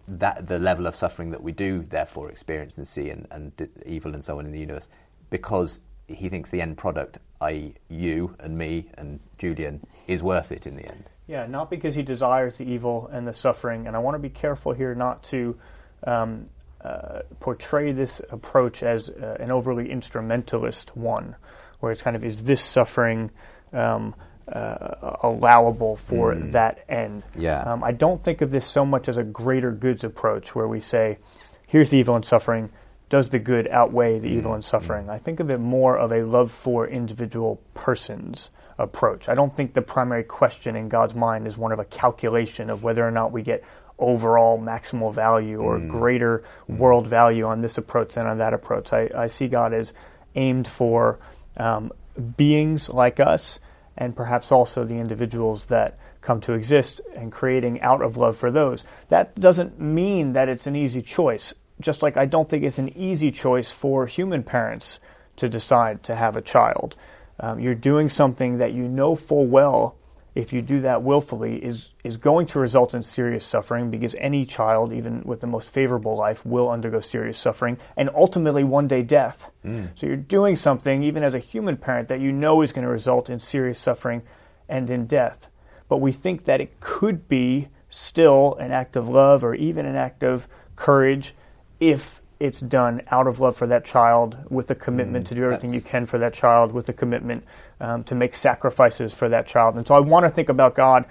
that 0.09 0.47
the 0.47 0.59
level 0.59 0.87
of 0.87 0.97
suffering 0.97 1.31
that 1.31 1.43
we 1.43 1.53
do 1.53 1.85
therefore 1.89 2.31
experience 2.31 2.79
and 2.79 2.87
see 2.87 3.11
and, 3.11 3.27
and 3.31 3.69
evil 3.85 4.15
and 4.15 4.25
so 4.25 4.39
on 4.39 4.47
in 4.47 4.53
the 4.53 4.59
universe 4.59 4.89
because 5.31 5.81
he 6.09 6.29
thinks 6.29 6.51
the 6.51 6.61
end 6.61 6.77
product, 6.77 7.19
i.e., 7.41 7.75
you 7.89 8.37
and 8.39 8.57
me 8.57 8.91
and 8.97 9.21
Julian, 9.39 9.85
is 10.07 10.23
worth 10.23 10.53
it 10.53 10.67
in 10.67 10.77
the 10.77 10.85
end. 10.85 11.05
Yeah, 11.27 11.47
not 11.47 11.71
because 11.71 11.95
he 11.95 12.03
desires 12.03 12.55
the 12.55 12.65
evil 12.65 13.09
and 13.13 13.27
the 13.27 13.35
suffering. 13.35 13.87
And 13.87 13.97
I 13.97 13.99
want 13.99 14.15
to 14.15 14.21
be 14.21 14.29
careful 14.29 14.73
here 14.73 14.95
not 14.95 15.25
to 15.25 15.59
um, 16.07 16.49
uh, 16.81 17.23
portray 17.41 17.91
this 17.91 18.21
approach 18.31 18.83
as 18.85 19.11
uh, 19.11 19.37
an 19.41 19.51
overly 19.51 19.91
instrumentalist 19.91 20.97
one, 20.97 21.35
where 21.81 21.91
it's 21.91 22.03
kind 22.03 22.15
of 22.15 22.25
is 22.25 22.45
this 22.45 22.63
suffering 22.63 23.31
um, 23.73 24.15
uh, 24.53 25.17
allowable 25.23 25.97
for 25.97 26.35
mm. 26.35 26.53
that 26.53 26.85
end. 26.89 27.25
Yeah. 27.37 27.63
Um, 27.63 27.83
I 27.83 27.93
don't 27.93 28.23
think 28.23 28.43
of 28.43 28.51
this 28.51 28.67
so 28.67 28.85
much 28.85 29.09
as 29.09 29.17
a 29.17 29.25
greater 29.25 29.73
goods 29.73 30.05
approach 30.05 30.55
where 30.55 30.69
we 30.69 30.81
say, 30.81 31.19
here's 31.67 31.89
the 31.89 31.99
evil 31.99 32.15
and 32.15 32.25
suffering. 32.25 32.71
Does 33.09 33.31
the 33.31 33.39
good 33.39 33.69
outweigh 33.69 34.19
the 34.19 34.29
mm. 34.29 34.39
evil 34.39 34.55
and 34.55 34.65
suffering? 34.65 35.07
Mm. 35.07 35.11
I 35.11 35.19
think 35.19 35.41
of 35.41 35.51
it 35.51 35.59
more 35.59 35.97
of 35.97 36.13
a 36.13 36.23
love 36.23 36.51
for 36.53 36.87
individual 36.87 37.61
persons 37.75 38.51
approach. 38.79 39.29
I 39.29 39.35
don't 39.35 39.57
think 39.57 39.75
the 39.75 39.83
primary 39.83 40.23
question 40.23 40.77
in 40.77 40.89
God's 40.89 41.15
mind 41.15 41.47
is 41.47 41.57
one 41.57 41.73
of 41.73 41.79
a 41.79 41.85
calculation 41.85 42.71
of 42.71 42.83
whether 42.83 43.07
or 43.07 43.11
not 43.11 43.33
we 43.33 43.43
get 43.43 43.65
overall 43.99 44.59
maximal 44.59 45.13
value 45.13 45.57
or 45.57 45.79
mm. 45.79 45.89
greater 45.89 46.45
mm. 46.69 46.77
world 46.77 47.07
value 47.07 47.47
on 47.47 47.63
this 47.63 47.79
approach 47.79 48.15
than 48.15 48.27
on 48.27 48.39
that 48.39 48.53
approach. 48.53 48.93
I, 48.93 49.09
I 49.17 49.27
see 49.29 49.49
God 49.49 49.73
as 49.73 49.93
aimed 50.35 50.69
for 50.69 51.19
um, 51.57 51.91
beings 52.37 52.89
like 52.89 53.21
us 53.21 53.59
and 53.97 54.17
perhaps 54.17 54.53
also 54.53 54.85
the 54.85 54.97
individuals 54.97 55.67
that 55.67 55.99
come 56.21 56.41
to 56.41 56.53
exist 56.53 57.01
and 57.17 57.31
creating 57.31 57.81
out 57.81 58.03
of 58.03 58.17
love 58.17 58.37
for 58.37 58.51
those. 58.51 58.85
That 59.09 59.39
doesn't 59.39 59.81
mean 59.81 60.33
that 60.33 60.49
it's 60.49 60.67
an 60.67 60.77
easy 60.77 61.03
choice, 61.03 61.55
just 61.81 62.03
like 62.03 62.17
I 62.17 62.27
don't 62.27 62.49
think 62.49 62.65
it's 62.65 62.79
an 62.79 62.97
easy 62.97 63.31
choice 63.31 63.71
for 63.71 64.07
human 64.07 64.43
parents 64.43 64.99
to 65.37 65.49
decide 65.49 66.03
to 66.05 66.15
have 66.15 66.37
a 66.37 66.43
child. 66.43 66.97
Um, 67.39 67.61
you're 67.61 67.75
doing 67.75 68.09
something 68.09 68.59
that 68.59 68.73
you 68.73 68.89
know 68.89 69.15
full 69.15 69.47
well 69.47 69.97
if 70.37 70.53
you 70.53 70.61
do 70.61 70.83
that 70.83 71.03
willfully, 71.03 71.57
is, 71.65 71.89
is 72.05 72.19
going 72.19 72.47
to 72.49 72.61
result 72.61 72.93
in 72.93 73.03
serious 73.03 73.45
suffering 73.45 73.91
because 73.91 74.15
any 74.19 74.45
child, 74.45 74.93
even 74.93 75.23
with 75.23 75.41
the 75.41 75.47
most 75.47 75.71
favorable 75.71 76.15
life, 76.15 76.45
will 76.45 76.69
undergo 76.69 77.01
serious 77.01 77.39
suffering 77.39 77.79
and 77.97 78.11
ultimately 78.15 78.63
one 78.63 78.87
day 78.87 79.03
death. 79.03 79.51
Mm. 79.65 79.89
So 79.95 80.07
you're 80.07 80.17
doing 80.17 80.55
something, 80.55 81.03
even 81.03 81.25
as 81.25 81.33
a 81.33 81.39
human 81.39 81.79
parent, 81.79 82.09
that 82.09 82.21
you 82.21 82.33
know 82.33 82.61
is 82.61 82.73
going 82.73 82.85
to 82.85 82.91
result 82.91 83.31
in 83.31 83.41
serious 83.41 83.79
suffering 83.79 84.23
and 84.69 84.91
in 84.91 85.07
death. 85.07 85.49
But 85.89 85.99
we 85.99 86.13
think 86.13 86.45
that 86.45 86.61
it 86.61 86.81
could 86.81 87.29
be 87.29 87.69
still 87.89 88.57
an 88.61 88.73
act 88.73 88.95
of 88.95 89.09
love 89.09 89.43
or 89.43 89.55
even 89.55 89.87
an 89.87 89.97
act 89.97 90.23
of 90.23 90.47
courage 90.77 91.35
if 91.81 92.21
it's 92.39 92.61
done 92.61 93.03
out 93.11 93.27
of 93.27 93.41
love 93.41 93.57
for 93.57 93.67
that 93.67 93.85
child 93.85 94.39
with 94.51 94.71
a 94.71 94.75
commitment 94.75 95.25
mm, 95.25 95.29
to 95.29 95.35
do 95.35 95.45
everything 95.45 95.73
you 95.73 95.81
can 95.81 96.07
for 96.07 96.19
that 96.19 96.35
child 96.35 96.73
with 96.73 96.89
a 96.89 96.93
commitment 96.93 97.45
um, 97.81 98.05
to 98.05 98.15
make 98.15 98.35
sacrifices 98.35 99.15
for 99.15 99.29
that 99.29 99.47
child 99.47 99.77
and 99.77 99.87
so 99.87 99.95
i 99.95 99.99
want 99.99 100.25
to 100.25 100.31
think 100.31 100.49
about 100.49 100.75
god 100.75 101.05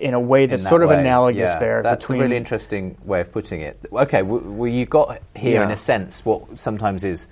in 0.00 0.14
a 0.14 0.20
way 0.20 0.46
that's 0.46 0.62
that 0.62 0.68
sort 0.68 0.82
of 0.82 0.90
way, 0.90 1.00
analogous 1.00 1.38
yeah, 1.38 1.58
there 1.58 1.82
that's 1.82 2.02
between 2.04 2.20
a 2.20 2.22
really 2.24 2.36
interesting 2.36 2.96
way 3.04 3.20
of 3.20 3.32
putting 3.32 3.60
it 3.60 3.78
okay 3.92 4.22
well 4.22 4.68
you 4.68 4.84
got 4.84 5.20
here 5.34 5.60
yeah. 5.60 5.64
in 5.64 5.70
a 5.70 5.76
sense 5.76 6.24
what 6.24 6.58
sometimes 6.58 7.04
is 7.04 7.28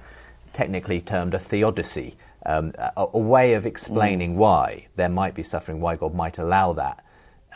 technically 0.52 1.00
termed 1.00 1.34
a 1.34 1.38
theodicy 1.38 2.14
um, 2.46 2.72
a, 2.78 3.06
a, 3.14 3.18
way 3.18 3.54
of 3.54 3.64
explaining 3.64 4.34
mm. 4.34 4.36
why 4.36 4.86
there 4.96 5.08
might 5.08 5.34
be 5.34 5.42
suffering 5.42 5.80
why 5.80 5.96
god 5.96 6.14
might 6.14 6.38
allow 6.38 6.72
that 6.72 7.04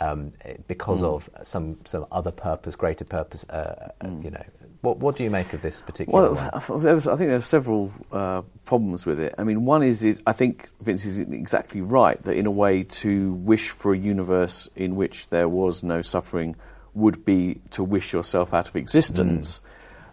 um, 0.00 0.32
because 0.66 1.00
mm. 1.00 1.14
of 1.14 1.30
some 1.42 1.78
some 1.84 2.06
other 2.12 2.30
purpose, 2.30 2.76
greater 2.76 3.04
purpose, 3.04 3.44
uh, 3.50 3.90
mm. 4.00 4.24
you 4.24 4.30
know, 4.30 4.44
what, 4.80 4.98
what 4.98 5.16
do 5.16 5.24
you 5.24 5.30
make 5.30 5.52
of 5.52 5.62
this 5.62 5.80
particular 5.80 6.30
well, 6.30 6.62
was, 6.68 7.06
I 7.06 7.16
think 7.16 7.28
there 7.28 7.36
are 7.36 7.40
several 7.40 7.92
uh, 8.12 8.42
problems 8.64 9.04
with 9.04 9.18
it. 9.18 9.34
I 9.36 9.44
mean, 9.44 9.64
one 9.64 9.82
is, 9.82 10.04
is 10.04 10.22
I 10.26 10.32
think 10.32 10.68
Vince 10.80 11.04
is 11.04 11.18
exactly 11.18 11.80
right 11.80 12.22
that 12.22 12.36
in 12.36 12.46
a 12.46 12.50
way 12.50 12.84
to 12.84 13.32
wish 13.32 13.70
for 13.70 13.92
a 13.92 13.98
universe 13.98 14.68
in 14.76 14.94
which 14.94 15.28
there 15.28 15.48
was 15.48 15.82
no 15.82 16.02
suffering 16.02 16.54
would 16.94 17.24
be 17.24 17.60
to 17.70 17.82
wish 17.82 18.12
yourself 18.12 18.54
out 18.54 18.68
of 18.68 18.76
existence. 18.76 19.60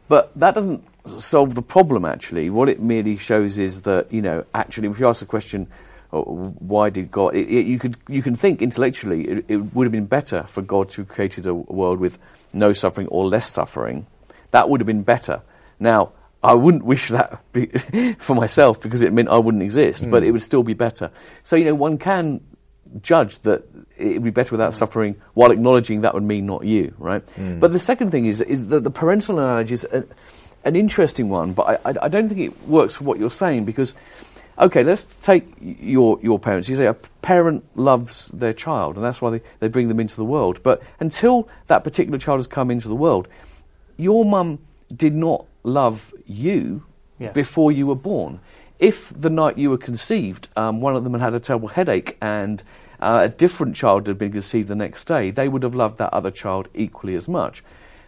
But 0.07 0.31
that 0.39 0.55
doesn't 0.55 0.83
solve 1.07 1.55
the 1.55 1.61
problem, 1.61 2.05
actually. 2.05 2.49
What 2.49 2.69
it 2.69 2.81
merely 2.81 3.17
shows 3.17 3.57
is 3.57 3.81
that, 3.81 4.11
you 4.11 4.21
know, 4.21 4.45
actually, 4.53 4.87
if 4.89 4.99
you 4.99 5.07
ask 5.07 5.19
the 5.19 5.25
question, 5.25 5.67
oh, 6.13 6.23
why 6.59 6.89
did 6.89 7.11
God, 7.11 7.35
it, 7.35 7.47
it, 7.49 7.65
you, 7.65 7.79
could, 7.79 7.97
you 8.07 8.21
can 8.21 8.35
think 8.35 8.61
intellectually 8.61 9.27
it, 9.27 9.45
it, 9.47 9.57
would 9.73 9.85
have 9.85 9.91
been 9.91 10.05
better 10.05 10.43
for 10.43 10.61
God 10.61 10.89
to 10.89 11.01
have 11.01 11.07
created 11.07 11.47
a 11.47 11.53
world 11.53 11.99
with 11.99 12.19
no 12.53 12.73
suffering 12.73 13.07
or 13.07 13.25
less 13.25 13.49
suffering. 13.49 14.05
That 14.55 14.69
would 14.69 14.79
have 14.79 14.87
been 14.87 15.03
better. 15.03 15.41
Now, 15.81 16.13
I 16.41 16.53
wouldn't 16.53 16.85
wish 16.85 17.09
that 17.09 17.43
for 18.19 18.35
myself 18.37 18.81
because 18.81 19.01
it 19.01 19.11
meant 19.11 19.27
I 19.27 19.37
wouldn't 19.37 19.61
exist, 19.61 20.05
mm. 20.05 20.11
but 20.11 20.23
hmm. 20.23 20.29
it 20.29 20.31
would 20.31 20.43
still 20.43 20.63
be 20.63 20.73
better. 20.73 21.11
So, 21.43 21.57
you 21.57 21.65
know, 21.65 21.75
one 21.75 21.97
can 21.97 22.39
judge 23.01 23.39
that 23.39 23.65
it 23.97 24.13
would 24.13 24.23
be 24.23 24.29
better 24.29 24.51
without 24.51 24.73
suffering 24.73 25.17
while 25.33 25.51
acknowledging 25.51 25.99
that 26.01 26.13
would 26.13 26.23
mean 26.23 26.45
not 26.45 26.63
you, 26.63 26.93
right? 26.99 27.25
Mm. 27.35 27.59
But 27.59 27.73
the 27.73 27.79
second 27.79 28.11
thing 28.11 28.27
is, 28.27 28.39
is 28.39 28.69
that 28.69 28.85
the 28.85 28.91
parental 28.91 29.39
analogy 29.39 29.73
is 29.73 29.83
a, 29.91 30.05
an 30.63 30.77
interesting 30.77 31.27
one, 31.27 31.51
but 31.51 31.81
I, 31.85 31.89
I, 31.91 31.95
I, 32.03 32.07
don't 32.07 32.29
think 32.29 32.39
it 32.39 32.65
works 32.65 32.95
for 32.95 33.03
what 33.03 33.19
you're 33.19 33.29
saying 33.29 33.65
because, 33.65 33.93
okay, 34.57 34.83
let's 34.83 35.03
take 35.03 35.45
your, 35.59 36.17
your 36.23 36.39
parents. 36.39 36.69
You 36.69 36.77
say 36.77 36.85
a 36.85 36.93
parent 36.93 37.65
loves 37.75 38.29
their 38.29 38.53
child, 38.53 38.95
and 38.95 39.03
that's 39.03 39.21
why 39.21 39.31
they, 39.31 39.41
they 39.59 39.67
bring 39.67 39.89
them 39.89 39.99
into 39.99 40.15
the 40.15 40.23
world. 40.23 40.63
But 40.63 40.81
until 41.01 41.49
that 41.67 41.83
particular 41.83 42.17
child 42.17 42.39
has 42.39 42.47
come 42.47 42.71
into 42.71 42.87
the 42.87 42.95
world, 42.95 43.27
your 43.97 44.25
mum 44.25 44.59
did 44.95 45.15
not 45.15 45.45
love 45.63 46.13
you 46.25 46.83
before 47.33 47.71
you 47.71 47.87
were 47.87 47.95
born. 47.95 48.39
If 48.77 49.13
the 49.19 49.29
night 49.29 49.57
you 49.57 49.69
were 49.69 49.77
conceived, 49.77 50.49
um, 50.57 50.81
one 50.81 50.95
of 50.95 51.03
them 51.03 51.13
had 51.13 51.21
had 51.21 51.33
a 51.33 51.39
terrible 51.39 51.69
headache 51.69 52.17
and 52.21 52.61
uh, 52.99 53.21
a 53.23 53.29
different 53.29 53.75
child 53.75 54.07
had 54.07 54.17
been 54.17 54.31
conceived 54.31 54.67
the 54.67 54.75
next 54.75 55.05
day, 55.05 55.31
they 55.31 55.47
would 55.47 55.63
have 55.63 55.75
loved 55.75 55.97
that 55.97 56.13
other 56.13 56.31
child 56.31 56.67
equally 56.73 57.15
as 57.15 57.27
much. 57.27 57.63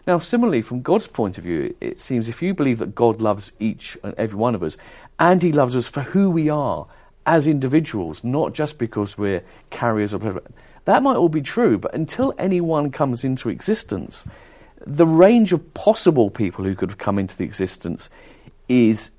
Now, 0.06 0.18
similarly, 0.18 0.62
from 0.62 0.82
God's 0.82 1.06
point 1.06 1.36
of 1.36 1.44
view, 1.44 1.74
it 1.80 2.00
seems 2.00 2.28
if 2.28 2.42
you 2.42 2.54
believe 2.54 2.78
that 2.78 2.94
God 2.94 3.20
loves 3.20 3.52
each 3.58 3.96
and 4.02 4.14
every 4.16 4.38
one 4.38 4.54
of 4.54 4.62
us, 4.62 4.76
and 5.18 5.42
He 5.42 5.52
loves 5.52 5.76
us 5.76 5.88
for 5.88 6.00
who 6.00 6.30
we 6.30 6.48
are 6.48 6.86
as 7.26 7.46
individuals, 7.46 8.24
not 8.24 8.54
just 8.54 8.78
because 8.78 9.18
we're 9.18 9.42
carriers 9.68 10.14
of 10.14 10.40
that 10.86 11.02
might 11.02 11.16
all 11.16 11.28
be 11.28 11.42
true, 11.42 11.76
but 11.76 11.94
until 11.94 12.32
anyone 12.38 12.90
comes 12.90 13.22
into 13.22 13.50
existence, 13.50 14.24
the 14.88 15.06
range 15.06 15.52
of 15.52 15.74
possible 15.74 16.30
people 16.30 16.64
who 16.64 16.74
could 16.74 16.90
have 16.90 16.98
come 16.98 17.18
into 17.18 17.36
the 17.36 17.44
existence 17.44 18.08
is 18.68 19.10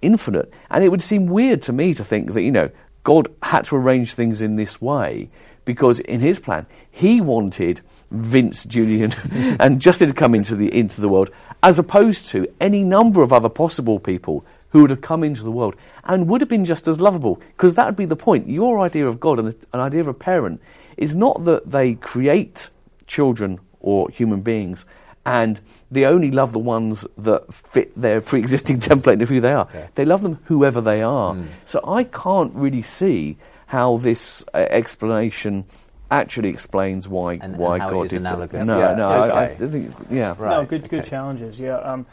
infinite. 0.00 0.52
And 0.68 0.82
it 0.82 0.88
would 0.88 1.00
seem 1.00 1.26
weird 1.26 1.62
to 1.62 1.72
me 1.72 1.94
to 1.94 2.04
think 2.04 2.32
that, 2.32 2.42
you 2.42 2.50
know, 2.50 2.70
God 3.04 3.28
had 3.42 3.64
to 3.66 3.76
arrange 3.76 4.14
things 4.14 4.42
in 4.42 4.56
this 4.56 4.80
way 4.80 5.30
because 5.64 6.00
in 6.00 6.18
his 6.18 6.40
plan, 6.40 6.66
he 6.90 7.20
wanted 7.20 7.80
Vince, 8.10 8.64
Julian, 8.64 9.12
and 9.60 9.80
Justin 9.80 10.08
to 10.08 10.14
come 10.14 10.34
into 10.34 10.56
the, 10.56 10.76
into 10.76 11.00
the 11.00 11.08
world, 11.08 11.30
as 11.62 11.78
opposed 11.78 12.26
to 12.28 12.52
any 12.60 12.82
number 12.82 13.22
of 13.22 13.32
other 13.32 13.48
possible 13.48 14.00
people 14.00 14.44
who 14.70 14.80
would 14.80 14.90
have 14.90 15.02
come 15.02 15.22
into 15.22 15.44
the 15.44 15.52
world 15.52 15.76
and 16.04 16.26
would 16.26 16.40
have 16.40 16.50
been 16.50 16.64
just 16.64 16.88
as 16.88 17.00
lovable. 17.00 17.36
Because 17.56 17.76
that 17.76 17.86
would 17.86 17.96
be 17.96 18.06
the 18.06 18.16
point. 18.16 18.48
Your 18.48 18.80
idea 18.80 19.06
of 19.06 19.20
God 19.20 19.38
and 19.38 19.48
the, 19.48 19.56
an 19.72 19.78
idea 19.78 20.00
of 20.00 20.08
a 20.08 20.14
parent 20.14 20.60
is 20.96 21.14
not 21.14 21.44
that 21.44 21.70
they 21.70 21.94
create 21.94 22.70
children 23.06 23.60
or 23.80 24.10
human 24.10 24.40
beings 24.40 24.84
and 25.24 25.60
they 25.90 26.04
only 26.04 26.30
love 26.30 26.52
the 26.52 26.58
ones 26.58 27.06
that 27.18 27.52
fit 27.52 27.92
their 28.00 28.20
pre-existing 28.20 28.78
template 28.80 29.22
of 29.22 29.28
who 29.28 29.40
they 29.40 29.52
are. 29.52 29.68
Yeah. 29.72 29.88
They 29.94 30.04
love 30.04 30.22
them 30.22 30.38
whoever 30.44 30.80
they 30.80 31.02
are. 31.02 31.34
Mm. 31.34 31.46
So 31.64 31.80
I 31.86 32.04
can't 32.04 32.52
really 32.54 32.82
see 32.82 33.36
how 33.66 33.98
this 33.98 34.44
uh, 34.52 34.58
explanation 34.58 35.64
actually 36.10 36.50
explains 36.50 37.08
why 37.08 37.38
and, 37.40 37.56
why 37.56 37.78
and 37.78 37.90
God 37.90 38.08
did 38.08 38.20
analogous. 38.20 38.66
No, 38.66 38.78
yeah. 38.78 38.94
no, 38.94 39.10
okay. 39.10 39.32
I, 39.32 39.44
I, 39.44 39.54
think, 39.54 39.94
yeah, 40.10 40.34
right. 40.38 40.50
No, 40.50 40.64
good, 40.66 40.88
good 40.88 41.06
challenges. 41.06 41.58
Yeah, 41.58 41.76
um, 41.76 42.04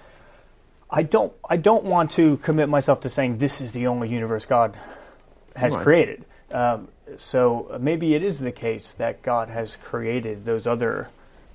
I 0.89 1.03
don't, 1.03 1.33
I 1.49 1.57
don't 1.57 1.83
want 1.83 2.11
to 2.11 2.37
commit 2.37 2.69
myself 2.69 3.01
to 3.01 3.09
saying 3.09 3.39
this 3.39 3.59
is 3.59 3.71
the 3.71 3.87
only 3.87 4.07
universe 4.07 4.45
God 4.45 4.77
has 5.55 5.73
right. 5.73 5.81
created. 5.81 6.25
Um, 6.51 6.87
so 7.17 7.77
maybe 7.79 8.15
it 8.15 8.23
is 8.23 8.39
the 8.39 8.51
case 8.51 8.93
that 8.93 9.21
God 9.21 9.49
has 9.49 9.75
created 9.75 10.45
those 10.45 10.65
other 10.65 11.09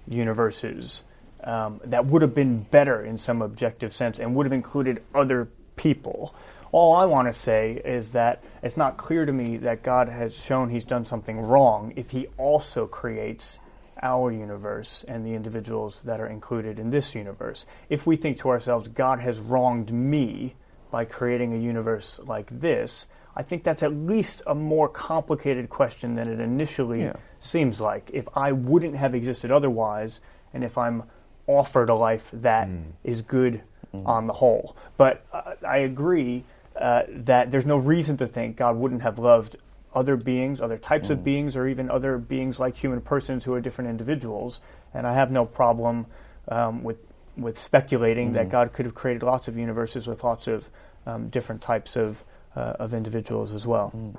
universes 0.07 1.03
um, 1.45 1.81
that 1.85 2.07
would 2.07 2.23
have 2.23 2.35
been 2.35 2.63
better 2.63 3.05
in 3.05 3.17
some 3.19 3.43
objective 3.43 3.95
sense 3.95 4.19
and 4.19 4.35
would 4.35 4.47
have 4.47 4.53
included 4.53 5.03
other 5.15 5.49
people. 5.77 6.35
All 6.73 6.97
I 6.97 7.05
want 7.05 7.33
to 7.33 7.39
say 7.39 7.81
is 7.85 8.09
that 8.11 8.43
it's 8.63 8.77
not 8.77 8.97
clear 8.97 9.25
to 9.25 9.33
me 9.33 9.59
that 9.59 9.83
God 9.83 10.09
has 10.09 10.35
shown 10.35 10.71
he's 10.71 10.85
done 10.85 11.05
something 11.05 11.41
wrong 11.41 11.93
if 11.95 12.11
he 12.11 12.27
also 12.37 12.87
creates 12.87 13.59
our 14.03 14.33
universe 14.33 15.05
and 15.07 15.25
the 15.25 15.35
individuals 15.35 16.03
that 16.03 16.21
are 16.21 16.27
included 16.27 16.79
in 16.79 16.91
this 16.91 17.15
universe. 17.15 17.65
If 17.89 18.07
we 18.07 18.17
think 18.17 18.39
to 18.39 18.49
ourselves, 18.49 18.89
God 18.89 19.21
has 19.21 19.39
wronged 19.39 19.93
me 19.93 20.57
by 20.91 21.05
creating 21.05 21.53
a 21.53 21.59
universe 21.59 22.21
like 22.25 22.61
this, 22.61 23.07
I 23.37 23.43
think 23.43 23.65
that's 23.65 23.83
at 23.83 23.93
least 23.93 24.43
a 24.47 24.55
more 24.55 24.89
complicated 24.89 25.69
question 25.69 26.15
than 26.15 26.29
it 26.29 26.41
initially 26.41 27.03
yeah. 27.03 27.15
seems 27.41 27.81
like. 27.81 28.11
If 28.13 28.29
I 28.35 28.53
wouldn't 28.53 28.97
have 28.97 29.15
existed 29.15 29.51
otherwise, 29.51 30.21
and 30.53 30.63
if 30.63 30.79
I'm 30.79 31.05
offered 31.47 31.91
a 31.91 31.95
life 31.95 32.29
that 32.33 32.69
mm. 32.69 32.83
is 33.03 33.23
good 33.23 33.63
mm. 33.95 34.07
on 34.07 34.27
the 34.27 34.33
whole. 34.33 34.77
But 34.97 35.25
uh, 35.33 35.55
I 35.67 35.79
agree 35.79 36.45
uh, 36.77 37.03
that 37.09 37.51
there's 37.51 37.67
no 37.67 37.77
reason 37.77 38.17
to 38.19 38.27
think 38.27 38.57
God 38.57 38.77
wouldn't 38.77 39.03
have 39.03 39.19
loved 39.19 39.57
other 39.95 40.17
beings, 40.17 40.61
other 40.61 40.79
types 40.79 41.09
mm. 41.09 41.13
of 41.13 41.25
beings, 41.25 41.57
or 41.57 41.69
even 41.69 41.91
other 41.91 42.19
beings 42.19 42.59
like 42.59 42.77
human 42.77 43.01
persons 43.01 43.45
who 43.45 43.53
are 43.55 43.61
different 43.61 43.91
individuals. 43.91 44.61
And 44.93 45.07
I 45.07 45.15
have 45.15 45.31
no 45.31 45.45
problem 45.45 46.07
um, 46.49 46.83
with 46.83 46.99
with 47.37 47.59
speculating 47.59 48.33
that 48.33 48.47
mm. 48.47 48.51
God 48.51 48.73
could 48.73 48.87
have 48.87 48.95
created 48.95 49.23
lots 49.23 49.49
of 49.49 49.57
universes 49.57 50.07
with 50.07 50.23
lots 50.23 50.47
of 50.47 50.69
um, 51.07 51.29
different 51.29 51.63
types 51.63 51.97
of 51.97 52.23
uh, 52.57 52.75
of 52.79 52.95
individuals 52.95 53.53
as 53.53 53.67
well. 53.67 53.93
Mm. 53.95 54.17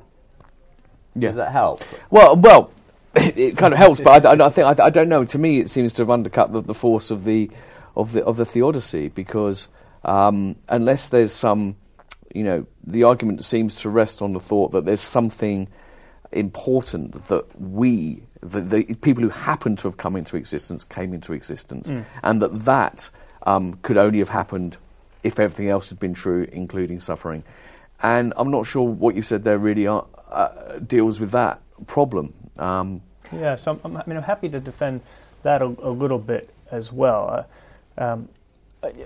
Yeah. 1.15 1.29
Does 1.29 1.35
that 1.35 1.51
help? 1.51 1.81
Well, 2.09 2.35
well, 2.35 2.71
it 3.35 3.57
kind 3.57 3.73
of 3.73 3.79
helps, 3.79 4.01
but 4.01 4.25
I, 4.25 4.45
I 4.45 4.49
think 4.49 4.79
I, 4.79 4.85
I, 4.85 4.89
don't 4.89 5.07
know. 5.07 5.23
To 5.23 5.37
me, 5.37 5.59
it 5.59 5.69
seems 5.69 5.93
to 5.93 6.01
have 6.01 6.09
undercut 6.09 6.51
the, 6.51 6.61
the, 6.61 6.73
force 6.73 7.11
of 7.11 7.23
the 7.23 7.49
of 7.95 8.11
the 8.11 8.25
of 8.25 8.35
the 8.35 8.45
theodicy 8.45 9.07
because 9.07 9.69
um, 10.03 10.55
unless 10.69 11.09
there's 11.09 11.31
some, 11.31 11.77
you 12.33 12.43
know, 12.43 12.67
the 12.85 13.03
argument 13.03 13.43
seems 13.45 13.79
to 13.81 13.89
rest 13.89 14.21
on 14.21 14.33
the 14.33 14.39
thought 14.39 14.71
that 14.71 14.85
there's 14.85 15.01
something 15.01 15.67
important 16.31 17.27
that 17.27 17.59
we, 17.59 18.21
the, 18.41 18.61
the 18.61 18.83
people 18.95 19.23
who 19.23 19.29
happen 19.29 19.75
to 19.77 19.83
have 19.87 19.97
come 19.97 20.15
into 20.15 20.35
existence, 20.35 20.83
came 20.83 21.13
into 21.13 21.33
existence, 21.33 21.89
mm. 21.89 22.03
and 22.21 22.41
that 22.41 22.65
that 22.65 23.09
um, 23.43 23.79
could 23.81 23.97
only 23.97 24.19
have 24.19 24.29
happened 24.29 24.77
if 25.23 25.39
everything 25.39 25.69
else 25.69 25.89
had 25.89 25.99
been 25.99 26.13
true, 26.13 26.47
including 26.51 26.99
suffering. 26.99 27.43
And 28.03 28.33
I'm 28.35 28.51
not 28.51 28.67
sure 28.67 28.83
what 28.83 29.15
you 29.15 29.21
said 29.21 29.43
there 29.43 29.57
really 29.57 29.87
are, 29.87 30.05
uh, 30.29 30.79
deals 30.79 31.19
with 31.19 31.31
that 31.31 31.61
problem. 31.87 32.33
Um, 32.59 33.01
yeah, 33.31 33.55
so 33.55 33.79
I'm, 33.83 33.97
i 33.97 34.03
mean, 34.05 34.17
I'm 34.17 34.23
happy 34.23 34.49
to 34.49 34.59
defend 34.59 35.01
that 35.43 35.61
a, 35.61 35.65
a 35.65 35.89
little 35.89 36.19
bit 36.19 36.49
as 36.71 36.91
well. 36.91 37.47
Uh, 37.97 38.03
um, 38.03 38.29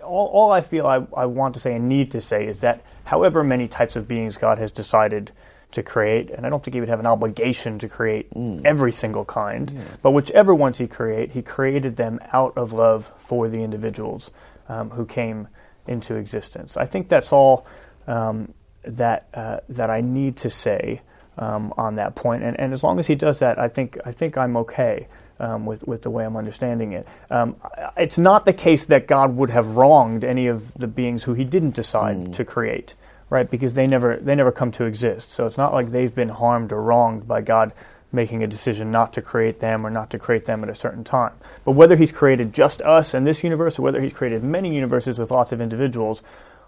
all, 0.03 0.27
all, 0.27 0.51
I 0.51 0.61
feel 0.61 0.85
I, 0.85 1.05
I, 1.15 1.25
want 1.25 1.53
to 1.53 1.59
say 1.59 1.75
and 1.75 1.87
need 1.87 2.11
to 2.11 2.21
say 2.21 2.45
is 2.45 2.59
that 2.59 2.83
however 3.05 3.43
many 3.43 3.67
types 3.67 3.95
of 3.95 4.07
beings 4.07 4.35
God 4.35 4.59
has 4.59 4.71
decided 4.71 5.31
to 5.71 5.83
create, 5.83 6.31
and 6.31 6.45
I 6.45 6.49
don't 6.49 6.63
think 6.63 6.73
He 6.73 6.79
would 6.79 6.89
have 6.89 6.99
an 6.99 7.05
obligation 7.05 7.79
to 7.79 7.87
create 7.87 8.33
mm. 8.33 8.61
every 8.65 8.91
single 8.91 9.23
kind, 9.23 9.71
yeah. 9.71 9.81
but 10.01 10.11
whichever 10.11 10.53
ones 10.53 10.77
He 10.77 10.87
create, 10.87 11.31
He 11.31 11.41
created 11.41 11.95
them 11.95 12.19
out 12.33 12.57
of 12.57 12.73
love 12.73 13.11
for 13.19 13.47
the 13.47 13.59
individuals 13.59 14.31
um, 14.67 14.89
who 14.89 15.05
came 15.05 15.47
into 15.87 16.15
existence. 16.15 16.75
I 16.75 16.85
think 16.85 17.07
that's 17.07 17.31
all 17.31 17.65
um, 18.07 18.53
that 18.83 19.27
uh, 19.33 19.59
that 19.69 19.89
I 19.89 20.01
need 20.01 20.37
to 20.37 20.49
say 20.49 21.01
um, 21.39 21.73
on 21.77 21.95
that 21.95 22.15
point. 22.15 22.43
And, 22.43 22.59
and 22.59 22.73
as 22.73 22.83
long 22.83 22.99
as 22.99 23.07
he 23.07 23.15
does 23.15 23.39
that, 23.39 23.57
I 23.57 23.67
think 23.67 23.97
I 24.05 24.11
think 24.11 24.37
I'm 24.37 24.55
okay. 24.57 25.07
Um, 25.41 25.65
with 25.65 25.87
with 25.87 26.01
the 26.01 26.09
way 26.09 26.25
I'm 26.25 26.35
understanding 26.35 26.91
it, 26.91 27.07
um, 27.31 27.55
it's 27.95 28.17
not 28.17 28.43
the 28.43 28.51
case 28.51 28.83
that 28.85 29.07
God 29.07 29.37
would 29.37 29.49
have 29.51 29.67
wronged 29.67 30.25
any 30.25 30.47
of 30.47 30.73
the 30.73 30.85
beings 30.87 31.23
who 31.23 31.33
He 31.33 31.45
didn't 31.45 31.75
decide 31.75 32.17
mm. 32.17 32.35
to 32.35 32.43
create, 32.43 32.93
right? 33.29 33.49
Because 33.49 33.73
they 33.73 33.87
never 33.87 34.17
they 34.17 34.35
never 34.35 34.51
come 34.51 34.73
to 34.73 34.83
exist. 34.83 35.31
So 35.31 35.47
it's 35.47 35.57
not 35.57 35.73
like 35.73 35.91
they've 35.91 36.13
been 36.13 36.27
harmed 36.27 36.73
or 36.73 36.81
wronged 36.81 37.25
by 37.25 37.39
God 37.39 37.71
making 38.11 38.43
a 38.43 38.47
decision 38.47 38.91
not 38.91 39.13
to 39.13 39.21
create 39.21 39.61
them 39.61 39.85
or 39.85 39.89
not 39.89 40.09
to 40.09 40.19
create 40.19 40.43
them 40.43 40.61
at 40.63 40.69
a 40.69 40.75
certain 40.75 41.05
time. 41.05 41.33
But 41.63 41.71
whether 41.71 41.95
He's 41.95 42.11
created 42.11 42.51
just 42.51 42.81
us 42.81 43.13
and 43.13 43.25
this 43.25 43.41
universe 43.41 43.79
or 43.79 43.83
whether 43.83 44.01
He's 44.01 44.13
created 44.13 44.43
many 44.43 44.75
universes 44.75 45.17
with 45.17 45.31
lots 45.31 45.53
of 45.53 45.61
individuals, 45.61 46.21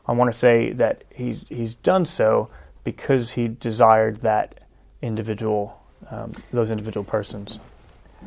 I 0.07 0.13
want 0.13 0.31
to 0.31 0.37
say 0.37 0.71
that 0.73 1.03
He's 1.13 1.45
He's 1.49 1.75
done 1.75 2.05
so 2.05 2.49
because 2.85 3.31
He 3.31 3.49
desired 3.49 4.21
that 4.21 4.60
individual, 5.01 5.79
um, 6.09 6.33
those 6.51 6.71
individual 6.71 7.03
persons. 7.03 7.59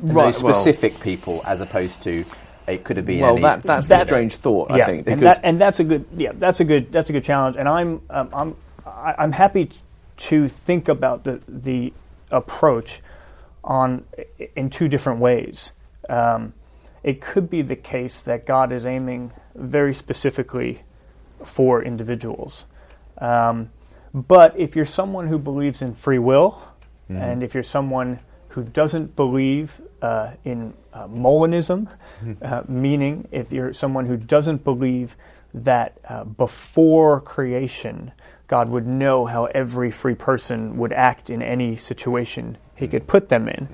And 0.02 0.14
right, 0.14 0.24
those 0.26 0.36
specific 0.36 0.92
well, 0.94 1.02
people, 1.02 1.42
as 1.46 1.60
opposed 1.60 2.02
to 2.02 2.24
it 2.66 2.84
could 2.84 2.96
have 2.96 3.06
been. 3.06 3.20
Well, 3.20 3.32
any, 3.32 3.42
that, 3.42 3.62
that's 3.62 3.88
that, 3.88 4.04
a 4.04 4.06
strange 4.06 4.36
thought. 4.36 4.70
Yeah, 4.70 4.84
I 4.84 4.86
think, 4.86 5.08
and, 5.08 5.22
that, 5.22 5.40
and, 5.42 5.60
that's 5.60 5.80
a 5.80 5.84
good. 5.84 6.06
Yeah, 6.16 6.32
that's 6.34 6.60
a 6.60 6.64
good. 6.64 6.92
That's 6.92 7.10
a 7.10 7.12
good 7.12 7.24
challenge. 7.24 7.56
And 7.58 7.68
I'm 7.68 8.00
um, 8.10 8.28
I'm 8.32 8.56
I, 8.86 9.14
I'm 9.18 9.32
happy 9.32 9.70
to 10.16 10.48
think 10.48 10.88
about 10.88 11.24
the 11.24 11.40
the 11.46 11.92
approach 12.30 13.00
on 13.62 14.04
in 14.56 14.70
two 14.70 14.88
different 14.88 15.20
ways. 15.20 15.72
Um, 16.08 16.54
it 17.02 17.20
could 17.20 17.50
be 17.50 17.60
the 17.62 17.76
case 17.76 18.20
that 18.22 18.46
God 18.46 18.72
is 18.72 18.86
aiming 18.86 19.32
very 19.54 19.94
specifically 19.94 20.82
for 21.44 21.82
individuals. 21.82 22.64
Um, 23.18 23.70
but 24.14 24.58
if 24.58 24.76
you're 24.76 24.86
someone 24.86 25.26
who 25.26 25.38
believes 25.38 25.82
in 25.82 25.92
free 25.92 26.20
will, 26.20 26.62
mm. 27.10 27.20
and 27.20 27.42
if 27.42 27.52
you're 27.52 27.64
someone 27.64 28.20
who 28.48 28.62
doesn't 28.62 29.16
believe 29.16 29.80
uh, 30.00 30.30
in 30.44 30.72
uh, 30.92 31.08
Molinism, 31.08 31.88
mm. 32.22 32.42
uh, 32.52 32.62
meaning 32.68 33.26
if 33.32 33.50
you're 33.50 33.72
someone 33.72 34.06
who 34.06 34.16
doesn't 34.16 34.62
believe 34.62 35.16
that 35.52 35.98
uh, 36.08 36.22
before 36.22 37.20
creation, 37.20 38.12
God 38.46 38.68
would 38.68 38.86
know 38.86 39.26
how 39.26 39.46
every 39.46 39.90
free 39.90 40.14
person 40.14 40.76
would 40.78 40.92
act 40.92 41.28
in 41.28 41.42
any 41.42 41.76
situation 41.76 42.56
he 42.76 42.86
could 42.86 43.08
put 43.08 43.28
them 43.28 43.48
in, 43.48 43.68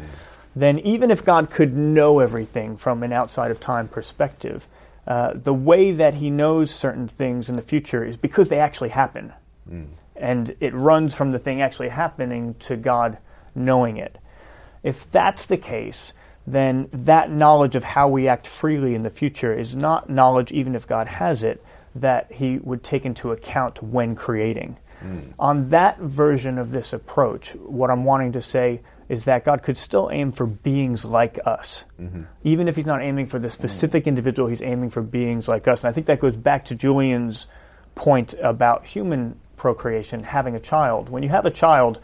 then 0.57 0.79
even 0.81 1.11
if 1.11 1.25
God 1.25 1.51
could 1.51 1.77
know 1.77 2.19
everything 2.19 2.77
from 2.77 3.03
an 3.03 3.13
outside 3.13 3.51
of 3.51 3.61
time 3.61 3.89
perspective, 3.89 4.67
uh, 5.07 5.33
the 5.35 5.55
way 5.55 5.93
that 5.93 6.15
he 6.15 6.31
knows 6.31 6.71
certain 6.71 7.09
things 7.09 7.49
in 7.49 7.57
the 7.57 7.63
future 7.63 8.05
is 8.05 8.17
because 8.17 8.49
they 8.49 8.59
actually 8.59 8.91
happen. 8.91 9.33
Mm. 9.71 9.87
And 10.21 10.55
it 10.61 10.75
runs 10.75 11.15
from 11.15 11.31
the 11.33 11.39
thing 11.39 11.63
actually 11.63 11.89
happening 11.89 12.55
to 12.61 12.77
God 12.77 13.19
knowing 13.55 13.97
it. 13.97 14.19
If 14.83 15.11
that's 15.11 15.47
the 15.47 15.57
case, 15.57 16.13
then 16.47 16.89
that 16.93 17.31
knowledge 17.31 17.75
of 17.75 17.85
how 17.85 18.09
we 18.09 18.29
act 18.29 18.47
freely 18.47 18.95
in 18.95 19.03
the 19.03 19.11
future 19.11 19.53
is 19.53 19.75
not 19.75 20.09
knowledge, 20.09 20.53
even 20.53 20.75
if 20.75 20.87
God 20.87 21.07
has 21.07 21.43
it, 21.43 21.65
that 21.95 22.33
he 22.33 22.59
would 22.59 22.83
take 22.83 23.05
into 23.05 23.33
account 23.33 23.83
when 23.83 24.15
creating. 24.15 24.79
Mm. 25.03 25.33
On 25.39 25.71
that 25.71 25.99
version 25.99 26.59
of 26.59 26.71
this 26.71 26.93
approach, 26.93 27.55
what 27.55 27.91
I'm 27.91 28.05
wanting 28.05 28.33
to 28.33 28.43
say 28.43 28.81
is 29.09 29.25
that 29.25 29.45
God 29.45 29.63
could 29.63 29.77
still 29.77 30.09
aim 30.13 30.31
for 30.31 30.47
beings 30.47 31.05
like 31.05 31.39
us. 31.45 31.85
Mm-hmm. 32.01 32.23
Even 32.45 32.69
if 32.69 32.77
he's 32.77 32.87
not 32.87 33.03
aiming 33.03 33.27
for 33.27 33.41
the 33.41 33.51
specific 33.51 34.07
individual, 34.07 34.49
he's 34.49 34.63
aiming 34.63 34.91
for 34.91 35.03
beings 35.03 35.49
like 35.49 35.67
us. 35.67 35.81
And 35.81 35.89
I 35.89 35.93
think 35.93 36.07
that 36.07 36.21
goes 36.21 36.37
back 36.37 36.67
to 36.67 36.77
Julian's 36.77 37.49
point 37.97 38.35
about 38.41 38.87
human 38.87 39.35
procreation, 39.61 40.25
having 40.25 40.57
a 40.57 40.61
child. 40.61 41.11
When 41.11 41.23
you 41.23 41.29
have 41.29 41.45
a 41.45 41.51
child, 41.51 42.01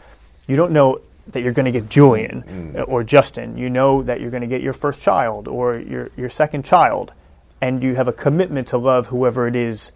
you 0.47 0.55
don't 0.55 0.71
know 0.71 1.01
that 1.31 1.41
you're 1.41 1.53
going 1.53 1.65
to 1.65 1.71
get 1.71 1.89
Julian 1.89 2.43
mm. 2.43 2.87
or 2.87 3.03
Justin. 3.03 3.57
You 3.57 3.69
know 3.69 4.03
that 4.03 4.21
you're 4.21 4.29
going 4.29 4.41
to 4.41 4.47
get 4.47 4.61
your 4.61 4.73
first 4.73 5.01
child 5.01 5.47
or 5.47 5.77
your, 5.79 6.11
your 6.15 6.29
second 6.29 6.63
child. 6.63 7.11
And 7.59 7.81
you 7.81 7.95
have 7.95 8.07
a 8.07 8.13
commitment 8.13 8.67
to 8.69 8.77
love 8.77 9.07
whoever 9.07 9.47
it 9.47 9.55
is 9.55 9.91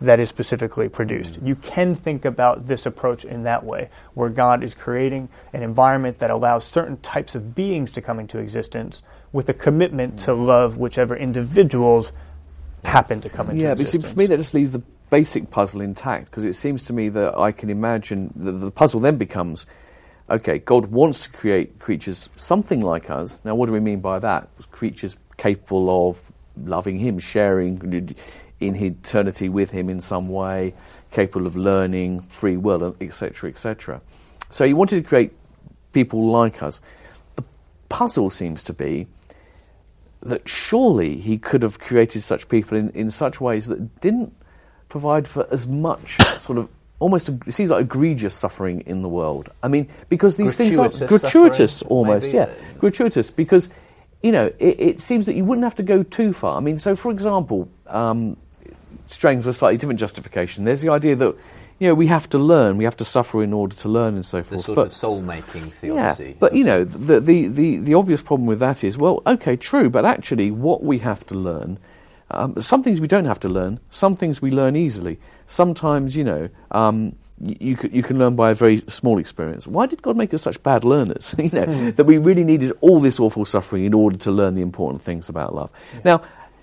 that 0.00 0.20
is 0.20 0.28
specifically 0.28 0.88
produced. 0.88 1.34
Mm-hmm. 1.34 1.48
You 1.48 1.56
can 1.56 1.94
think 1.94 2.24
about 2.24 2.68
this 2.68 2.86
approach 2.86 3.24
in 3.24 3.42
that 3.42 3.64
way, 3.64 3.90
where 4.14 4.30
God 4.30 4.62
is 4.62 4.72
creating 4.72 5.28
an 5.52 5.62
environment 5.62 6.20
that 6.20 6.30
allows 6.30 6.64
certain 6.64 6.96
types 6.98 7.34
of 7.34 7.54
beings 7.54 7.90
to 7.92 8.00
come 8.00 8.20
into 8.20 8.38
existence 8.38 9.02
with 9.32 9.48
a 9.48 9.54
commitment 9.54 10.16
mm-hmm. 10.16 10.24
to 10.26 10.34
love 10.34 10.78
whichever 10.78 11.16
individuals 11.16 12.12
happen 12.84 13.20
to 13.20 13.28
come 13.28 13.50
into 13.50 13.62
yeah, 13.62 13.72
existence. 13.72 14.04
Yeah, 14.04 14.08
but 14.08 14.14
for 14.14 14.18
me 14.18 14.26
that 14.28 14.36
just 14.38 14.54
leaves 14.54 14.70
the 14.72 14.82
basic 15.10 15.50
puzzle 15.50 15.80
intact 15.80 16.26
because 16.26 16.44
it 16.44 16.54
seems 16.54 16.84
to 16.86 16.92
me 16.92 17.08
that 17.10 17.36
I 17.36 17.52
can 17.52 17.68
imagine 17.68 18.32
that 18.36 18.52
the 18.52 18.70
puzzle 18.70 19.00
then 19.00 19.16
becomes 19.16 19.66
okay, 20.28 20.60
God 20.60 20.86
wants 20.86 21.24
to 21.24 21.30
create 21.30 21.80
creatures 21.80 22.28
something 22.36 22.82
like 22.82 23.10
us. 23.10 23.40
Now, 23.44 23.56
what 23.56 23.66
do 23.66 23.72
we 23.72 23.80
mean 23.80 23.98
by 23.98 24.20
that? 24.20 24.48
Creatures 24.70 25.16
capable 25.36 26.08
of 26.08 26.22
loving 26.56 27.00
Him, 27.00 27.18
sharing 27.18 28.14
in 28.60 28.76
eternity 28.76 29.48
with 29.48 29.70
him 29.70 29.88
in 29.88 30.00
some 30.00 30.28
way, 30.28 30.74
capable 31.10 31.46
of 31.46 31.56
learning, 31.56 32.20
free 32.20 32.56
will, 32.56 32.94
etc., 33.00 33.50
etc. 33.50 34.00
So 34.50 34.66
he 34.66 34.74
wanted 34.74 35.02
to 35.02 35.08
create 35.08 35.32
people 35.92 36.30
like 36.30 36.62
us. 36.62 36.80
The 37.36 37.44
puzzle 37.88 38.30
seems 38.30 38.62
to 38.64 38.72
be 38.72 39.06
that 40.22 40.46
surely 40.48 41.16
he 41.16 41.38
could 41.38 41.62
have 41.62 41.78
created 41.78 42.22
such 42.22 42.48
people 42.48 42.76
in, 42.76 42.90
in 42.90 43.10
such 43.10 43.40
ways 43.40 43.66
that 43.68 44.00
didn't 44.00 44.34
provide 44.90 45.26
for 45.26 45.46
as 45.50 45.66
much 45.66 46.18
sort 46.38 46.58
of 46.58 46.68
almost 47.00 47.30
it 47.30 47.52
seems 47.52 47.70
like 47.70 47.80
egregious 47.80 48.34
suffering 48.34 48.82
in 48.82 49.02
the 49.02 49.08
world. 49.08 49.50
I 49.62 49.68
mean, 49.68 49.88
because 50.08 50.36
these 50.36 50.56
gratuitous 50.56 50.98
things 50.98 51.02
are 51.02 51.18
gratuitous 51.18 51.82
almost, 51.82 52.26
maybe? 52.26 52.36
yeah, 52.36 52.50
gratuitous 52.78 53.30
because 53.30 53.70
you 54.22 54.30
know 54.30 54.52
it, 54.58 54.80
it, 54.80 55.00
seems 55.00 55.26
that 55.26 55.34
you 55.34 55.44
wouldn't 55.44 55.64
have 55.64 55.76
to 55.76 55.82
go 55.82 56.02
too 56.02 56.32
far. 56.32 56.58
I 56.58 56.60
mean, 56.60 56.78
so 56.78 56.94
for 56.94 57.10
example, 57.10 57.68
um, 57.86 58.36
straying 59.06 59.40
a 59.40 59.52
slightly 59.52 59.78
different 59.78 59.98
justification. 59.98 60.64
There's 60.64 60.82
the 60.82 60.90
idea 60.90 61.16
that 61.16 61.34
you 61.78 61.88
know 61.88 61.94
we 61.94 62.06
have 62.08 62.28
to 62.30 62.38
learn, 62.38 62.76
we 62.76 62.84
have 62.84 62.98
to 62.98 63.04
suffer 63.04 63.42
in 63.42 63.54
order 63.54 63.74
to 63.76 63.88
learn, 63.88 64.14
and 64.14 64.24
so 64.24 64.42
forth. 64.42 64.60
The 64.60 64.64
sort 64.66 64.76
but, 64.76 64.86
of 64.88 64.92
soul-making 64.94 65.62
theology. 65.62 66.24
Yeah, 66.24 66.34
but 66.38 66.54
you 66.54 66.64
know 66.64 66.84
the, 66.84 67.18
the 67.18 67.48
the 67.48 67.78
the 67.78 67.94
obvious 67.94 68.22
problem 68.22 68.46
with 68.46 68.60
that 68.60 68.84
is 68.84 68.98
well, 68.98 69.22
okay, 69.26 69.56
true, 69.56 69.88
but 69.88 70.04
actually, 70.04 70.50
what 70.50 70.82
we 70.84 70.98
have 70.98 71.26
to 71.28 71.34
learn. 71.34 71.78
Um, 72.32 72.60
some 72.60 72.82
things 72.82 73.00
we 73.00 73.08
don't 73.08 73.24
have 73.24 73.40
to 73.40 73.48
learn. 73.48 73.80
Some 73.88 74.14
things 74.14 74.40
we 74.40 74.50
learn 74.50 74.76
easily. 74.76 75.18
Sometimes, 75.46 76.16
you 76.16 76.24
know, 76.24 76.48
um, 76.70 77.16
you, 77.40 77.56
you, 77.60 77.76
can, 77.76 77.92
you 77.92 78.02
can 78.02 78.18
learn 78.18 78.36
by 78.36 78.50
a 78.50 78.54
very 78.54 78.82
small 78.86 79.18
experience. 79.18 79.66
Why 79.66 79.86
did 79.86 80.02
God 80.02 80.16
make 80.16 80.32
us 80.34 80.42
such 80.42 80.62
bad 80.62 80.84
learners? 80.84 81.34
you 81.38 81.50
know, 81.52 81.66
mm. 81.66 81.96
that 81.96 82.04
we 82.04 82.18
really 82.18 82.44
needed 82.44 82.72
all 82.80 83.00
this 83.00 83.18
awful 83.18 83.44
suffering 83.44 83.84
in 83.84 83.94
order 83.94 84.16
to 84.18 84.30
learn 84.30 84.54
the 84.54 84.62
important 84.62 85.02
things 85.02 85.28
about 85.28 85.54
love. 85.54 85.70
Yeah. 85.94 86.00
Now, 86.04 86.22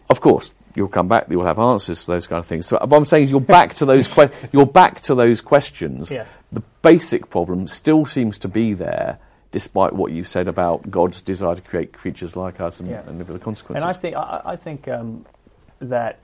of 0.10 0.22
course, 0.22 0.54
you'll 0.76 0.88
come 0.88 1.08
back. 1.08 1.26
You'll 1.30 1.46
have 1.46 1.60
answers 1.60 2.06
to 2.06 2.12
those 2.12 2.28
kind 2.28 2.40
of 2.40 2.46
things. 2.46 2.68
So 2.68 2.78
what 2.78 2.94
I'm 2.94 3.06
saying 3.06 3.26
is, 3.26 3.32
you're 3.32 3.42
back 3.42 3.74
to 3.76 3.86
those. 3.86 4.08
Que- 4.08 4.32
you're 4.52 4.66
back 4.66 5.02
to 5.02 5.16
those 5.16 5.42
questions. 5.42 6.12
Yes. 6.12 6.30
The 6.52 6.62
basic 6.82 7.30
problem 7.30 7.68
still 7.68 8.06
seems 8.06 8.38
to 8.40 8.48
be 8.48 8.74
there, 8.74 9.20
despite 9.52 9.94
what 9.94 10.12
you 10.12 10.24
said 10.24 10.48
about 10.48 10.90
God's 10.90 11.22
desire 11.22 11.56
to 11.56 11.62
create 11.62 11.92
creatures 11.92 12.36
like 12.36 12.62
us 12.62 12.80
and, 12.80 12.90
yeah. 12.90 13.04
and 13.08 13.18
live 13.18 13.30
with 13.30 13.40
the 13.40 13.44
consequences. 13.44 13.84
And 13.84 13.92
I 13.92 14.00
think 14.00 14.16
I, 14.16 14.42
I 14.46 14.56
think 14.56 14.88
um, 14.88 15.26
that 15.80 16.20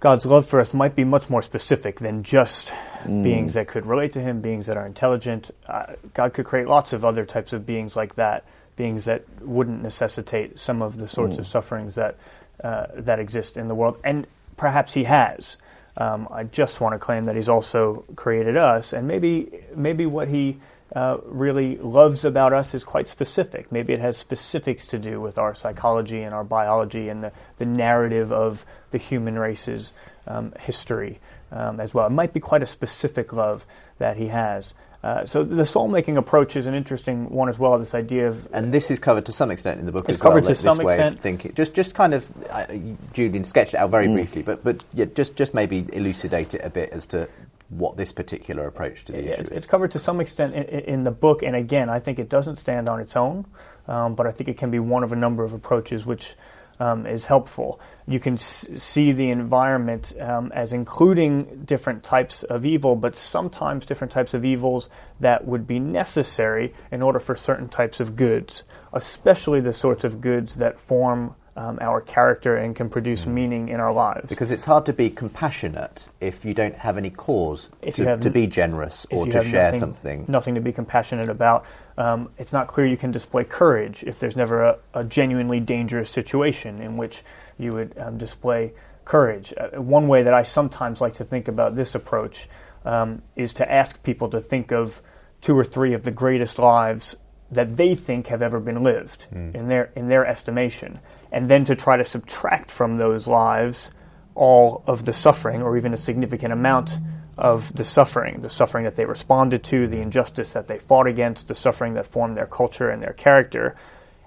God's 0.00 0.26
love 0.26 0.48
for 0.48 0.58
us 0.58 0.74
might 0.74 0.96
be 0.96 1.04
much 1.04 1.30
more 1.30 1.42
specific 1.42 2.00
than 2.00 2.24
just 2.24 2.72
mm. 3.04 3.22
beings 3.22 3.52
that 3.52 3.68
could 3.68 3.86
relate 3.86 4.12
to 4.14 4.20
Him, 4.20 4.40
beings 4.40 4.66
that 4.66 4.76
are 4.76 4.84
intelligent. 4.84 5.52
Uh, 5.68 5.92
God 6.12 6.34
could 6.34 6.44
create 6.44 6.66
lots 6.66 6.92
of 6.92 7.04
other 7.04 7.24
types 7.24 7.52
of 7.52 7.64
beings 7.64 7.94
like 7.94 8.16
that, 8.16 8.44
beings 8.74 9.04
that 9.04 9.24
wouldn't 9.40 9.80
necessitate 9.80 10.58
some 10.58 10.82
of 10.82 10.96
the 10.96 11.06
sorts 11.06 11.36
mm. 11.36 11.38
of 11.38 11.46
sufferings 11.46 11.94
that 11.94 12.16
uh, 12.64 12.86
that 12.94 13.20
exist 13.20 13.56
in 13.56 13.68
the 13.68 13.74
world, 13.74 13.96
and 14.02 14.26
perhaps 14.56 14.92
he 14.92 15.04
has. 15.04 15.56
Um, 15.96 16.26
I 16.30 16.44
just 16.44 16.80
want 16.80 16.94
to 16.94 16.98
claim 16.98 17.26
that 17.26 17.36
he's 17.36 17.48
also 17.48 18.04
created 18.16 18.56
us, 18.56 18.92
and 18.92 19.06
maybe 19.06 19.64
maybe 19.76 20.06
what 20.06 20.26
he 20.26 20.58
uh, 20.94 21.18
really 21.24 21.76
loves 21.78 22.24
about 22.24 22.52
us 22.52 22.74
is 22.74 22.84
quite 22.84 23.08
specific. 23.08 23.72
Maybe 23.72 23.92
it 23.92 23.98
has 23.98 24.16
specifics 24.16 24.86
to 24.86 24.98
do 24.98 25.20
with 25.20 25.38
our 25.38 25.54
psychology 25.54 26.22
and 26.22 26.34
our 26.34 26.44
biology 26.44 27.08
and 27.08 27.24
the, 27.24 27.32
the 27.58 27.64
narrative 27.64 28.30
of 28.32 28.66
the 28.90 28.98
human 28.98 29.38
race's 29.38 29.92
um, 30.26 30.52
history 30.60 31.18
um, 31.50 31.80
as 31.80 31.94
well. 31.94 32.06
It 32.06 32.10
might 32.10 32.32
be 32.32 32.40
quite 32.40 32.62
a 32.62 32.66
specific 32.66 33.32
love 33.32 33.64
that 33.98 34.16
he 34.16 34.28
has. 34.28 34.74
Uh, 35.02 35.26
so 35.26 35.42
the 35.42 35.66
soul 35.66 35.88
making 35.88 36.16
approach 36.16 36.54
is 36.54 36.66
an 36.66 36.74
interesting 36.74 37.28
one 37.28 37.48
as 37.48 37.58
well. 37.58 37.76
This 37.76 37.92
idea 37.92 38.28
of 38.28 38.46
and 38.52 38.72
this 38.72 38.88
is 38.88 39.00
covered 39.00 39.26
to 39.26 39.32
some 39.32 39.50
extent 39.50 39.80
in 39.80 39.86
the 39.86 39.90
book 39.90 40.04
it's 40.04 40.14
as 40.14 40.20
covered 40.20 40.44
well. 40.44 40.54
to 40.54 40.54
some 40.54 40.80
extent. 40.80 41.18
thinking, 41.18 41.54
just 41.54 41.74
just 41.74 41.96
kind 41.96 42.14
of 42.14 42.30
uh, 42.50 42.66
Julian 43.12 43.42
sketched 43.42 43.74
it 43.74 43.78
out 43.78 43.90
very 43.90 44.06
mm. 44.06 44.12
briefly, 44.12 44.42
but 44.42 44.62
but 44.62 44.84
yeah, 44.94 45.06
just 45.06 45.34
just 45.34 45.54
maybe 45.54 45.86
elucidate 45.92 46.54
it 46.54 46.60
a 46.62 46.70
bit 46.70 46.90
as 46.90 47.06
to 47.08 47.28
what 47.72 47.96
this 47.96 48.12
particular 48.12 48.66
approach 48.66 49.04
to 49.06 49.12
the 49.12 49.22
yeah, 49.22 49.30
issue 49.32 49.40
it's, 49.42 49.50
is. 49.50 49.56
It's 49.58 49.66
covered 49.66 49.92
to 49.92 49.98
some 49.98 50.20
extent 50.20 50.54
in, 50.54 50.64
in, 50.64 51.04
the 51.04 51.10
book, 51.10 51.42
and 51.42 51.56
again, 51.56 51.88
I 51.88 52.00
think 52.00 52.18
it 52.18 52.28
doesn't 52.28 52.56
stand 52.56 52.88
on 52.88 53.00
its 53.00 53.16
own, 53.16 53.46
um, 53.88 54.14
but 54.14 54.26
I 54.26 54.30
think 54.30 54.48
it 54.48 54.58
can 54.58 54.70
be 54.70 54.78
one 54.78 55.02
of 55.02 55.12
a 55.12 55.16
number 55.16 55.42
of 55.44 55.52
approaches 55.52 56.04
which 56.04 56.34
um, 56.80 57.06
is 57.06 57.24
helpful. 57.24 57.80
You 58.06 58.20
can 58.20 58.34
s- 58.34 58.68
see 58.76 59.12
the 59.12 59.30
environment 59.30 60.12
um, 60.20 60.52
as 60.52 60.72
including 60.72 61.64
different 61.64 62.02
types 62.02 62.42
of 62.42 62.66
evil, 62.66 62.96
but 62.96 63.16
sometimes 63.16 63.86
different 63.86 64.12
types 64.12 64.34
of 64.34 64.44
evils 64.44 64.90
that 65.20 65.46
would 65.46 65.66
be 65.66 65.78
necessary 65.78 66.74
in 66.90 67.00
order 67.00 67.20
for 67.20 67.36
certain 67.36 67.68
types 67.68 68.00
of 68.00 68.16
goods, 68.16 68.64
especially 68.92 69.60
the 69.60 69.72
sorts 69.72 70.04
of 70.04 70.20
goods 70.20 70.56
that 70.56 70.80
form 70.80 71.34
um, 71.56 71.78
our 71.80 72.00
character 72.00 72.56
and 72.56 72.74
can 72.74 72.88
produce 72.88 73.24
mm. 73.24 73.32
meaning 73.32 73.68
in 73.68 73.78
our 73.78 73.92
lives. 73.92 74.28
Because 74.28 74.50
it's 74.50 74.64
hard 74.64 74.86
to 74.86 74.92
be 74.92 75.10
compassionate 75.10 76.08
if 76.20 76.44
you 76.44 76.54
don't 76.54 76.74
have 76.74 76.96
any 76.96 77.10
cause 77.10 77.68
to, 77.92 78.04
have, 78.04 78.20
to, 78.20 78.30
be 78.30 78.46
generous 78.46 79.06
or 79.10 79.26
to 79.26 79.44
share 79.44 79.66
nothing, 79.66 79.80
something. 79.80 80.24
Nothing 80.28 80.54
to 80.54 80.60
be 80.60 80.72
compassionate 80.72 81.28
about. 81.28 81.66
Um, 81.98 82.30
it's 82.38 82.52
not 82.52 82.68
clear 82.68 82.86
you 82.86 82.96
can 82.96 83.10
display 83.10 83.44
courage 83.44 84.02
if 84.04 84.18
there's 84.18 84.36
never 84.36 84.62
a, 84.62 84.78
a 84.94 85.04
genuinely 85.04 85.60
dangerous 85.60 86.10
situation 86.10 86.80
in 86.80 86.96
which 86.96 87.22
you 87.58 87.72
would 87.72 87.98
um, 87.98 88.16
display 88.16 88.72
courage. 89.04 89.52
Uh, 89.56 89.80
one 89.80 90.08
way 90.08 90.22
that 90.22 90.32
I 90.32 90.44
sometimes 90.44 91.00
like 91.00 91.16
to 91.16 91.24
think 91.24 91.48
about 91.48 91.76
this 91.76 91.94
approach 91.94 92.48
um, 92.84 93.20
is 93.36 93.52
to 93.54 93.70
ask 93.70 94.02
people 94.02 94.30
to 94.30 94.40
think 94.40 94.72
of 94.72 95.02
two 95.42 95.58
or 95.58 95.64
three 95.64 95.92
of 95.92 96.04
the 96.04 96.10
greatest 96.10 96.58
lives 96.58 97.16
that 97.50 97.76
they 97.76 97.94
think 97.94 98.28
have 98.28 98.40
ever 98.40 98.58
been 98.58 98.82
lived 98.82 99.26
mm. 99.32 99.54
in 99.54 99.68
their 99.68 99.90
in 99.94 100.08
their 100.08 100.26
estimation 100.26 100.98
and 101.32 101.50
then 101.50 101.64
to 101.64 101.74
try 101.74 101.96
to 101.96 102.04
subtract 102.04 102.70
from 102.70 102.98
those 102.98 103.26
lives 103.26 103.90
all 104.34 104.84
of 104.86 105.04
the 105.04 105.12
suffering 105.12 105.62
or 105.62 105.76
even 105.76 105.92
a 105.92 105.96
significant 105.96 106.52
amount 106.52 106.98
of 107.36 107.74
the 107.74 107.84
suffering, 107.84 108.42
the 108.42 108.50
suffering 108.50 108.84
that 108.84 108.94
they 108.94 109.06
responded 109.06 109.64
to, 109.64 109.88
the 109.88 110.00
injustice 110.00 110.50
that 110.50 110.68
they 110.68 110.78
fought 110.78 111.06
against, 111.06 111.48
the 111.48 111.54
suffering 111.54 111.94
that 111.94 112.06
formed 112.06 112.36
their 112.36 112.46
culture 112.46 112.90
and 112.90 113.02
their 113.02 113.14
character, 113.14 113.74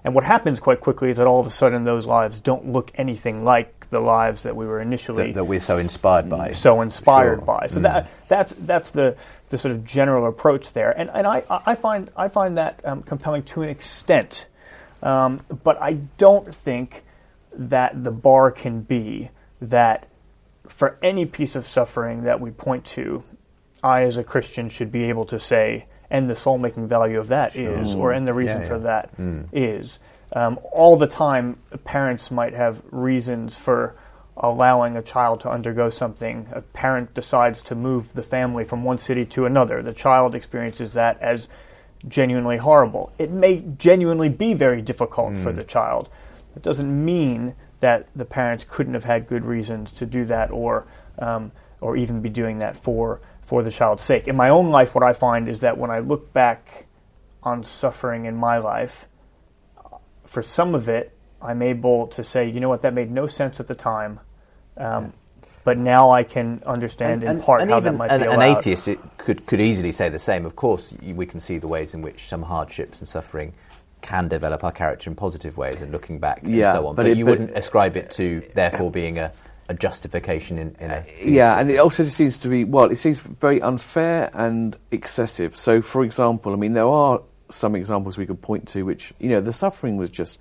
and 0.06 0.14
what 0.14 0.22
happens 0.22 0.60
quite 0.60 0.80
quickly 0.80 1.10
is 1.10 1.16
that 1.16 1.26
all 1.26 1.40
of 1.40 1.48
a 1.48 1.50
sudden 1.50 1.84
those 1.84 2.06
lives 2.06 2.38
don't 2.38 2.70
look 2.72 2.92
anything 2.94 3.42
like 3.44 3.90
the 3.90 3.98
lives 3.98 4.44
that 4.44 4.54
we 4.54 4.64
were 4.64 4.80
initially 4.80 5.26
that, 5.26 5.34
that 5.34 5.44
we're 5.44 5.58
so 5.58 5.78
inspired 5.78 6.30
by. 6.30 6.52
So 6.52 6.80
inspired 6.80 7.38
Sure. 7.38 7.44
by. 7.44 7.66
So 7.66 7.80
that 7.80 8.08
that's 8.28 8.52
that's 8.52 8.90
the 8.90 9.16
the 9.48 9.58
sort 9.58 9.72
of 9.72 9.84
general 9.84 10.28
approach 10.28 10.72
there, 10.72 10.92
and 10.92 11.10
and 11.12 11.26
I 11.26 11.42
I 11.48 11.74
find 11.74 12.08
I 12.16 12.28
find 12.28 12.56
that 12.56 12.80
um, 12.84 13.02
compelling 13.02 13.42
to 13.44 13.62
an 13.62 13.68
extent, 13.68 14.46
um, 15.02 15.40
but 15.62 15.80
I 15.80 15.94
don't 16.18 16.54
think 16.54 17.04
that 17.52 18.02
the 18.04 18.10
bar 18.10 18.50
can 18.50 18.82
be 18.82 19.30
that 19.60 20.08
for 20.68 20.98
any 21.02 21.24
piece 21.24 21.56
of 21.56 21.66
suffering 21.66 22.24
that 22.24 22.40
we 22.40 22.50
point 22.50 22.84
to, 22.84 23.22
I 23.82 24.02
as 24.02 24.16
a 24.16 24.24
Christian 24.24 24.68
should 24.68 24.90
be 24.90 25.04
able 25.08 25.24
to 25.26 25.38
say, 25.38 25.86
and 26.10 26.28
the 26.28 26.36
soul 26.36 26.58
making 26.58 26.88
value 26.88 27.18
of 27.18 27.28
that 27.28 27.56
is, 27.56 27.94
or 27.94 28.12
and 28.12 28.26
the 28.26 28.34
reason 28.34 28.62
Yeah, 28.62 28.68
for 28.68 28.76
yeah. 28.76 28.82
that 28.82 29.10
is. 29.52 29.98
Um, 30.34 30.58
all 30.72 30.96
the 30.96 31.06
time, 31.06 31.58
parents 31.84 32.30
might 32.30 32.52
have 32.54 32.82
reasons 32.90 33.56
for 33.56 33.94
allowing 34.36 34.96
a 34.96 35.02
child 35.02 35.40
to 35.40 35.50
undergo 35.50 35.88
something. 35.88 36.48
A 36.52 36.60
parent 36.60 37.14
decides 37.14 37.62
to 37.62 37.74
move 37.74 38.12
the 38.12 38.22
family 38.22 38.64
from 38.64 38.84
one 38.84 38.98
city 38.98 39.24
to 39.26 39.46
another. 39.46 39.82
The 39.82 39.92
child 39.94 40.34
experiences 40.34 40.94
that 40.94 41.20
as 41.22 41.48
genuinely 42.08 42.56
horrible. 42.56 43.12
It 43.18 43.30
may 43.30 43.64
genuinely 43.78 44.28
be 44.28 44.54
very 44.54 44.82
difficult 44.82 45.36
for 45.38 45.52
the 45.52 45.64
child. 45.64 46.08
It 46.54 46.62
doesn't 46.62 47.04
mean 47.04 47.54
that 47.80 48.08
the 48.16 48.24
parents 48.24 48.64
couldn't 48.68 48.94
have 48.94 49.04
had 49.04 49.26
good 49.26 49.44
reasons 49.44 49.92
to 49.92 50.06
do 50.06 50.24
that, 50.26 50.50
or 50.50 50.86
um, 51.18 51.52
or 51.80 51.96
even 51.96 52.20
be 52.20 52.28
doing 52.30 52.58
that 52.58 52.76
for 52.76 53.20
for 53.42 53.62
the 53.62 53.70
child's 53.70 54.02
sake. 54.02 54.26
In 54.26 54.36
my 54.36 54.48
own 54.48 54.70
life, 54.70 54.94
what 54.94 55.04
I 55.04 55.12
find 55.12 55.48
is 55.48 55.60
that 55.60 55.78
when 55.78 55.90
I 55.90 56.00
look 56.00 56.32
back 56.32 56.86
on 57.42 57.62
suffering 57.62 58.24
in 58.24 58.36
my 58.36 58.58
life, 58.58 59.06
for 60.24 60.42
some 60.42 60.74
of 60.74 60.88
it, 60.88 61.16
I'm 61.40 61.62
able 61.62 62.08
to 62.08 62.24
say, 62.24 62.48
you 62.48 62.60
know 62.60 62.68
what, 62.68 62.82
that 62.82 62.94
made 62.94 63.10
no 63.10 63.26
sense 63.26 63.60
at 63.60 63.68
the 63.68 63.74
time, 63.74 64.18
um, 64.76 65.12
but 65.66 65.76
now 65.76 66.12
I 66.12 66.22
can 66.22 66.62
understand 66.64 67.24
in 67.24 67.40
part 67.42 67.60
how 67.60 67.66
that 67.80 67.88
even 67.88 67.96
might 67.98 68.10
an, 68.12 68.22
be 68.22 68.28
an 68.28 68.40
atheist 68.40 68.86
it 68.88 69.00
could 69.18 69.44
could 69.46 69.60
easily 69.60 69.90
say 69.92 70.08
the 70.08 70.18
same. 70.18 70.46
Of 70.46 70.54
course, 70.56 70.94
we 71.02 71.26
can 71.26 71.40
see 71.40 71.58
the 71.58 71.66
ways 71.68 71.92
in 71.92 72.00
which 72.02 72.28
some 72.28 72.42
hardships 72.42 73.00
and 73.00 73.08
suffering 73.08 73.52
can 74.00 74.28
develop 74.28 74.62
our 74.62 74.70
character 74.72 75.10
in 75.10 75.16
positive 75.16 75.56
ways, 75.56 75.82
and 75.82 75.90
looking 75.90 76.20
back 76.20 76.40
Yeah, 76.44 76.70
and 76.70 76.76
so 76.78 76.86
on. 76.86 76.94
but 76.94 77.02
But, 77.02 77.06
it- 77.10 77.18
you 77.18 77.24
but- 77.24 77.30
wouldn't 77.32 77.58
ascribe 77.58 77.96
it 77.96 78.10
to 78.12 78.42
therefore 78.54 78.92
being 78.92 79.18
a, 79.18 79.32
a 79.68 79.74
justification 79.74 80.56
in, 80.58 80.76
in 80.78 80.90
a 80.92 80.98
uh, 80.98 81.02
Yeah, 81.20 81.58
and 81.58 81.68
it 81.68 81.78
also 81.78 82.04
seems 82.04 82.38
to 82.40 82.48
be 82.48 82.62
well. 82.62 82.84
It 82.90 82.96
seems 82.96 83.18
very 83.18 83.60
unfair 83.60 84.30
and 84.34 84.76
excessive. 84.92 85.56
So, 85.56 85.82
for 85.82 86.04
example, 86.04 86.52
I 86.52 86.56
mean, 86.56 86.74
there 86.74 86.86
are 86.86 87.20
some 87.48 87.74
examples 87.74 88.16
we 88.16 88.26
could 88.26 88.40
point 88.40 88.68
to 88.68 88.84
which 88.84 89.12
you 89.18 89.28
know 89.30 89.40
the 89.40 89.52
suffering 89.52 89.96
was 89.96 90.10
just 90.10 90.38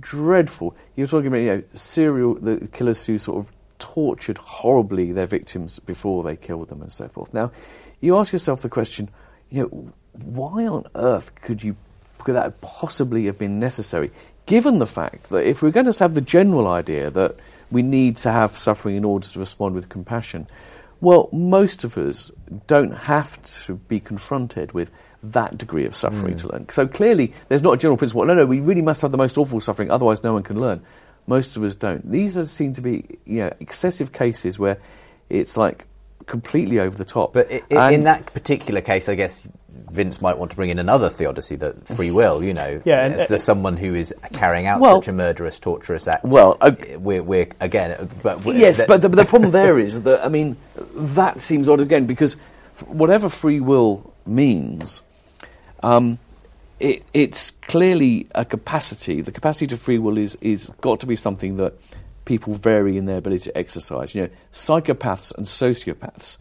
dreadful. 0.00 0.74
You're 0.96 1.06
talking 1.06 1.28
about 1.28 1.38
you 1.38 1.46
know 1.54 1.62
serial 1.72 2.34
the 2.34 2.66
killers 2.68 3.06
who 3.06 3.18
sort 3.18 3.38
of 3.46 3.52
tortured 3.78 4.38
horribly 4.38 5.12
their 5.12 5.26
victims 5.26 5.78
before 5.78 6.22
they 6.22 6.36
killed 6.36 6.68
them 6.68 6.82
and 6.82 6.92
so 6.92 7.08
forth. 7.08 7.34
Now, 7.34 7.52
you 8.00 8.16
ask 8.16 8.32
yourself 8.32 8.62
the 8.62 8.68
question, 8.68 9.08
you 9.50 9.62
know, 9.62 9.92
why 10.12 10.66
on 10.66 10.86
earth 10.94 11.34
could 11.36 11.62
you 11.62 11.76
could 12.18 12.34
that 12.34 12.60
possibly 12.60 13.26
have 13.26 13.38
been 13.38 13.60
necessary? 13.60 14.10
Given 14.46 14.78
the 14.78 14.86
fact 14.86 15.30
that 15.30 15.46
if 15.46 15.62
we're 15.62 15.70
going 15.70 15.90
to 15.90 15.98
have 15.98 16.14
the 16.14 16.20
general 16.20 16.66
idea 16.66 17.10
that 17.10 17.36
we 17.70 17.82
need 17.82 18.16
to 18.18 18.32
have 18.32 18.58
suffering 18.58 18.96
in 18.96 19.04
order 19.04 19.28
to 19.28 19.38
respond 19.38 19.74
with 19.74 19.88
compassion, 19.88 20.48
well, 21.00 21.28
most 21.32 21.84
of 21.84 21.96
us 21.96 22.32
don't 22.66 22.92
have 22.92 23.42
to 23.64 23.74
be 23.74 24.00
confronted 24.00 24.72
with 24.72 24.90
that 25.22 25.58
degree 25.58 25.84
of 25.84 25.94
suffering 25.94 26.34
mm. 26.34 26.40
to 26.40 26.48
learn. 26.48 26.68
So 26.68 26.86
clearly, 26.86 27.32
there's 27.48 27.62
not 27.62 27.74
a 27.74 27.76
general 27.76 27.96
principle. 27.96 28.24
No, 28.24 28.34
no, 28.34 28.46
we 28.46 28.60
really 28.60 28.82
must 28.82 29.02
have 29.02 29.10
the 29.10 29.18
most 29.18 29.38
awful 29.38 29.60
suffering, 29.60 29.90
otherwise, 29.90 30.22
no 30.22 30.32
one 30.32 30.42
can 30.42 30.60
learn. 30.60 30.82
Most 31.26 31.56
of 31.56 31.62
us 31.64 31.74
don't. 31.74 32.08
These 32.10 32.36
are, 32.38 32.44
seem 32.44 32.72
to 32.74 32.80
be 32.80 33.04
you 33.24 33.40
know, 33.40 33.52
excessive 33.60 34.12
cases 34.12 34.58
where 34.58 34.78
it's 35.28 35.56
like 35.56 35.86
completely 36.26 36.78
over 36.78 36.96
the 36.96 37.04
top. 37.04 37.32
But 37.32 37.50
i 37.52 37.62
i 37.76 37.90
in 37.92 38.04
that 38.04 38.32
particular 38.32 38.80
case, 38.80 39.08
I 39.08 39.14
guess 39.14 39.46
Vince 39.90 40.20
might 40.20 40.38
want 40.38 40.50
to 40.50 40.56
bring 40.56 40.70
in 40.70 40.78
another 40.78 41.08
theodicy, 41.08 41.56
that 41.56 41.86
free 41.88 42.10
will. 42.10 42.42
You 42.42 42.54
know, 42.54 42.82
Yeah, 42.84 43.04
and- 43.06 43.14
as 43.14 43.28
the 43.28 43.38
someone 43.38 43.76
who 43.76 43.94
is 43.94 44.14
carrying 44.32 44.66
out 44.66 44.80
Well- 44.80 45.00
such 45.00 45.08
a 45.08 45.12
murderous, 45.12 45.58
torturous 45.58 46.06
act. 46.06 46.24
Well, 46.24 46.56
uh, 46.60 46.72
we're, 46.98 47.22
we're 47.22 47.48
again, 47.60 47.92
uh, 47.92 48.06
but 48.22 48.44
we're, 48.44 48.56
yes, 48.56 48.78
that- 48.78 48.88
but 48.88 49.00
the, 49.02 49.08
the 49.08 49.24
problem 49.24 49.50
there 49.52 49.78
is 49.78 50.02
that 50.02 50.24
I 50.24 50.28
mean 50.28 50.56
that 50.94 51.40
seems 51.40 51.68
odd 51.68 51.80
again 51.80 52.06
because 52.06 52.34
whatever 52.86 53.28
free 53.28 53.60
will 53.60 54.12
means, 54.26 55.02
um, 55.82 56.18
it, 56.80 57.02
it's 57.14 57.50
clearly 57.50 58.28
a 58.34 58.44
capacity. 58.44 59.20
The 59.20 59.32
capacity 59.32 59.66
to 59.68 59.76
free 59.76 59.98
will 59.98 60.18
is 60.18 60.36
is 60.40 60.70
got 60.80 61.00
to 61.00 61.06
be 61.06 61.16
something 61.16 61.56
that 61.56 61.74
people 62.24 62.54
vary 62.54 62.96
in 62.96 63.06
their 63.06 63.18
ability 63.18 63.44
to 63.44 63.58
exercise. 63.58 64.14
You 64.14 64.22
know, 64.22 64.30
psychopaths 64.52 65.34
and 65.36 65.46
sociopaths, 65.46 66.38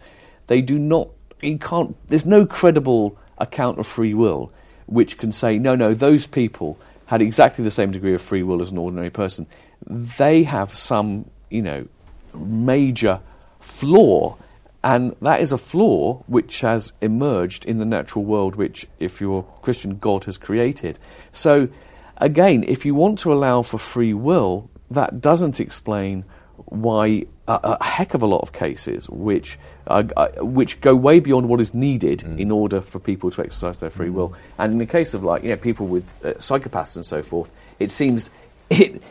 they 0.47 0.61
do 0.61 0.77
not. 0.77 1.09
You 1.41 1.57
can't. 1.57 1.95
There's 2.07 2.25
no 2.25 2.45
credible 2.45 3.17
account 3.37 3.79
of 3.79 3.87
free 3.87 4.13
will 4.13 4.51
which 4.87 5.17
can 5.17 5.31
say 5.31 5.57
no, 5.57 5.75
no. 5.75 5.93
Those 5.93 6.27
people 6.27 6.77
had 7.05 7.21
exactly 7.21 7.63
the 7.63 7.71
same 7.71 7.91
degree 7.91 8.13
of 8.13 8.21
free 8.21 8.43
will 8.43 8.61
as 8.61 8.71
an 8.71 8.77
ordinary 8.77 9.09
person. 9.09 9.47
They 9.87 10.43
have 10.43 10.73
some, 10.73 11.29
you 11.49 11.61
know, 11.61 11.87
major 12.35 13.19
flaw, 13.59 14.37
and 14.85 15.15
that 15.19 15.41
is 15.41 15.51
a 15.51 15.57
flaw 15.57 16.23
which 16.27 16.61
has 16.61 16.93
emerged 17.01 17.65
in 17.65 17.79
the 17.79 17.85
natural 17.85 18.23
world, 18.23 18.55
which, 18.55 18.85
if 18.99 19.19
you're 19.19 19.41
Christian, 19.63 19.97
God 19.97 20.25
has 20.25 20.37
created. 20.37 20.99
So, 21.31 21.69
again, 22.17 22.63
if 22.67 22.85
you 22.85 22.93
want 22.93 23.17
to 23.19 23.33
allow 23.33 23.63
for 23.63 23.79
free 23.79 24.13
will, 24.13 24.69
that 24.91 25.19
doesn't 25.19 25.59
explain 25.59 26.23
why 26.65 27.25
a, 27.47 27.77
a 27.81 27.83
heck 27.83 28.13
of 28.13 28.21
a 28.21 28.27
lot 28.27 28.41
of 28.41 28.53
cases 28.53 29.09
which 29.09 29.57
uh, 29.87 30.03
uh, 30.15 30.27
which 30.41 30.79
go 30.81 30.95
way 30.95 31.19
beyond 31.19 31.49
what 31.49 31.59
is 31.59 31.73
needed 31.73 32.21
in 32.21 32.51
order 32.51 32.79
for 32.79 32.99
people 32.99 33.31
to 33.31 33.41
exercise 33.41 33.79
their 33.79 33.89
free 33.89 34.11
will. 34.11 34.35
And 34.59 34.73
in 34.73 34.77
the 34.77 34.85
case 34.85 35.15
of 35.15 35.23
like 35.23 35.41
you 35.41 35.49
know 35.49 35.57
people 35.57 35.87
with 35.87 36.13
uh, 36.23 36.33
psychopaths 36.33 36.95
and 36.95 37.03
so 37.03 37.23
forth, 37.23 37.51
it 37.79 37.89
seems 37.89 38.29
it, 38.69 39.01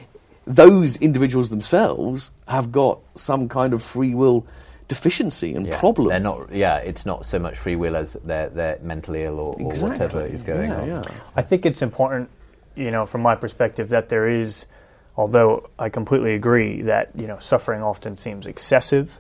those 0.47 0.95
individuals 0.99 1.49
themselves 1.49 2.31
have 2.47 2.71
got 2.71 3.01
some 3.17 3.49
kind 3.49 3.73
of 3.73 3.83
free 3.83 4.15
will 4.15 4.47
deficiency 4.89 5.55
and 5.55 5.67
yeah, 5.67 5.79
problem. 5.79 6.09
They're 6.09 6.21
not. 6.21 6.53
Yeah, 6.53 6.77
it's 6.77 7.07
not 7.07 7.27
so 7.27 7.39
much 7.39 7.59
free 7.59 7.77
will 7.77 7.97
as 7.97 8.15
they're 8.25 8.49
they're 8.51 8.79
mentally 8.83 9.23
ill 9.25 9.41
or, 9.41 9.55
or 9.61 9.75
whatever 9.77 10.25
is 10.27 10.43
going 10.43 10.71
Yeah, 10.71 10.81
on. 10.81 10.89
yeah. 10.89 11.03
I 11.37 11.43
think 11.43 11.67
it's 11.67 11.83
important, 11.83 12.29
you 12.77 12.91
know, 12.91 13.07
from 13.07 13.23
my 13.23 13.35
perspective, 13.35 13.89
that 13.91 14.09
there 14.09 14.29
is, 14.29 14.67
although 15.17 15.69
I 15.79 15.89
completely 15.89 16.35
agree 16.35 16.83
that 16.83 17.11
you 17.15 17.27
know 17.27 17.39
suffering 17.39 17.83
often 17.83 18.17
seems 18.17 18.47
excessive, 18.47 19.11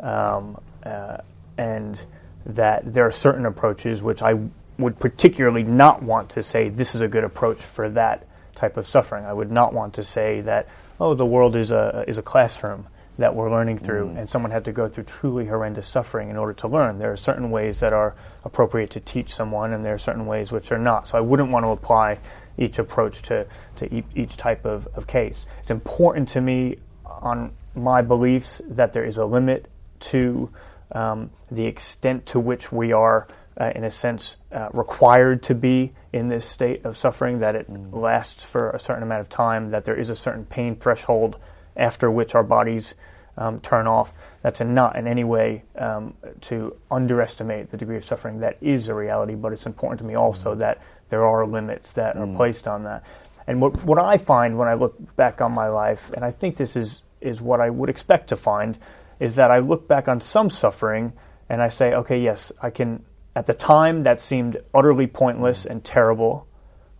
um, 0.00 0.58
uh, 0.84 1.18
and 1.56 2.00
that 2.46 2.92
there 2.92 3.06
are 3.06 3.12
certain 3.12 3.46
approaches 3.46 4.02
which 4.02 4.20
I 4.22 4.38
would 4.78 4.98
particularly 4.98 5.62
not 5.62 6.02
want 6.02 6.30
to 6.30 6.42
say 6.42 6.68
this 6.68 6.94
is 6.94 7.00
a 7.00 7.08
good 7.08 7.24
approach 7.24 7.58
for 7.58 7.88
that 7.90 8.26
type 8.56 8.76
of 8.76 8.88
suffering. 8.88 9.24
I 9.24 9.32
would 9.32 9.50
not 9.50 9.72
want 9.72 9.94
to 9.94 10.04
say 10.04 10.40
that 10.42 10.68
oh 11.00 11.14
the 11.14 11.26
world 11.26 11.54
is 11.56 11.70
a 11.70 12.04
is 12.08 12.18
a 12.18 12.22
classroom 12.22 12.86
that 13.16 13.34
we're 13.34 13.50
learning 13.50 13.78
through, 13.78 14.08
and 14.16 14.28
someone 14.28 14.50
had 14.50 14.64
to 14.64 14.72
go 14.72 14.88
through 14.88 15.04
truly 15.04 15.46
horrendous 15.46 15.86
suffering 15.86 16.30
in 16.30 16.36
order 16.36 16.52
to 16.52 16.66
learn. 16.66 16.98
There 16.98 17.12
are 17.12 17.16
certain 17.16 17.50
ways 17.50 17.80
that 17.80 17.92
are 17.92 18.14
appropriate 18.44 18.90
to 18.90 19.00
teach 19.00 19.32
someone, 19.32 19.72
and 19.72 19.84
there 19.84 19.94
are 19.94 19.98
certain 19.98 20.26
ways 20.26 20.50
which 20.50 20.72
are 20.72 20.78
not. 20.78 21.06
So 21.08 21.18
I 21.18 21.20
wouldn't 21.20 21.50
want 21.50 21.64
to 21.64 21.70
apply 21.70 22.18
each 22.58 22.78
approach 22.78 23.22
to, 23.22 23.46
to 23.76 23.94
each, 23.94 24.04
each 24.16 24.36
type 24.36 24.64
of, 24.64 24.88
of 24.94 25.06
case. 25.06 25.46
It's 25.60 25.70
important 25.70 26.28
to 26.30 26.40
me 26.40 26.78
on 27.04 27.52
my 27.74 28.02
beliefs 28.02 28.60
that 28.68 28.92
there 28.92 29.04
is 29.04 29.18
a 29.18 29.24
limit 29.24 29.70
to 30.00 30.50
um, 30.92 31.30
the 31.50 31.66
extent 31.66 32.26
to 32.26 32.40
which 32.40 32.72
we 32.72 32.92
are, 32.92 33.28
uh, 33.60 33.70
in 33.74 33.84
a 33.84 33.90
sense, 33.90 34.36
uh, 34.52 34.68
required 34.72 35.42
to 35.44 35.54
be 35.54 35.92
in 36.12 36.28
this 36.28 36.46
state 36.48 36.84
of 36.84 36.96
suffering, 36.96 37.40
that 37.40 37.54
it 37.54 37.68
lasts 37.92 38.44
for 38.44 38.70
a 38.70 38.78
certain 38.78 39.02
amount 39.02 39.20
of 39.20 39.28
time, 39.28 39.70
that 39.70 39.84
there 39.84 39.98
is 39.98 40.10
a 40.10 40.16
certain 40.16 40.44
pain 40.44 40.76
threshold 40.76 41.36
after 41.76 42.10
which 42.10 42.34
our 42.34 42.42
bodies 42.42 42.94
um, 43.36 43.60
turn 43.60 43.86
off. 43.86 44.12
That's 44.42 44.60
a, 44.60 44.64
not 44.64 44.96
in 44.96 45.06
any 45.06 45.24
way 45.24 45.64
um, 45.76 46.14
to 46.42 46.76
underestimate 46.90 47.70
the 47.70 47.76
degree 47.76 47.96
of 47.96 48.04
suffering 48.04 48.40
that 48.40 48.58
is 48.60 48.88
a 48.88 48.94
reality, 48.94 49.34
but 49.34 49.52
it's 49.52 49.66
important 49.66 49.98
to 50.00 50.04
me 50.04 50.14
also 50.14 50.54
that 50.56 50.80
there 51.10 51.26
are 51.26 51.46
limits 51.46 51.92
that 51.92 52.16
are 52.16 52.26
placed 52.26 52.66
on 52.66 52.84
that. 52.84 53.04
And 53.46 53.60
what, 53.60 53.84
what 53.84 53.98
I 53.98 54.16
find 54.16 54.58
when 54.58 54.68
I 54.68 54.74
look 54.74 54.96
back 55.16 55.40
on 55.40 55.52
my 55.52 55.68
life, 55.68 56.10
and 56.14 56.24
I 56.24 56.30
think 56.30 56.56
this 56.56 56.76
is, 56.76 57.02
is 57.20 57.40
what 57.40 57.60
I 57.60 57.70
would 57.70 57.90
expect 57.90 58.28
to 58.28 58.36
find, 58.36 58.78
is 59.20 59.34
that 59.34 59.50
I 59.50 59.58
look 59.58 59.86
back 59.86 60.08
on 60.08 60.20
some 60.20 60.48
suffering 60.50 61.12
and 61.48 61.62
I 61.62 61.68
say, 61.68 61.92
okay, 61.92 62.20
yes, 62.20 62.52
I 62.62 62.70
can, 62.70 63.04
at 63.36 63.46
the 63.46 63.54
time 63.54 64.04
that 64.04 64.20
seemed 64.20 64.60
utterly 64.72 65.06
pointless 65.06 65.66
and 65.66 65.84
terrible, 65.84 66.46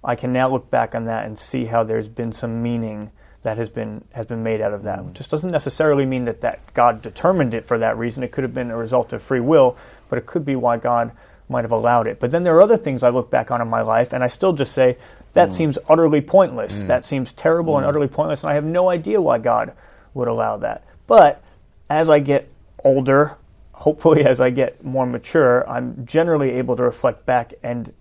I 0.02 0.16
can 0.16 0.32
now 0.32 0.50
look 0.50 0.70
back 0.70 0.94
on 0.94 1.06
that 1.06 1.24
and 1.24 1.38
see 1.38 1.64
how 1.64 1.82
there's 1.82 2.08
been 2.08 2.32
some 2.32 2.62
meaning 2.62 3.10
that 3.44 3.58
has 3.58 3.70
been 3.70 4.02
has 4.12 4.26
been 4.26 4.42
made 4.42 4.60
out 4.60 4.74
of 4.74 4.82
that. 4.82 5.04
Which 5.04 5.14
just 5.14 5.30
doesn't 5.30 5.50
necessarily 5.50 6.04
mean 6.04 6.24
that, 6.24 6.40
that 6.40 6.74
God 6.74 7.00
determined 7.00 7.54
it 7.54 7.64
for 7.64 7.78
that 7.78 7.96
reason. 7.96 8.22
It 8.22 8.32
could 8.32 8.42
have 8.42 8.54
been 8.54 8.70
a 8.70 8.76
result 8.76 9.12
of 9.12 9.22
free 9.22 9.40
will, 9.40 9.76
but 10.08 10.18
it 10.18 10.26
could 10.26 10.44
be 10.44 10.56
why 10.56 10.78
God 10.78 11.12
might 11.48 11.62
have 11.62 11.72
allowed 11.72 12.06
it. 12.06 12.18
But 12.20 12.30
then 12.30 12.42
there 12.42 12.56
are 12.56 12.62
other 12.62 12.78
things 12.78 13.02
I 13.02 13.10
look 13.10 13.30
back 13.30 13.50
on 13.50 13.60
in 13.60 13.68
my 13.68 13.82
life, 13.82 14.12
and 14.12 14.24
I 14.24 14.28
still 14.28 14.54
just 14.54 14.72
say, 14.72 14.96
that 15.34 15.50
mm. 15.50 15.54
seems 15.54 15.78
utterly 15.88 16.22
pointless. 16.22 16.82
Mm. 16.82 16.86
That 16.86 17.04
seems 17.04 17.32
terrible 17.32 17.74
mm. 17.74 17.78
and 17.78 17.86
utterly 17.86 18.08
pointless, 18.08 18.42
and 18.42 18.50
I 18.50 18.54
have 18.54 18.64
no 18.64 18.88
idea 18.88 19.20
why 19.20 19.38
God 19.38 19.72
would 20.14 20.28
allow 20.28 20.56
that. 20.58 20.84
But 21.06 21.42
as 21.90 22.08
I 22.08 22.20
get 22.20 22.50
older, 22.82 23.36
hopefully 23.72 24.24
as 24.24 24.40
I 24.40 24.48
get 24.50 24.82
more 24.82 25.04
mature, 25.04 25.68
I'm 25.68 26.06
generally 26.06 26.52
able 26.52 26.76
to 26.76 26.82
reflect 26.82 27.26
back 27.26 27.52
and 27.62 27.92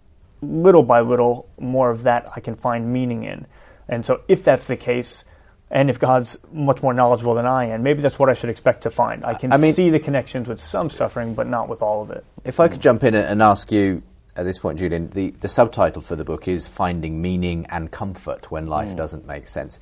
little 0.41 0.83
by 0.83 1.01
little 1.01 1.49
more 1.59 1.89
of 1.89 2.03
that 2.03 2.31
I 2.33 2.39
can 2.39 2.55
find 2.55 2.93
meaning 2.93 3.23
in. 3.23 3.45
And 3.89 4.05
so 4.05 4.21
if 4.27 4.43
that's 4.43 4.65
the 4.65 4.77
case, 4.77 5.25
and 5.73 5.89
if 5.89 5.99
God's 5.99 6.37
much 6.51 6.83
more 6.83 6.93
knowledgeable 6.93 7.33
than 7.33 7.47
I 7.47 7.65
am, 7.65 7.81
maybe 7.81 8.03
that's 8.03 8.19
what 8.19 8.29
I 8.29 8.35
should 8.35 8.51
expect 8.51 8.83
to 8.83 8.91
find. 8.91 9.25
I 9.25 9.33
can 9.33 9.51
I 9.51 9.57
mean, 9.57 9.73
see 9.73 9.89
the 9.89 9.99
connections 9.99 10.47
with 10.47 10.61
some 10.61 10.91
suffering, 10.91 11.33
but 11.33 11.47
not 11.47 11.67
with 11.67 11.81
all 11.81 12.03
of 12.03 12.11
it. 12.11 12.23
If 12.45 12.59
I 12.59 12.67
could 12.67 12.79
jump 12.79 13.03
in 13.03 13.15
and 13.15 13.41
ask 13.41 13.71
you 13.71 14.03
at 14.35 14.45
this 14.45 14.59
point, 14.59 14.77
Julian, 14.77 15.09
the, 15.09 15.31
the 15.31 15.49
subtitle 15.49 16.03
for 16.03 16.15
the 16.15 16.23
book 16.23 16.47
is 16.47 16.67
Finding 16.67 17.21
Meaning 17.23 17.65
and 17.69 17.89
Comfort 17.91 18.51
When 18.51 18.67
Life 18.67 18.89
mm. 18.89 18.97
Doesn't 18.97 19.25
Make 19.25 19.47
Sense. 19.47 19.79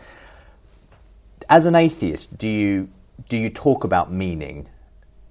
As 1.50 1.66
an 1.66 1.76
atheist, 1.76 2.38
do 2.38 2.48
you, 2.48 2.90
do 3.28 3.36
you 3.36 3.50
talk 3.50 3.84
about 3.84 4.10
meaning 4.10 4.70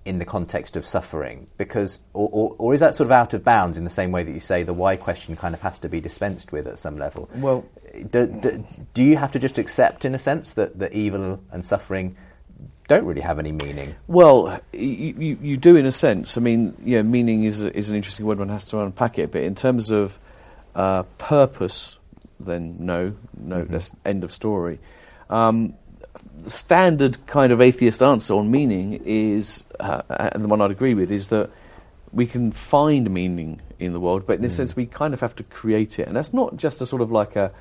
in 0.05 0.19
the 0.19 0.27
context 0.27 0.77
of 0.77 0.85
suffering? 0.85 1.47
Because, 1.57 2.01
or, 2.13 2.29
or, 2.31 2.57
or, 2.59 2.75
is 2.75 2.81
that 2.81 2.95
sort 2.95 3.07
of 3.07 3.13
out 3.13 3.33
of 3.33 3.43
bounds 3.43 3.79
in 3.79 3.85
the 3.85 3.91
same 3.91 4.13
way 4.13 4.23
that 4.23 4.33
you 4.33 4.41
say 4.41 4.63
the 4.63 4.75
why 4.75 4.97
question 4.97 5.37
kind 5.37 5.55
of 5.55 5.63
has 5.63 5.79
to 5.79 5.89
be 5.89 6.03
dispensed 6.03 6.53
with 6.53 6.67
at 6.67 6.79
some 6.79 6.99
level? 6.99 7.31
Well, 7.37 7.65
do, 8.11 8.27
do, 8.27 8.65
do 8.95 9.03
you 9.03 9.17
have 9.17 9.33
to 9.33 9.39
just 9.39 9.59
accept, 9.59 10.05
in 10.05 10.15
a 10.15 10.19
sense, 10.19 10.55
that, 10.55 10.79
that 10.79 10.93
evil 10.93 11.41
and 11.51 11.65
suffering 11.65 12.17
don't 12.91 13.05
really 13.05 13.21
have 13.21 13.39
any 13.39 13.53
meaning. 13.53 13.95
Well, 14.09 14.61
you, 14.73 15.15
you, 15.17 15.39
you, 15.41 15.57
do 15.57 15.77
in 15.77 15.87
a 15.87 15.93
sense. 15.93 16.37
I 16.37 16.41
mean, 16.41 16.77
yeah, 16.83 17.03
meaning 17.03 17.45
is 17.45 17.65
is 17.65 17.89
an 17.89 17.95
interesting 17.95 18.27
word. 18.27 18.41
One 18.41 18.49
has 18.49 18.65
to 18.67 18.81
unpack 18.81 19.17
it. 19.17 19.31
But 19.31 19.45
in 19.45 19.55
terms 19.55 19.93
of 19.93 20.19
uh, 20.75 21.05
purpose, 21.17 21.99
then 22.41 22.79
no, 22.81 23.15
no. 23.39 23.63
Mm-hmm. 23.63 23.73
That's 23.73 23.93
end 24.05 24.25
of 24.25 24.33
story. 24.33 24.81
Um, 25.29 25.75
the 26.43 26.51
standard 26.51 27.25
kind 27.29 27.53
of 27.53 27.61
atheist 27.61 28.03
answer 28.03 28.35
on 28.35 28.51
meaning 28.51 29.01
is, 29.05 29.65
uh, 29.79 30.03
and 30.11 30.43
the 30.43 30.49
one 30.49 30.61
I'd 30.61 30.73
agree 30.73 30.95
with, 30.95 31.13
is 31.13 31.29
that 31.29 31.49
we 32.13 32.27
can 32.27 32.51
find 32.51 33.09
meaning 33.09 33.61
in 33.79 33.93
the 33.93 34.01
world, 34.01 34.27
but 34.27 34.41
in 34.41 34.45
a 34.45 34.49
mm. 34.49 34.51
sense 34.51 34.75
we 34.75 34.87
kind 34.87 35.15
of 35.15 35.21
have 35.21 35.37
to 35.37 35.45
create 35.45 36.01
it. 36.01 36.09
And 36.09 36.17
that's 36.17 36.35
not 36.35 36.57
just 36.57 36.81
a 36.81 36.87
sort 36.87 37.03
of 37.03 37.13
like 37.13 37.37
a 37.37 37.53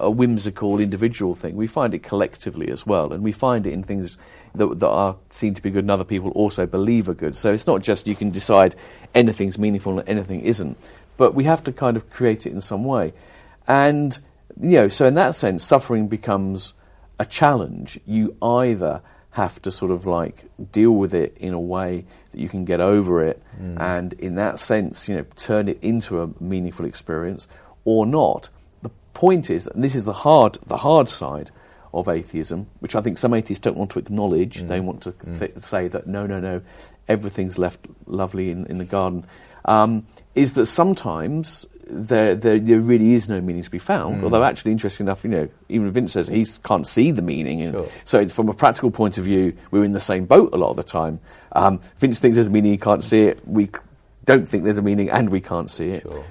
a 0.00 0.10
whimsical 0.10 0.80
individual 0.80 1.34
thing. 1.34 1.56
We 1.56 1.66
find 1.66 1.94
it 1.94 2.02
collectively 2.02 2.68
as 2.68 2.86
well, 2.86 3.12
and 3.12 3.22
we 3.22 3.32
find 3.32 3.66
it 3.66 3.72
in 3.72 3.82
things 3.82 4.18
that, 4.54 4.78
that 4.80 4.88
are 4.88 5.16
seen 5.30 5.54
to 5.54 5.62
be 5.62 5.70
good 5.70 5.84
and 5.84 5.90
other 5.90 6.04
people 6.04 6.30
also 6.30 6.66
believe 6.66 7.08
are 7.08 7.14
good. 7.14 7.34
So 7.34 7.52
it's 7.52 7.66
not 7.66 7.82
just 7.82 8.06
you 8.06 8.16
can 8.16 8.30
decide 8.30 8.74
anything's 9.14 9.58
meaningful 9.58 9.98
and 9.98 10.08
anything 10.08 10.40
isn't, 10.40 10.76
but 11.16 11.34
we 11.34 11.44
have 11.44 11.62
to 11.64 11.72
kind 11.72 11.96
of 11.96 12.10
create 12.10 12.46
it 12.46 12.52
in 12.52 12.60
some 12.60 12.84
way. 12.84 13.12
And, 13.66 14.18
you 14.60 14.78
know, 14.78 14.88
so 14.88 15.06
in 15.06 15.14
that 15.14 15.34
sense, 15.34 15.64
suffering 15.64 16.08
becomes 16.08 16.74
a 17.18 17.24
challenge. 17.24 17.98
You 18.04 18.36
either 18.42 19.00
have 19.30 19.60
to 19.62 19.70
sort 19.70 19.90
of 19.90 20.06
like 20.06 20.44
deal 20.70 20.92
with 20.92 21.12
it 21.12 21.36
in 21.38 21.52
a 21.52 21.60
way 21.60 22.04
that 22.30 22.40
you 22.40 22.48
can 22.48 22.64
get 22.64 22.80
over 22.80 23.22
it, 23.22 23.42
mm. 23.60 23.80
and 23.80 24.12
in 24.14 24.36
that 24.36 24.58
sense, 24.58 25.08
you 25.08 25.16
know, 25.16 25.24
turn 25.36 25.68
it 25.68 25.78
into 25.82 26.20
a 26.20 26.30
meaningful 26.40 26.84
experience, 26.84 27.48
or 27.84 28.06
not 28.06 28.48
point 29.14 29.50
is, 29.50 29.66
and 29.66 29.82
this 29.82 29.94
is 29.94 30.04
the 30.04 30.12
hard, 30.12 30.58
the 30.66 30.76
hard 30.76 31.08
side 31.08 31.50
of 31.94 32.08
atheism, 32.08 32.66
which 32.80 32.96
I 32.96 33.00
think 33.00 33.16
some 33.18 33.32
atheists 33.32 33.62
don't 33.62 33.76
want 33.76 33.90
to 33.92 33.98
acknowledge. 33.98 34.62
Mm. 34.62 34.68
They 34.68 34.80
want 34.80 35.02
to 35.02 35.12
mm. 35.12 35.38
th- 35.38 35.58
say 35.58 35.88
that 35.88 36.06
no, 36.06 36.26
no, 36.26 36.40
no, 36.40 36.60
everything's 37.08 37.56
left 37.56 37.86
lovely 38.06 38.50
in, 38.50 38.66
in 38.66 38.78
the 38.78 38.84
garden. 38.84 39.24
Um, 39.64 40.06
is 40.34 40.54
that 40.54 40.66
sometimes 40.66 41.66
there, 41.86 42.34
there, 42.34 42.58
there, 42.58 42.80
really 42.80 43.14
is 43.14 43.28
no 43.28 43.40
meaning 43.40 43.62
to 43.62 43.70
be 43.70 43.78
found. 43.78 44.20
Mm. 44.20 44.24
Although, 44.24 44.44
actually, 44.44 44.72
interesting 44.72 45.06
enough, 45.06 45.24
you 45.24 45.30
know, 45.30 45.48
even 45.68 45.90
Vince 45.90 46.12
says 46.12 46.28
he 46.28 46.44
can't 46.62 46.86
see 46.86 47.10
the 47.10 47.22
meaning. 47.22 47.70
Sure. 47.70 47.88
So, 48.04 48.28
from 48.28 48.48
a 48.48 48.54
practical 48.54 48.90
point 48.90 49.18
of 49.18 49.24
view, 49.24 49.56
we're 49.70 49.84
in 49.84 49.92
the 49.92 50.00
same 50.00 50.26
boat 50.26 50.52
a 50.52 50.56
lot 50.56 50.70
of 50.70 50.76
the 50.76 50.82
time. 50.82 51.20
Um, 51.52 51.80
Vince 51.98 52.18
thinks 52.18 52.36
there's 52.36 52.48
a 52.48 52.50
meaning, 52.50 52.72
he 52.72 52.78
can't 52.78 53.04
see 53.04 53.22
it. 53.22 53.46
We 53.46 53.70
don't 54.24 54.46
think 54.46 54.64
there's 54.64 54.78
a 54.78 54.82
meaning, 54.82 55.10
and 55.10 55.30
we 55.30 55.40
can't 55.40 55.70
see 55.70 55.90
it. 55.90 56.02
Sure. 56.02 56.24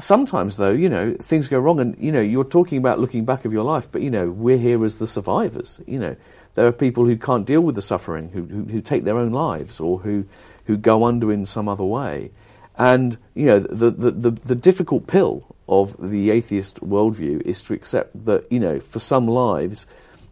Sometimes, 0.00 0.56
though, 0.56 0.70
you 0.70 0.88
know, 0.88 1.16
things 1.20 1.48
go 1.48 1.58
wrong, 1.58 1.80
and 1.80 2.00
you 2.00 2.12
know, 2.12 2.20
you're 2.20 2.44
talking 2.44 2.78
about 2.78 3.00
looking 3.00 3.24
back 3.24 3.44
of 3.44 3.52
your 3.52 3.64
life, 3.64 3.88
but 3.90 4.00
you 4.00 4.10
know, 4.10 4.30
we're 4.30 4.58
here 4.58 4.84
as 4.84 4.96
the 4.96 5.08
survivors. 5.08 5.80
You 5.86 5.98
know, 5.98 6.16
there 6.54 6.66
are 6.66 6.72
people 6.72 7.04
who 7.04 7.16
can't 7.16 7.44
deal 7.44 7.62
with 7.62 7.74
the 7.74 7.82
suffering, 7.82 8.30
who, 8.30 8.44
who, 8.44 8.64
who 8.64 8.80
take 8.80 9.02
their 9.02 9.18
own 9.18 9.32
lives, 9.32 9.80
or 9.80 9.98
who, 9.98 10.24
who 10.66 10.76
go 10.76 11.04
under 11.04 11.32
in 11.32 11.44
some 11.46 11.68
other 11.68 11.84
way. 11.84 12.30
And 12.76 13.18
you 13.34 13.46
know, 13.46 13.58
the, 13.58 13.90
the, 13.90 14.10
the, 14.12 14.30
the 14.30 14.54
difficult 14.54 15.08
pill 15.08 15.44
of 15.68 15.96
the 16.10 16.30
atheist 16.30 16.80
worldview 16.80 17.42
is 17.42 17.62
to 17.64 17.74
accept 17.74 18.24
that 18.24 18.50
you 18.52 18.60
know, 18.60 18.78
for 18.78 19.00
some 19.00 19.26
lives, 19.26 19.84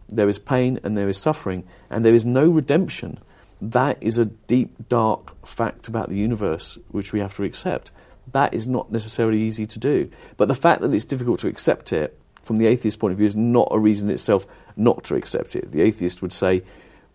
there 0.07 0.29
is 0.29 0.39
pain 0.39 0.79
and 0.83 0.97
there 0.97 1.09
is 1.09 1.17
suffering, 1.17 1.65
and 1.89 2.05
there 2.05 2.15
is 2.15 2.25
no 2.25 2.47
redemption. 2.47 3.19
That 3.61 3.97
is 3.99 4.17
a 4.17 4.25
deep, 4.25 4.87
dark 4.87 5.45
fact 5.45 5.89
about 5.89 6.07
the 6.07 6.15
universe 6.15 6.77
which 6.89 7.11
we 7.11 7.19
have 7.19 7.35
to 7.35 7.43
accept 7.43 7.91
that 8.31 8.53
is 8.53 8.67
not 8.67 8.91
necessarily 8.91 9.41
easy 9.41 9.65
to 9.65 9.79
do. 9.79 10.09
But 10.37 10.47
the 10.47 10.55
fact 10.55 10.81
that 10.81 10.93
it's 10.93 11.05
difficult 11.05 11.39
to 11.41 11.47
accept 11.47 11.93
it 11.93 12.17
from 12.43 12.57
the 12.57 12.67
atheist 12.67 12.99
point 12.99 13.11
of 13.11 13.17
view 13.17 13.27
is 13.27 13.35
not 13.35 13.67
a 13.71 13.79
reason 13.79 14.09
itself 14.09 14.47
not 14.75 15.03
to 15.05 15.15
accept 15.15 15.55
it. 15.55 15.71
The 15.71 15.81
atheist 15.81 16.21
would 16.21 16.33
say 16.33 16.63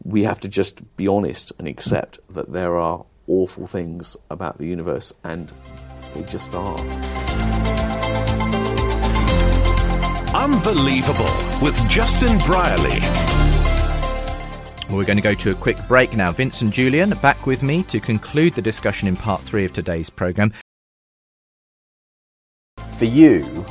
we 0.05 0.25
have 0.25 0.41
to 0.41 0.49
just 0.49 0.97
be 0.97 1.09
honest 1.09 1.53
and 1.59 1.69
accept 1.69 2.19
that 2.31 2.53
there 2.53 2.77
are 2.77 3.05
awful 3.27 3.67
things 3.67 4.17
about 4.31 4.59
the 4.59 4.67
universe, 4.67 5.13
and 5.25 5.51
they 6.15 6.23
just 6.25 6.55
are. 6.55 6.79
Unbelievable 10.35 11.31
with 11.61 11.89
Justin 11.89 12.39
Brierley. 12.39 13.01
We're 14.91 15.05
going 15.05 15.17
to 15.17 15.23
go 15.23 15.35
to 15.35 15.51
a 15.51 15.55
quick 15.55 15.79
break 15.89 16.15
now. 16.15 16.33
Vince 16.33 16.61
and 16.61 16.73
Julian 16.73 17.11
back 17.23 17.47
with 17.47 17.63
me 17.63 17.83
to 17.85 18.01
conclude 18.01 18.53
the 18.55 18.63
discussion 18.63 19.09
in 19.09 19.17
part 19.17 19.41
three 19.41 19.65
of 19.65 19.73
today's 19.73 20.11
programme 20.11 20.53
for 23.03 23.07
you, 23.07 23.67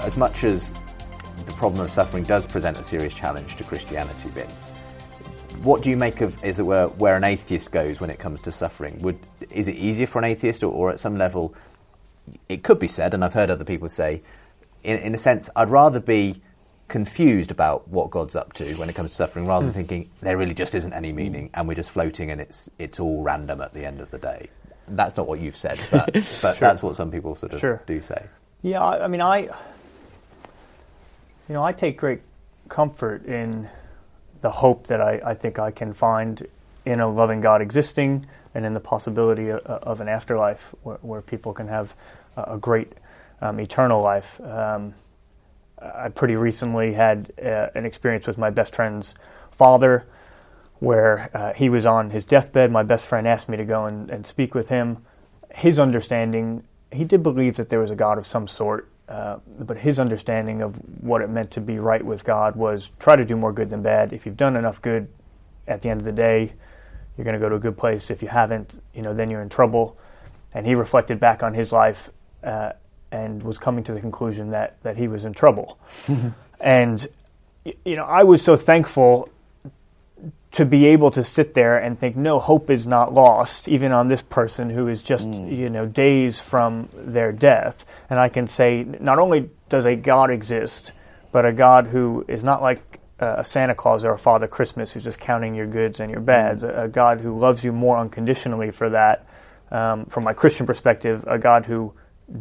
as 0.00 0.16
much 0.16 0.42
as 0.42 0.72
the 1.46 1.52
problem 1.52 1.82
of 1.82 1.88
suffering 1.88 2.24
does 2.24 2.46
present 2.46 2.76
a 2.76 2.82
serious 2.82 3.14
challenge 3.14 3.54
to 3.54 3.62
Christianity, 3.62 4.28
Vince, 4.30 4.72
what 5.62 5.82
do 5.82 5.90
you 5.90 5.96
make 5.96 6.20
of, 6.20 6.42
as 6.42 6.58
it 6.58 6.64
were, 6.64 6.88
where 6.88 7.16
an 7.16 7.22
atheist 7.22 7.70
goes 7.70 8.00
when 8.00 8.10
it 8.10 8.18
comes 8.18 8.40
to 8.40 8.50
suffering? 8.50 9.00
Would 9.02 9.20
is 9.50 9.68
it 9.68 9.76
easier 9.76 10.08
for 10.08 10.18
an 10.18 10.24
atheist, 10.24 10.64
or, 10.64 10.72
or 10.72 10.90
at 10.90 10.98
some 10.98 11.16
level, 11.16 11.54
it 12.48 12.64
could 12.64 12.80
be 12.80 12.88
said, 12.88 13.14
and 13.14 13.24
I've 13.24 13.34
heard 13.34 13.50
other 13.50 13.64
people 13.64 13.88
say, 13.88 14.20
in, 14.82 14.98
in 14.98 15.14
a 15.14 15.18
sense, 15.18 15.48
I'd 15.54 15.70
rather 15.70 16.00
be 16.00 16.42
confused 16.88 17.52
about 17.52 17.86
what 17.86 18.10
God's 18.10 18.34
up 18.34 18.52
to 18.54 18.74
when 18.74 18.88
it 18.88 18.96
comes 18.96 19.10
to 19.10 19.14
suffering, 19.16 19.46
rather 19.46 19.66
than 19.66 19.72
hmm. 19.72 19.78
thinking 19.78 20.10
there 20.22 20.36
really 20.36 20.54
just 20.54 20.74
isn't 20.74 20.92
any 20.92 21.12
meaning, 21.12 21.50
and 21.54 21.68
we're 21.68 21.74
just 21.74 21.92
floating, 21.92 22.32
and 22.32 22.40
it's 22.40 22.68
it's 22.80 22.98
all 22.98 23.22
random 23.22 23.60
at 23.60 23.74
the 23.74 23.86
end 23.86 24.00
of 24.00 24.10
the 24.10 24.18
day 24.18 24.50
that's 24.88 25.16
not 25.16 25.26
what 25.26 25.40
you've 25.40 25.56
said, 25.56 25.80
but, 25.90 26.12
but 26.12 26.22
sure. 26.22 26.54
that's 26.54 26.82
what 26.82 26.96
some 26.96 27.10
people 27.10 27.34
sort 27.34 27.52
of 27.52 27.60
sure. 27.60 27.82
do 27.86 28.00
say. 28.00 28.26
Yeah, 28.62 28.82
I, 28.82 29.04
I 29.04 29.08
mean, 29.08 29.20
I, 29.20 29.40
you 29.40 29.50
know, 31.50 31.62
I 31.62 31.72
take 31.72 31.96
great 31.98 32.22
comfort 32.68 33.26
in 33.26 33.68
the 34.40 34.50
hope 34.50 34.86
that 34.88 35.00
I, 35.00 35.20
I 35.24 35.34
think 35.34 35.58
I 35.58 35.70
can 35.70 35.92
find 35.94 36.46
in 36.84 37.00
a 37.00 37.08
loving 37.08 37.40
God 37.40 37.62
existing 37.62 38.26
and 38.54 38.64
in 38.64 38.74
the 38.74 38.80
possibility 38.80 39.48
of, 39.50 39.60
of 39.60 40.00
an 40.00 40.08
afterlife 40.08 40.74
where, 40.82 40.98
where, 41.02 41.22
people 41.22 41.52
can 41.52 41.68
have 41.68 41.94
a, 42.36 42.56
great 42.58 42.92
um, 43.40 43.58
eternal 43.58 44.02
life. 44.02 44.40
Um, 44.40 44.94
I 45.80 46.08
pretty 46.08 46.36
recently 46.36 46.92
had 46.92 47.32
uh, 47.42 47.68
an 47.74 47.84
experience 47.84 48.26
with 48.26 48.38
my 48.38 48.50
best 48.50 48.74
friend's 48.74 49.14
father 49.52 50.04
where 50.84 51.30
uh, 51.34 51.52
he 51.52 51.68
was 51.68 51.86
on 51.86 52.10
his 52.10 52.24
deathbed. 52.24 52.70
My 52.70 52.82
best 52.82 53.06
friend 53.06 53.26
asked 53.26 53.48
me 53.48 53.56
to 53.56 53.64
go 53.64 53.86
and, 53.86 54.10
and, 54.10 54.26
speak 54.26 54.54
with 54.54 54.68
him. 54.68 55.04
His 55.50 55.78
understanding, 55.78 56.64
he 56.92 57.04
did 57.04 57.22
believe 57.22 57.56
that 57.56 57.68
there 57.68 57.80
was 57.80 57.90
a 57.90 57.94
God 57.94 58.18
of 58.18 58.26
some 58.26 58.46
sort, 58.46 58.88
uh, 59.08 59.38
but 59.60 59.78
his 59.78 59.98
understanding 59.98 60.62
of 60.62 60.76
what 61.02 61.22
it 61.22 61.30
meant 61.30 61.50
to 61.52 61.60
be 61.60 61.78
right 61.78 62.04
with 62.04 62.24
God 62.24 62.56
was 62.56 62.92
try 62.98 63.16
to 63.16 63.24
do 63.24 63.36
more 63.36 63.52
good 63.52 63.70
than 63.70 63.82
bad. 63.82 64.12
If 64.12 64.26
you've 64.26 64.36
done 64.36 64.56
enough 64.56 64.82
good, 64.82 65.08
at 65.66 65.80
the 65.80 65.88
end 65.88 66.00
of 66.00 66.04
the 66.04 66.12
day, 66.12 66.52
you're 67.16 67.24
going 67.24 67.34
to 67.34 67.40
go 67.40 67.48
to 67.48 67.56
a 67.56 67.60
good 67.60 67.76
place. 67.76 68.10
If 68.10 68.22
you 68.22 68.28
haven't, 68.28 68.82
you 68.94 69.02
know, 69.02 69.14
then 69.14 69.30
you're 69.30 69.42
in 69.42 69.48
trouble. 69.48 69.96
And 70.52 70.66
he 70.66 70.74
reflected 70.74 71.18
back 71.18 71.42
on 71.42 71.54
his 71.54 71.72
life 71.72 72.10
uh, 72.42 72.72
and 73.10 73.42
was 73.42 73.58
coming 73.58 73.84
to 73.84 73.94
the 73.94 74.00
conclusion 74.00 74.50
that 74.50 74.82
that 74.82 74.96
he 74.96 75.08
was 75.08 75.24
in 75.24 75.32
trouble. 75.32 75.78
and 76.60 77.06
you 77.84 77.96
know, 77.96 78.04
I 78.04 78.24
was 78.24 78.42
so 78.42 78.56
thankful 78.56 79.30
to 80.54 80.64
be 80.64 80.86
able 80.86 81.10
to 81.10 81.24
sit 81.24 81.54
there 81.54 81.78
and 81.78 81.98
think, 81.98 82.14
no, 82.14 82.38
hope 82.38 82.70
is 82.70 82.86
not 82.86 83.12
lost, 83.12 83.68
even 83.68 83.90
on 83.90 84.08
this 84.08 84.22
person 84.22 84.70
who 84.70 84.86
is 84.86 85.02
just, 85.02 85.26
mm. 85.26 85.56
you 85.56 85.68
know, 85.68 85.84
days 85.84 86.38
from 86.38 86.88
their 86.94 87.32
death. 87.32 87.84
And 88.08 88.20
I 88.20 88.28
can 88.28 88.46
say, 88.46 88.84
not 89.00 89.18
only 89.18 89.50
does 89.68 89.84
a 89.84 89.96
God 89.96 90.30
exist, 90.30 90.92
but 91.32 91.44
a 91.44 91.52
God 91.52 91.88
who 91.88 92.24
is 92.28 92.44
not 92.44 92.62
like 92.62 93.00
a 93.18 93.44
Santa 93.44 93.74
Claus 93.74 94.04
or 94.04 94.12
a 94.12 94.18
Father 94.18 94.46
Christmas 94.46 94.92
who's 94.92 95.02
just 95.02 95.18
counting 95.18 95.56
your 95.56 95.66
goods 95.66 95.98
and 95.98 96.08
your 96.08 96.20
bads, 96.20 96.62
mm. 96.62 96.68
a, 96.68 96.84
a 96.84 96.88
God 96.88 97.20
who 97.20 97.36
loves 97.36 97.64
you 97.64 97.72
more 97.72 97.98
unconditionally 97.98 98.70
for 98.70 98.90
that 98.90 99.26
um, 99.72 100.06
from 100.06 100.22
my 100.22 100.32
Christian 100.32 100.66
perspective, 100.66 101.24
a 101.26 101.38
God 101.38 101.66
who 101.66 101.92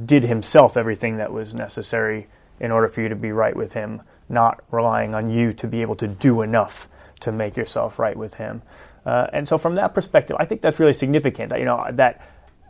did 0.05 0.21
himself 0.21 0.77
everything 0.77 1.17
that 1.17 1.33
was 1.33 1.55
necessary 1.55 2.27
in 2.59 2.69
order 2.69 2.89
for 2.89 3.01
you 3.01 3.09
to 3.09 3.15
be 3.15 3.31
right 3.31 3.55
with 3.55 3.73
him, 3.73 4.03
not 4.29 4.63
relying 4.69 5.15
on 5.15 5.31
you 5.31 5.51
to 5.53 5.67
be 5.67 5.81
able 5.81 5.95
to 5.95 6.07
do 6.07 6.43
enough 6.43 6.87
to 7.23 7.31
make 7.31 7.57
yourself 7.57 7.99
right 7.99 8.15
with 8.15 8.35
him. 8.35 8.61
Uh, 9.05 9.27
and 9.33 9.47
so, 9.47 9.57
from 9.57 9.75
that 9.75 9.93
perspective, 9.93 10.37
I 10.39 10.45
think 10.45 10.61
that's 10.61 10.79
really 10.79 10.93
significant. 10.93 11.51
You 11.57 11.65
know 11.65 11.85
that 11.91 12.21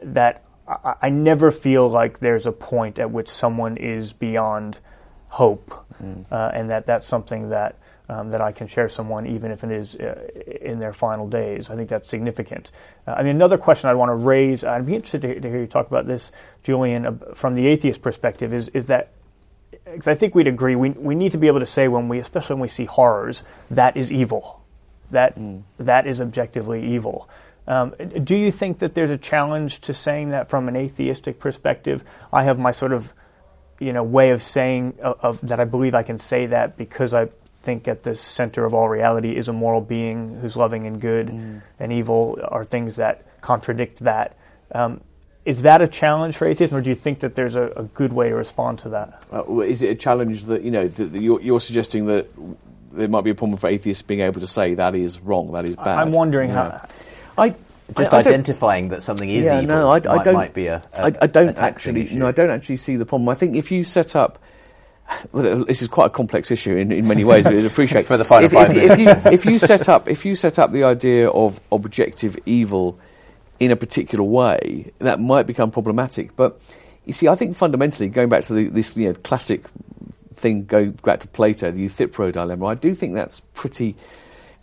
that 0.01 0.43
I, 0.67 0.95
I, 1.03 1.09
never 1.09 1.51
feel 1.51 1.89
like 1.89 2.19
there's 2.19 2.47
a 2.47 2.51
point 2.51 2.97
at 2.97 3.11
which 3.11 3.29
someone 3.29 3.77
is 3.77 4.13
beyond 4.13 4.79
hope, 5.27 5.85
mm. 6.01 6.25
uh, 6.31 6.51
and 6.53 6.71
that 6.71 6.87
that's 6.87 7.05
something 7.05 7.49
that 7.49 7.77
um, 8.09 8.31
that 8.31 8.41
I 8.41 8.51
can 8.51 8.67
share 8.67 8.89
someone, 8.89 9.27
even 9.27 9.51
if 9.51 9.63
it 9.63 9.71
is 9.71 9.95
uh, 9.95 10.27
in 10.61 10.79
their 10.79 10.93
final 10.93 11.27
days. 11.27 11.69
I 11.69 11.75
think 11.75 11.89
that's 11.89 12.09
significant. 12.09 12.71
Uh, 13.07 13.11
I 13.11 13.23
mean, 13.23 13.35
another 13.35 13.57
question 13.57 13.89
I 13.89 13.93
want 13.93 14.09
to 14.09 14.15
raise. 14.15 14.63
I'd 14.63 14.85
be 14.85 14.95
interested 14.95 15.21
to, 15.21 15.39
to 15.39 15.49
hear 15.49 15.59
you 15.59 15.67
talk 15.67 15.87
about 15.87 16.07
this, 16.07 16.31
Julian, 16.63 17.05
uh, 17.05 17.11
from 17.35 17.55
the 17.55 17.67
atheist 17.67 18.01
perspective. 18.01 18.53
Is 18.53 18.69
is 18.69 18.85
that 18.85 19.11
because 19.85 20.07
I 20.07 20.15
think 20.15 20.35
we'd 20.35 20.47
agree 20.47 20.75
we 20.75 20.91
we 20.91 21.15
need 21.15 21.33
to 21.33 21.37
be 21.37 21.47
able 21.47 21.59
to 21.59 21.65
say 21.65 21.87
when 21.87 22.07
we, 22.07 22.19
especially 22.19 22.55
when 22.55 22.61
we 22.61 22.67
see 22.67 22.85
horrors, 22.85 23.43
that 23.71 23.97
is 23.97 24.11
evil, 24.11 24.61
that 25.11 25.37
mm. 25.37 25.63
that 25.77 26.07
is 26.07 26.21
objectively 26.21 26.93
evil. 26.93 27.29
Um, 27.65 27.93
do 28.23 28.35
you 28.35 28.51
think 28.51 28.79
that 28.79 28.93
there's 28.93 29.09
a 29.09 29.17
challenge 29.17 29.81
to 29.81 29.93
saying 29.93 30.31
that 30.31 30.49
from 30.49 30.67
an 30.67 30.75
atheistic 30.75 31.39
perspective? 31.39 32.03
I 32.31 32.43
have 32.43 32.59
my 32.59 32.71
sort 32.71 32.93
of 32.93 33.13
you 33.79 33.93
know 33.93 34.03
way 34.03 34.31
of 34.31 34.43
saying 34.43 34.95
of, 35.01 35.19
of 35.21 35.47
that 35.47 35.59
I 35.59 35.65
believe 35.65 35.95
I 35.95 36.03
can 36.03 36.17
say 36.17 36.47
that 36.47 36.77
because 36.77 37.13
I 37.13 37.29
think 37.61 37.87
at 37.87 38.03
the 38.03 38.15
center 38.15 38.65
of 38.65 38.73
all 38.73 38.89
reality 38.89 39.35
is 39.35 39.47
a 39.47 39.53
moral 39.53 39.79
being 39.79 40.39
who's 40.39 40.57
loving 40.57 40.85
and 40.85 40.99
good, 40.99 41.27
mm. 41.27 41.61
and 41.79 41.93
evil 41.93 42.39
are 42.43 42.63
things 42.63 42.97
that 42.97 43.41
contradict 43.41 43.99
that. 43.99 44.37
Um, 44.73 45.01
is 45.45 45.63
that 45.63 45.81
a 45.81 45.87
challenge 45.87 46.37
for 46.37 46.47
atheism, 46.47 46.77
or 46.77 46.81
do 46.81 46.89
you 46.89 46.95
think 46.95 47.19
that 47.19 47.35
there's 47.35 47.55
a, 47.55 47.67
a 47.75 47.83
good 47.83 48.13
way 48.13 48.29
to 48.29 48.35
respond 48.35 48.79
to 48.79 48.89
that? 48.89 49.25
Uh, 49.31 49.59
is 49.59 49.81
it 49.81 49.89
a 49.89 49.95
challenge 49.95 50.45
that 50.45 50.63
you 50.63 50.71
know 50.71 50.87
that 50.87 51.19
you're, 51.19 51.41
you're, 51.41 51.59
suggesting 51.59 52.05
that 52.05 52.29
there 52.93 53.07
might 53.07 53.23
be 53.23 53.29
a 53.29 53.35
problem 53.35 53.57
for 53.57 53.67
atheists 53.67 54.03
being 54.03 54.21
able 54.21 54.39
to 54.39 54.47
say 54.47 54.73
that 54.75 54.95
is 54.95 55.19
wrong, 55.19 55.51
that 55.51 55.65
is 55.67 55.75
bad? 55.75 55.99
I'm 55.99 56.11
wondering 56.11 56.49
yeah. 56.49 56.79
how. 57.35 57.43
I 57.43 57.55
just 57.95 58.13
I, 58.13 58.17
I 58.17 58.19
identifying 58.21 58.87
that 58.89 59.03
something 59.03 59.29
is 59.29 59.45
yeah, 59.45 59.61
evil 59.61 59.75
no, 59.75 59.89
I, 59.89 59.95
I 59.97 60.15
might, 60.15 60.23
don't, 60.23 60.33
might 60.33 60.53
be 60.53 60.67
a, 60.67 60.81
a 60.93 61.13
I, 61.21 61.27
don't 61.27 61.57
actually. 61.59 62.03
Issue. 62.03 62.19
No, 62.19 62.27
I 62.27 62.31
don't 62.31 62.49
actually 62.49 62.77
see 62.77 62.95
the 62.95 63.05
problem. 63.05 63.27
I 63.27 63.35
think 63.35 63.55
if 63.55 63.71
you 63.71 63.83
set 63.83 64.15
up 64.15 64.39
well, 65.33 65.65
this 65.65 65.81
is 65.81 65.89
quite 65.89 66.07
a 66.07 66.09
complex 66.09 66.51
issue 66.51 66.77
in, 66.77 66.91
in 66.91 67.05
many 67.05 67.25
ways. 67.25 67.47
We'd 67.49 67.65
appreciate 67.65 68.05
for 68.07 68.15
the 68.15 68.23
final 68.23 68.45
if, 68.45 68.53
five 68.53 68.75
if, 68.75 68.91
if, 68.91 68.99
you, 68.99 69.31
if 69.31 69.45
you 69.45 69.59
set 69.59 69.89
up 69.89 70.07
if 70.07 70.25
you 70.25 70.35
set 70.35 70.57
up 70.57 70.71
the 70.71 70.85
idea 70.85 71.29
of 71.29 71.59
objective 71.71 72.37
evil 72.45 72.97
in 73.59 73.71
a 73.71 73.75
particular 73.75 74.23
way, 74.23 74.91
that 74.99 75.19
might 75.19 75.47
become 75.47 75.71
problematic. 75.71 76.35
But 76.35 76.59
you 77.05 77.13
see, 77.13 77.27
I 77.27 77.35
think 77.35 77.55
fundamentally, 77.55 78.07
going 78.09 78.29
back 78.29 78.43
to 78.45 78.53
the, 78.53 78.67
this 78.67 78.95
you 78.97 79.09
know, 79.09 79.13
classic 79.15 79.65
thing, 80.35 80.65
go 80.65 80.89
back 80.91 81.19
to 81.21 81.27
Plato, 81.27 81.71
the 81.71 81.81
Euthyphro 81.81 82.31
dilemma. 82.31 82.65
I 82.65 82.75
do 82.75 82.93
think 82.93 83.13
that's 83.13 83.39
pretty 83.39 83.95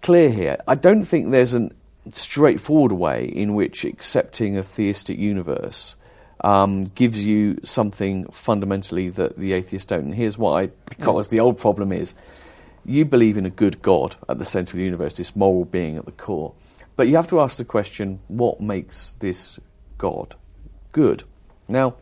clear 0.03 0.30
here. 0.30 0.59
I 0.66 0.74
don't 0.74 1.05
think 1.05 1.30
there's 1.30 1.55
a 1.55 1.70
straightforward 2.09 2.93
way 2.93 3.24
in 3.24 3.55
which 3.55 3.84
accepting 3.84 4.57
a 4.57 4.62
theistic 4.62 5.18
universe 5.18 5.97
um, 6.43 6.84
gives 6.84 7.24
you 7.24 7.59
something 7.62 8.24
fundamentally 8.26 9.11
that 9.11 9.38
the 9.38 9.53
atheists 9.53 9.86
don't. 9.86 10.05
And 10.05 10.14
here's 10.14 10.38
why 10.38 10.70
because 10.86 11.28
the 11.28 11.41
old 11.41 11.59
problem 11.59 11.93
is 11.93 12.14
you 12.84 13.05
believe 13.05 13.36
in 13.36 13.45
a 13.45 13.51
good 13.51 13.82
God 13.82 14.16
at 14.28 14.38
the 14.38 14.45
centre 14.45 14.72
of 14.72 14.78
the 14.78 14.84
universe, 14.84 15.16
this 15.16 15.36
moral 15.36 15.64
being 15.64 15.97
at 15.97 16.07
the 16.07 16.12
core. 16.12 16.55
But 17.01 17.09
you 17.09 17.16
have 17.16 17.28
to 17.28 17.40
ask 17.40 17.57
the 17.57 17.64
question 17.64 18.20
what 18.28 18.61
makes 18.61 19.14
this 19.20 19.59
God 19.96 20.34
good? 20.92 21.22
Now, 21.66 21.94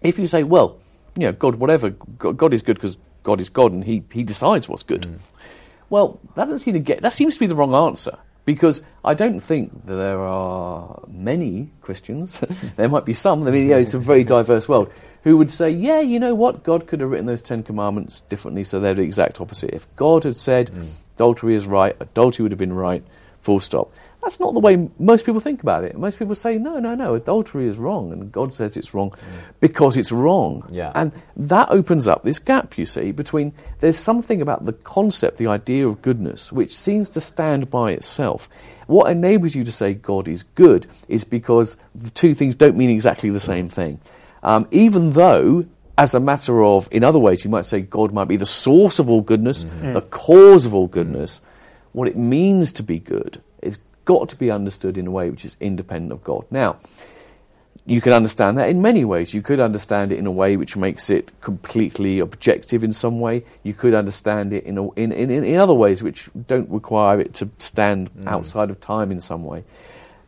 if 0.00 0.18
you 0.18 0.24
say, 0.24 0.42
well, 0.42 0.78
you 1.18 1.26
know, 1.26 1.32
God, 1.32 1.56
whatever, 1.56 1.90
God 1.90 2.54
is 2.54 2.62
good 2.62 2.76
because 2.76 2.96
God 3.24 3.42
is 3.42 3.50
God 3.50 3.72
and 3.72 3.84
he, 3.84 4.02
he 4.10 4.24
decides 4.24 4.70
what's 4.70 4.84
good. 4.84 5.02
Mm. 5.02 5.18
Well, 5.90 6.18
that 6.34 6.44
doesn't 6.44 6.60
seem 6.60 6.72
to 6.72 6.80
get, 6.80 7.02
that 7.02 7.12
seems 7.12 7.34
to 7.34 7.40
be 7.40 7.46
the 7.46 7.54
wrong 7.54 7.74
answer. 7.74 8.16
Because 8.46 8.80
I 9.04 9.12
don't 9.12 9.40
think 9.40 9.84
that 9.84 9.96
there 9.96 10.20
are 10.20 11.02
many 11.08 11.68
Christians, 11.82 12.40
there 12.76 12.88
might 12.88 13.04
be 13.04 13.12
some, 13.12 13.46
I 13.46 13.50
mean, 13.50 13.64
you 13.64 13.74
know, 13.74 13.80
it's 13.80 13.92
a 13.92 13.98
very 14.12 14.24
diverse 14.24 14.66
world, 14.66 14.90
who 15.24 15.36
would 15.36 15.50
say, 15.50 15.68
yeah, 15.68 16.00
you 16.00 16.18
know 16.18 16.34
what, 16.34 16.62
God 16.62 16.86
could 16.86 17.00
have 17.00 17.10
written 17.10 17.26
those 17.26 17.42
Ten 17.42 17.62
Commandments 17.62 18.22
differently, 18.22 18.64
so 18.64 18.80
they're 18.80 18.94
the 18.94 19.02
exact 19.02 19.42
opposite. 19.42 19.74
If 19.74 19.94
God 19.94 20.24
had 20.24 20.36
said 20.36 20.70
mm. 20.70 20.88
adultery 21.16 21.54
is 21.54 21.66
right, 21.66 21.94
adultery 22.00 22.44
would 22.44 22.52
have 22.52 22.58
been 22.58 22.72
right, 22.72 23.04
full 23.42 23.60
stop. 23.60 23.92
That's 24.22 24.38
not 24.38 24.54
the 24.54 24.60
way 24.60 24.88
most 25.00 25.26
people 25.26 25.40
think 25.40 25.62
about 25.62 25.82
it. 25.82 25.98
Most 25.98 26.16
people 26.16 26.36
say, 26.36 26.56
no, 26.56 26.78
no, 26.78 26.94
no, 26.94 27.16
adultery 27.16 27.66
is 27.66 27.76
wrong, 27.76 28.12
and 28.12 28.30
God 28.30 28.52
says 28.52 28.76
it's 28.76 28.94
wrong 28.94 29.10
mm. 29.10 29.18
because 29.58 29.96
it's 29.96 30.12
wrong. 30.12 30.64
Yeah. 30.70 30.92
And 30.94 31.10
that 31.36 31.70
opens 31.70 32.06
up 32.06 32.22
this 32.22 32.38
gap, 32.38 32.78
you 32.78 32.86
see, 32.86 33.10
between 33.10 33.52
there's 33.80 33.98
something 33.98 34.40
about 34.40 34.64
the 34.64 34.74
concept, 34.74 35.38
the 35.38 35.48
idea 35.48 35.88
of 35.88 36.02
goodness, 36.02 36.52
which 36.52 36.72
seems 36.72 37.08
to 37.10 37.20
stand 37.20 37.68
by 37.68 37.90
itself. 37.90 38.48
What 38.86 39.10
enables 39.10 39.56
you 39.56 39.64
to 39.64 39.72
say 39.72 39.94
God 39.94 40.28
is 40.28 40.44
good 40.44 40.86
is 41.08 41.24
because 41.24 41.76
the 41.92 42.10
two 42.10 42.32
things 42.34 42.54
don't 42.54 42.76
mean 42.76 42.90
exactly 42.90 43.30
the 43.30 43.40
same 43.40 43.68
thing. 43.68 44.00
Um, 44.44 44.68
even 44.70 45.10
though 45.10 45.66
as 45.98 46.14
a 46.14 46.20
matter 46.20 46.62
of, 46.64 46.88
in 46.92 47.02
other 47.02 47.18
ways, 47.18 47.44
you 47.44 47.50
might 47.50 47.66
say 47.66 47.80
God 47.80 48.12
might 48.12 48.28
be 48.28 48.36
the 48.36 48.46
source 48.46 48.98
of 48.98 49.10
all 49.10 49.20
goodness, 49.20 49.64
mm-hmm. 49.64 49.92
the 49.92 50.00
cause 50.00 50.64
of 50.64 50.74
all 50.74 50.86
goodness. 50.86 51.40
What 51.90 52.08
it 52.08 52.16
means 52.16 52.72
to 52.74 52.82
be 52.82 52.98
good 52.98 53.42
got 54.04 54.28
to 54.30 54.36
be 54.36 54.50
understood 54.50 54.98
in 54.98 55.06
a 55.06 55.10
way 55.10 55.30
which 55.30 55.44
is 55.44 55.56
independent 55.60 56.12
of 56.12 56.24
God. 56.24 56.44
Now, 56.50 56.78
you 57.84 58.00
can 58.00 58.12
understand 58.12 58.58
that 58.58 58.68
in 58.68 58.80
many 58.80 59.04
ways. 59.04 59.34
You 59.34 59.42
could 59.42 59.58
understand 59.58 60.12
it 60.12 60.18
in 60.18 60.26
a 60.26 60.30
way 60.30 60.56
which 60.56 60.76
makes 60.76 61.10
it 61.10 61.30
completely 61.40 62.20
objective 62.20 62.84
in 62.84 62.92
some 62.92 63.18
way. 63.18 63.44
You 63.64 63.74
could 63.74 63.92
understand 63.92 64.52
it 64.52 64.64
in, 64.64 64.78
a, 64.78 64.90
in, 64.92 65.10
in, 65.10 65.30
in 65.30 65.58
other 65.58 65.74
ways 65.74 66.02
which 66.02 66.30
don't 66.46 66.70
require 66.70 67.20
it 67.20 67.34
to 67.34 67.50
stand 67.58 68.14
mm. 68.14 68.26
outside 68.26 68.70
of 68.70 68.80
time 68.80 69.10
in 69.10 69.20
some 69.20 69.44
way. 69.44 69.64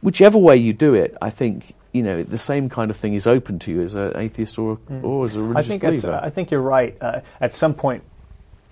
Whichever 0.02 0.36
way 0.36 0.56
you 0.56 0.72
do 0.72 0.94
it, 0.94 1.16
I 1.22 1.30
think 1.30 1.74
you 1.92 2.02
know 2.02 2.24
the 2.24 2.38
same 2.38 2.68
kind 2.68 2.90
of 2.90 2.96
thing 2.96 3.14
is 3.14 3.26
open 3.26 3.60
to 3.60 3.70
you 3.70 3.80
as 3.80 3.94
an 3.94 4.16
atheist 4.16 4.58
or, 4.58 4.76
mm. 4.76 5.04
or 5.04 5.24
as 5.24 5.36
a 5.36 5.42
religious 5.42 5.66
I 5.66 5.68
think 5.68 5.82
believer. 5.82 6.20
I 6.22 6.30
think 6.30 6.50
you're 6.50 6.60
right. 6.60 6.96
Uh, 7.00 7.20
at 7.40 7.54
some 7.54 7.72
point, 7.72 8.02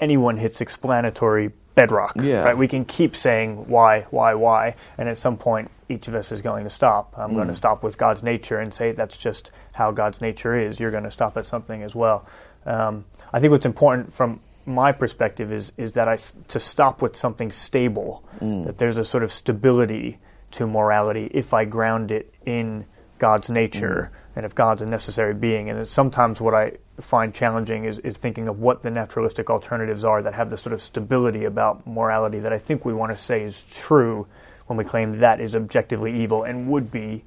anyone 0.01 0.37
hits 0.37 0.61
explanatory 0.61 1.53
bedrock. 1.75 2.15
Yeah. 2.17 2.43
Right? 2.43 2.57
We 2.57 2.69
can 2.69 2.85
keep 2.85 3.17
saying 3.17 3.69
why, 3.69 4.03
why, 4.11 4.35
why, 4.35 4.75
and 4.99 5.09
at 5.09 5.19
some 5.19 5.37
point, 5.37 5.71
each 5.89 6.09
of 6.09 6.15
us 6.15 6.33
is 6.33 6.43
going 6.43 6.65
to 6.65 6.71
stop. 6.71 7.15
I'm 7.17 7.31
mm. 7.31 7.35
going 7.35 7.49
to 7.49 7.57
stop 7.57 7.83
with 7.83 7.99
God's 7.99 8.23
nature 8.23 8.59
and 8.59 8.73
say 8.73 8.93
that's 8.93 9.17
just 9.17 9.51
how 9.73 9.91
God's 9.91 10.21
nature 10.21 10.59
is. 10.59 10.81
You're 10.81 10.91
going 10.91 11.05
to 11.05 11.11
stop 11.11 11.37
at 11.37 11.47
something 11.47 11.83
as 11.83 11.95
well. 11.95 12.27
Um, 12.65 13.05
I 13.33 13.41
think 13.41 13.51
what's 13.51 13.67
important 13.67 14.15
from 14.15 14.41
my 14.65 14.93
perspective 14.93 15.53
is 15.53 15.73
is 15.77 15.95
that 15.95 16.09
I 16.09 16.17
to 16.49 16.61
stop 16.61 17.03
with 17.03 17.17
something 17.17 17.51
stable. 17.51 18.25
Mm. 18.41 18.67
That 18.67 18.79
there's 18.79 18.97
a 18.97 19.05
sort 19.05 19.23
of 19.23 19.33
stability 19.33 20.19
to 20.53 20.67
morality 20.67 21.31
if 21.33 21.53
I 21.53 21.65
ground 21.65 22.11
it 22.11 22.33
in 22.47 22.87
God's 23.19 23.51
nature. 23.51 24.11
Mm 24.13 24.19
and 24.35 24.47
if 24.47 24.55
God's 24.55 24.83
a 24.83 24.87
necessary 24.87 25.35
being. 25.35 25.71
And 25.71 25.79
it's 25.79 25.91
sometimes 25.91 26.41
what 26.41 26.55
I 26.55 26.73
find 27.03 27.35
challenging 27.35 27.85
is, 27.85 27.99
is 28.01 28.17
thinking 28.17 28.49
of 28.49 28.61
what 28.61 28.83
the 28.83 28.91
naturalistic 28.91 29.51
alternatives 29.51 30.05
are 30.05 30.23
that 30.23 30.35
have 30.35 30.51
this 30.51 30.63
sort 30.63 30.73
of 30.73 30.83
stability 30.83 31.45
about 31.45 31.87
morality 31.87 32.39
that 32.41 32.53
I 32.53 32.59
think 32.59 32.85
we 32.85 32.95
want 32.95 33.13
to 33.13 33.19
say 33.19 33.43
is 33.43 33.65
true 33.67 34.27
when 34.67 34.77
we 34.77 34.85
claim 34.85 35.19
that 35.19 35.41
is 35.41 35.55
objectively 35.55 36.23
evil 36.23 36.45
and 36.45 36.69
would 36.69 36.91
be 36.91 37.25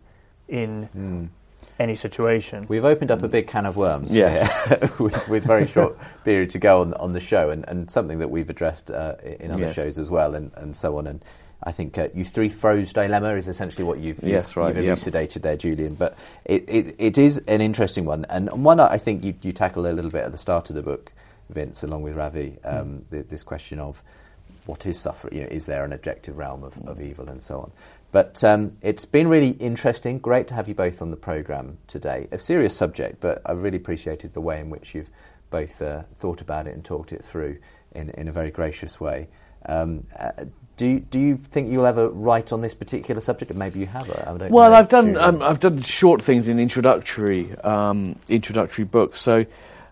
in 0.48 0.90
mm. 0.96 1.28
any 1.80 1.96
situation. 1.96 2.66
We've 2.68 2.86
opened 2.86 3.12
up 3.12 3.22
a 3.24 3.28
big 3.28 3.48
can 3.48 3.66
of 3.66 3.76
worms 3.76 4.12
yes. 4.12 4.70
with, 5.00 5.28
with, 5.28 5.46
very 5.46 5.68
short 5.68 5.98
period 6.24 6.50
to 6.52 6.60
go 6.60 6.82
on, 6.82 6.94
on 6.96 7.12
the 7.12 7.20
show 7.20 7.50
and, 7.50 7.68
and 7.68 7.90
something 7.90 8.20
that 8.20 8.30
we've 8.30 8.50
addressed 8.50 8.90
uh, 8.90 9.16
in 9.24 9.52
other 9.52 9.64
yes. 9.64 9.76
shows 9.76 10.00
as 10.00 10.10
well 10.10 10.36
and, 10.36 10.52
and 10.56 10.76
so 10.76 10.98
on. 10.98 11.08
And 11.08 11.24
I 11.64 11.72
think 11.72 11.98
uh, 11.98 12.10
Euthyphro's 12.14 12.94
dilemma 12.94 13.36
is 13.36 13.48
essentially 13.48 13.84
what 13.84 14.00
you've, 14.00 14.22
you've, 14.22 14.32
yes, 14.32 14.56
right, 14.56 14.76
you've 14.76 14.86
elucidated 14.86 15.42
there, 15.42 15.56
Julian. 15.56 15.96
But 15.96 16.18
it, 16.44 16.64
it, 16.68 16.96
it 17.00 17.18
is 17.18 17.40
an 17.48 17.62
interesting 17.62 18.06
one, 18.06 18.26
and 18.30 18.64
one 18.64 18.80
I 18.80 18.98
think 18.98 19.24
you, 19.24 19.34
you 19.42 19.52
tackle 19.52 19.88
a 19.88 19.94
little 19.94 20.12
bit 20.12 20.24
at 20.24 20.32
the 20.32 20.38
start 20.38 20.70
of 20.70 20.76
the 20.76 20.84
book, 20.84 21.12
Vince, 21.50 21.84
along 21.84 22.04
with 22.04 22.16
Ravi, 22.16 22.58
um, 22.64 22.88
mm. 22.88 23.04
the, 23.10 23.24
this 23.24 23.44
question 23.44 23.80
of 23.80 24.02
what 24.66 24.86
is 24.86 25.00
suffering? 25.00 25.36
You 25.38 25.42
know, 25.44 25.50
is 25.50 25.66
there 25.66 25.86
an 25.86 25.94
objective 25.94 26.38
realm 26.38 26.64
of, 26.64 26.76
mm. 26.76 26.88
of 26.88 27.02
evil 27.02 27.30
and 27.30 27.42
so 27.42 27.60
on? 27.60 27.72
But 28.12 28.44
um, 28.44 28.74
it's 28.82 29.06
been 29.06 29.28
really 29.28 29.50
interesting. 29.50 30.20
Great 30.20 30.48
to 30.48 30.54
have 30.54 30.68
you 30.68 30.74
both 30.74 31.02
on 31.02 31.12
the 31.12 31.18
programme 31.18 31.78
today. 31.88 32.28
A 32.32 32.40
serious 32.40 32.76
subject, 32.76 33.20
but 33.20 33.42
I 33.46 33.52
really 33.52 33.78
appreciated 33.78 34.34
the 34.34 34.42
way 34.42 34.60
in 34.60 34.70
which 34.70 34.96
you've 34.96 35.10
both 35.50 35.82
uh, 35.82 36.04
thought 36.18 36.42
about 36.42 36.68
it 36.68 36.74
and 36.74 36.84
talked 36.84 37.12
it 37.12 37.24
through 37.24 37.58
in, 37.94 38.10
in 38.12 38.28
a 38.28 38.32
very 38.32 38.52
gracious 38.52 39.00
way. 39.00 39.28
Um, 39.68 40.06
uh, 40.18 40.32
do 40.78 40.88
you, 40.88 41.00
do 41.00 41.20
you 41.20 41.38
think 41.38 41.72
you'll 41.72 41.86
ever 41.86 42.10
write 42.10 42.52
on 42.52 42.62
this 42.62 42.74
particular 42.74 43.22
subject? 43.22 43.54
Maybe 43.54 43.80
you 43.80 43.86
have. 43.86 44.10
I 44.12 44.50
well, 44.50 44.72
know. 44.72 44.76
I've 44.76 44.90
done 44.90 45.16
um, 45.16 45.42
I've 45.42 45.60
done 45.60 45.80
short 45.82 46.22
things 46.22 46.50
in 46.50 46.60
introductory 46.60 47.56
um, 47.60 48.18
introductory 48.28 48.84
books, 48.84 49.22
so 49.22 49.46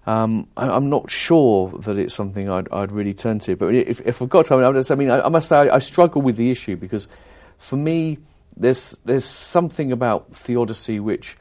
um, 0.06 0.48
I, 0.58 0.76
am 0.76 0.90
not 0.90 1.10
sure 1.10 1.70
that 1.80 1.98
it's 1.98 2.14
something 2.14 2.50
I'd, 2.50 2.70
I'd 2.74 2.92
really 2.92 3.14
turn 3.14 3.40
to. 3.40 3.56
But 3.56 3.74
if, 3.74 4.02
if 4.02 4.22
I've 4.22 4.28
got 4.28 4.46
time, 4.46 4.60
I 4.62 4.96
mean, 4.96 5.10
I, 5.10 5.22
I 5.22 5.30
must 5.30 5.48
say 5.48 5.56
I, 5.58 5.76
I, 5.76 5.80
struggle 5.80 6.22
with 6.22 6.36
the 6.36 6.52
issue 6.52 6.76
because 6.76 7.08
for 7.58 7.78
me, 7.78 8.18
there's 8.58 8.98
there's 9.06 9.26
something 9.26 9.94
about 9.94 10.36
theodicy 10.36 11.00
which 11.00 11.38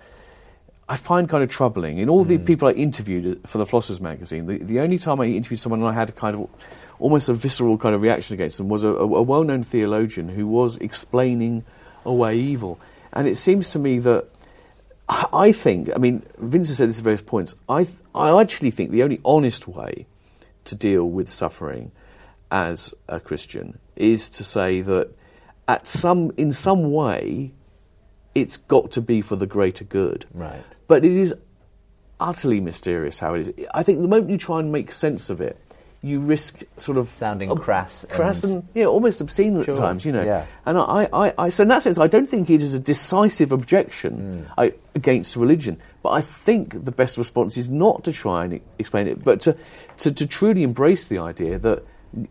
I 0.88 0.94
find 0.94 1.28
kind 1.28 1.42
of 1.42 1.48
troubling. 1.48 1.98
In 1.98 2.08
all 2.08 2.22
the 2.22 2.38
Mm. 2.38 2.46
people 2.46 2.68
I 2.68 2.72
interviewed 2.72 3.40
for 3.46 3.58
the 3.58 3.66
Philosophers 3.66 4.00
magazine, 4.00 4.46
the, 4.46 4.58
the 4.58 4.78
only 4.78 4.98
time 4.98 5.20
I 5.20 5.24
interviewed 5.24 5.58
someone 5.58 5.80
and 5.80 5.88
I 5.88 5.92
had 5.92 6.10
a 6.10 6.12
kind 6.12 6.36
of 6.36 6.48
almost 7.02 7.28
a 7.28 7.34
visceral 7.34 7.76
kind 7.76 7.94
of 7.94 8.02
reaction 8.02 8.34
against 8.34 8.58
them 8.58 8.68
was 8.68 8.84
a, 8.84 8.88
a, 8.88 9.06
a 9.22 9.22
well-known 9.22 9.64
theologian 9.64 10.28
who 10.28 10.46
was 10.46 10.76
explaining 10.78 11.64
away 12.04 12.36
evil. 12.36 12.78
And 13.12 13.26
it 13.28 13.36
seems 13.36 13.70
to 13.70 13.78
me 13.78 13.98
that 14.00 14.24
I 15.08 15.26
I 15.32 15.52
think, 15.52 15.90
I 15.94 15.98
mean, 15.98 16.22
Vincent 16.38 16.76
said 16.76 16.88
this 16.88 16.98
at 16.98 17.04
various 17.04 17.22
points. 17.22 17.54
I, 17.68 17.84
th- 17.84 17.96
I 18.14 18.40
actually 18.40 18.70
think 18.70 18.90
the 18.90 19.02
only 19.02 19.20
honest 19.24 19.68
way 19.68 20.06
to 20.64 20.74
deal 20.74 21.04
with 21.04 21.30
suffering 21.30 21.90
as 22.50 22.94
a 23.08 23.18
Christian 23.18 23.78
is 23.96 24.28
to 24.30 24.44
say 24.44 24.80
that 24.82 25.10
at 25.66 25.86
some, 25.86 26.32
in 26.36 26.52
some 26.52 26.92
way, 26.92 27.52
it's 28.34 28.56
got 28.56 28.92
to 28.92 29.00
be 29.00 29.20
for 29.22 29.36
the 29.36 29.46
greater 29.46 29.84
good. 29.84 30.24
Right. 30.32 30.62
But 30.86 31.04
it 31.04 31.12
is 31.12 31.34
utterly 32.20 32.60
mysterious 32.60 33.18
how 33.18 33.34
it 33.34 33.40
is. 33.40 33.66
I 33.74 33.82
think 33.82 34.00
the 34.00 34.08
moment 34.08 34.30
you 34.30 34.38
try 34.38 34.60
and 34.60 34.70
make 34.70 34.92
sense 34.92 35.28
of 35.30 35.40
it, 35.40 35.58
you 36.04 36.18
risk 36.18 36.64
sort 36.76 36.98
of 36.98 37.08
Sounding 37.08 37.50
ob- 37.50 37.60
crass 37.62 38.04
crass 38.10 38.42
and- 38.42 38.54
and, 38.54 38.68
yeah, 38.74 38.86
almost 38.86 39.20
obscene 39.20 39.62
Sure. 39.64 39.74
at 39.74 39.78
times. 39.78 40.04
You 40.04 40.10
know, 40.12 40.22
Yeah. 40.24 40.46
and 40.66 40.76
I, 40.78 41.08
I, 41.12 41.32
I, 41.38 41.48
so 41.48 41.62
in 41.62 41.68
that 41.68 41.82
sense, 41.82 41.96
I 41.98 42.08
don't 42.08 42.28
think 42.28 42.50
it 42.50 42.60
is 42.60 42.74
a 42.74 42.78
decisive 42.80 43.52
objection 43.52 44.44
Hmm. 44.48 44.60
I, 44.60 44.72
against 44.96 45.36
religion. 45.36 45.78
But 46.02 46.10
I 46.10 46.20
think 46.20 46.84
the 46.84 46.90
best 46.90 47.16
response 47.16 47.56
is 47.56 47.68
not 47.70 48.02
to 48.04 48.12
try 48.12 48.44
and 48.44 48.60
explain 48.80 49.06
it, 49.06 49.22
but 49.22 49.40
to, 49.42 49.56
to, 49.98 50.10
to 50.12 50.26
truly 50.26 50.64
embrace 50.64 51.06
the 51.06 51.18
idea 51.18 51.58
that 51.60 51.84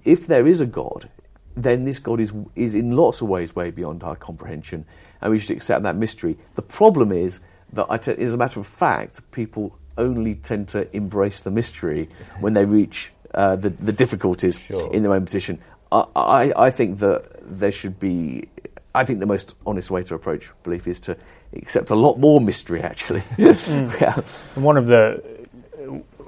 if 0.03 0.27
there 0.27 0.45
is 0.47 0.59
a 0.59 0.65
God, 0.65 1.09
then 1.55 1.85
this 1.85 1.97
God 1.99 2.19
is, 2.19 2.33
is 2.57 2.73
in 2.73 2.95
lots 2.97 3.21
of 3.21 3.29
ways 3.29 3.55
way 3.55 3.71
beyond 3.71 4.03
our 4.03 4.17
comprehension, 4.17 4.83
and 5.21 5.31
we 5.31 5.37
should 5.37 5.55
accept 5.55 5.83
that 5.83 5.95
mystery. 5.95 6.37
The 6.55 6.61
problem 6.61 7.11
is 7.13 7.39
that, 7.73 7.85
I 7.89 7.95
as 7.95 8.33
a 8.33 8.37
matter 8.37 8.59
of 8.59 8.67
fact, 8.67 9.21
people 9.31 9.77
only 9.97 10.35
tend 10.35 10.67
to 10.69 10.93
embrace 10.95 11.41
the 11.41 11.51
mystery 11.51 12.09
when 12.41 12.53
they 12.53 12.65
reach 12.65 13.11
uh, 13.33 13.55
the, 13.55 13.69
the 13.69 13.91
difficulties 13.93 14.59
Sure. 14.59 14.91
in 14.93 15.03
their 15.03 15.13
own 15.13 15.25
position. 15.25 15.59
I, 15.91 16.05
I, 16.15 16.53
I 16.65 16.69
think 16.69 16.99
that 16.99 17.23
there 17.41 17.71
should 17.71 17.99
be. 17.99 18.47
I 18.93 19.05
think 19.05 19.19
the 19.19 19.25
most 19.25 19.55
honest 19.65 19.89
way 19.89 20.03
to 20.03 20.15
approach 20.15 20.51
belief 20.63 20.87
is 20.87 20.99
to 21.01 21.15
accept 21.53 21.91
a 21.91 21.95
lot 21.95 22.17
more 22.19 22.41
mystery. 22.41 22.81
Actually, 22.81 23.23
yeah. 23.37 24.19
And 24.55 24.63
one 24.63 24.77
of 24.77 24.87
the 24.87 25.23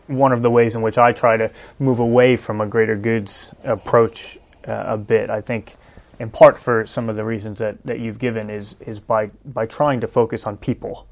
one 0.07 0.31
of 0.31 0.41
the 0.41 0.49
ways 0.49 0.75
in 0.75 0.81
which 0.81 0.97
I 0.97 1.11
try 1.13 1.37
to 1.37 1.51
move 1.79 1.99
away 1.99 2.37
from 2.37 2.61
a 2.61 2.65
greater 2.65 2.95
goods 2.95 3.53
approach 3.63 4.37
uh, 4.67 4.83
a 4.87 4.97
bit, 4.97 5.29
I 5.29 5.41
think, 5.41 5.75
in 6.19 6.29
part 6.29 6.57
for 6.57 6.85
some 6.85 7.09
of 7.09 7.15
the 7.15 7.23
reasons 7.23 7.59
that, 7.59 7.81
that 7.85 7.99
you've 7.99 8.19
given, 8.19 8.49
is 8.49 8.75
is 8.81 8.99
by 8.99 9.27
by 9.45 9.65
trying 9.65 10.01
to 10.01 10.07
focus 10.07 10.45
on 10.45 10.57
people, 10.57 11.07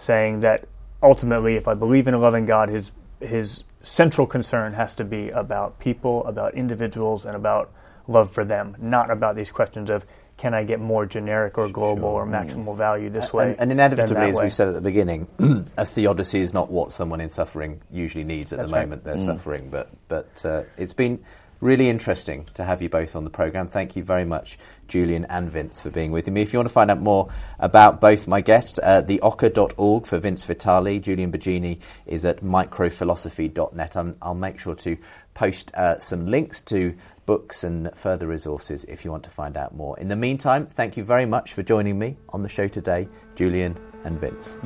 saying 0.00 0.40
that 0.40 0.66
ultimately, 1.02 1.56
if 1.56 1.68
I 1.68 1.74
believe 1.74 2.08
in 2.08 2.14
a 2.14 2.18
loving 2.18 2.44
God, 2.46 2.68
his 2.68 2.92
his 3.20 3.62
central 3.86 4.26
concern 4.26 4.72
has 4.74 4.94
to 4.94 5.04
be 5.04 5.30
about 5.30 5.78
people, 5.78 6.26
about 6.26 6.54
individuals, 6.54 7.24
and 7.24 7.36
about 7.36 7.72
love 8.08 8.32
for 8.32 8.44
them, 8.44 8.76
not 8.80 9.10
about 9.10 9.36
these 9.36 9.50
questions 9.50 9.90
of 9.90 10.04
can 10.36 10.52
I 10.52 10.64
get 10.64 10.80
more 10.80 11.06
generic 11.06 11.56
or 11.56 11.68
global 11.68 12.08
or 12.10 12.26
maximal 12.26 12.76
value 12.76 13.08
this 13.08 13.32
way. 13.32 13.52
And, 13.52 13.60
and 13.60 13.72
inevitably, 13.72 14.28
as 14.28 14.38
we 14.38 14.50
said 14.50 14.68
at 14.68 14.74
the 14.74 14.82
beginning, 14.82 15.26
a 15.78 15.86
theodicy 15.86 16.40
is 16.40 16.52
not 16.52 16.70
what 16.70 16.92
someone 16.92 17.22
in 17.22 17.30
suffering 17.30 17.80
usually 17.90 18.24
needs 18.24 18.52
at 18.52 18.58
That's 18.58 18.68
the 18.68 18.74
right. 18.74 18.82
moment 18.82 19.04
they're 19.04 19.18
suffering. 19.18 19.70
But 19.70 19.88
but 20.08 20.44
uh, 20.44 20.64
it's 20.76 20.92
been 20.92 21.24
really 21.60 21.88
interesting 21.88 22.46
to 22.54 22.64
have 22.64 22.82
you 22.82 22.88
both 22.88 23.16
on 23.16 23.24
the 23.24 23.30
program. 23.30 23.66
Thank 23.66 23.96
you 23.96 24.02
very 24.02 24.24
much, 24.24 24.58
Julian 24.88 25.24
and 25.26 25.50
Vince, 25.50 25.80
for 25.80 25.90
being 25.90 26.12
with 26.12 26.28
me. 26.28 26.42
If 26.42 26.52
you 26.52 26.58
want 26.58 26.68
to 26.68 26.72
find 26.72 26.90
out 26.90 27.00
more 27.00 27.28
about 27.58 28.00
both 28.00 28.26
my 28.26 28.40
guests, 28.40 28.78
uh, 28.82 29.02
theocca.org 29.02 30.06
for 30.06 30.18
Vince 30.18 30.44
Vitale, 30.44 30.98
Julian 30.98 31.32
Baggini 31.32 31.78
is 32.06 32.24
at 32.24 32.42
microphilosophy.net. 32.42 33.96
I'm, 33.96 34.16
I'll 34.20 34.34
make 34.34 34.58
sure 34.58 34.74
to 34.76 34.96
post 35.34 35.74
uh, 35.74 35.98
some 35.98 36.26
links 36.26 36.62
to 36.62 36.96
books 37.26 37.64
and 37.64 37.90
further 37.94 38.26
resources 38.26 38.84
if 38.84 39.04
you 39.04 39.10
want 39.10 39.24
to 39.24 39.30
find 39.30 39.56
out 39.56 39.74
more. 39.74 39.98
In 39.98 40.08
the 40.08 40.16
meantime, 40.16 40.66
thank 40.66 40.96
you 40.96 41.04
very 41.04 41.26
much 41.26 41.52
for 41.52 41.62
joining 41.62 41.98
me 41.98 42.16
on 42.30 42.42
the 42.42 42.48
show 42.48 42.68
today, 42.68 43.08
Julian 43.34 43.76
and 44.04 44.18
Vince. 44.18 44.56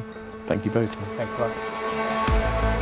Thank 0.47 0.65
you 0.65 0.71
both. 0.71 0.95
Thanks 1.17 1.35
a 1.35 1.39
lot. 1.39 2.80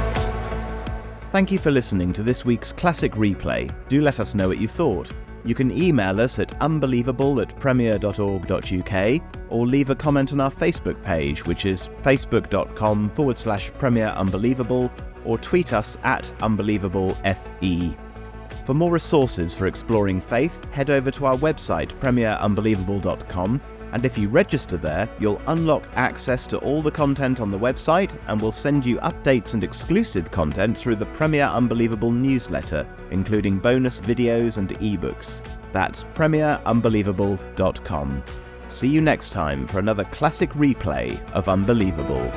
Thank 1.31 1.53
you 1.53 1.59
for 1.59 1.71
listening 1.71 2.15
to 2.15 2.23
this 2.23 2.47
week's 2.47 2.73
Classic 2.73 3.13
Replay. 3.13 3.71
Do 3.89 4.01
let 4.01 4.19
us 4.19 4.35
know 4.35 4.49
what 4.49 4.57
you 4.57 4.67
thought. 4.67 5.13
You 5.45 5.55
can 5.55 5.71
email 5.71 6.23
us 6.23 6.39
at 6.39 6.59
unbelievable 6.63 7.39
at 7.43 7.55
premier.org.uk 7.61 9.23
or 9.51 9.67
leave 9.67 9.91
a 9.91 9.95
comment 9.95 10.33
on 10.33 10.41
our 10.41 10.51
Facebook 10.51 11.03
page, 11.05 11.45
which 11.45 11.67
is 11.67 11.89
facebook.com 12.03 13.11
forward 13.11 13.37
slash 13.37 13.71
premier 13.75 14.07
unbelievable, 14.07 14.91
or 15.27 15.37
tweet 15.37 15.75
us 15.75 15.99
at 16.03 16.25
unbelievablefe. 16.39 17.99
For 18.65 18.73
more 18.73 18.91
resources 18.91 19.55
for 19.55 19.67
exploring 19.67 20.23
faith, 20.23 20.65
head 20.73 20.89
over 20.89 21.11
to 21.11 21.27
our 21.27 21.37
website 21.37 21.93
premierunbelievable.com 22.01 23.61
and 23.93 24.05
if 24.05 24.19
you 24.19 24.29
register 24.29 24.77
there, 24.77 25.09
you'll 25.19 25.41
unlock 25.47 25.89
access 25.95 26.47
to 26.49 26.59
all 26.59 26.83
the 26.83 26.91
content 26.91 27.41
on 27.41 27.51
the 27.51 27.59
website 27.59 28.15
and 28.27 28.39
we'll 28.41 28.53
send 28.53 28.87
you 28.87 28.99
updates 28.99 29.55
and 29.55 29.65
exclusive 29.65 30.31
content 30.31 30.77
through 30.77 30.97
the 30.97 31.07
Premier 31.07 31.45
Unbelievable 31.45 32.13
newsletter, 32.13 32.87
including 33.11 33.59
bonus 33.59 34.01
videos 34.01 34.59
and 34.59 34.69
ebooks. 34.81 35.41
That's 35.73 36.05
premierunbelievable.com. 36.05 38.23
See 38.69 38.89
you 38.89 39.01
next 39.01 39.31
time 39.31 39.67
for 39.67 39.79
another 39.79 40.05
classic 40.05 40.51
replay 40.51 41.19
of 41.33 41.49
Unbelievable. 41.49 42.31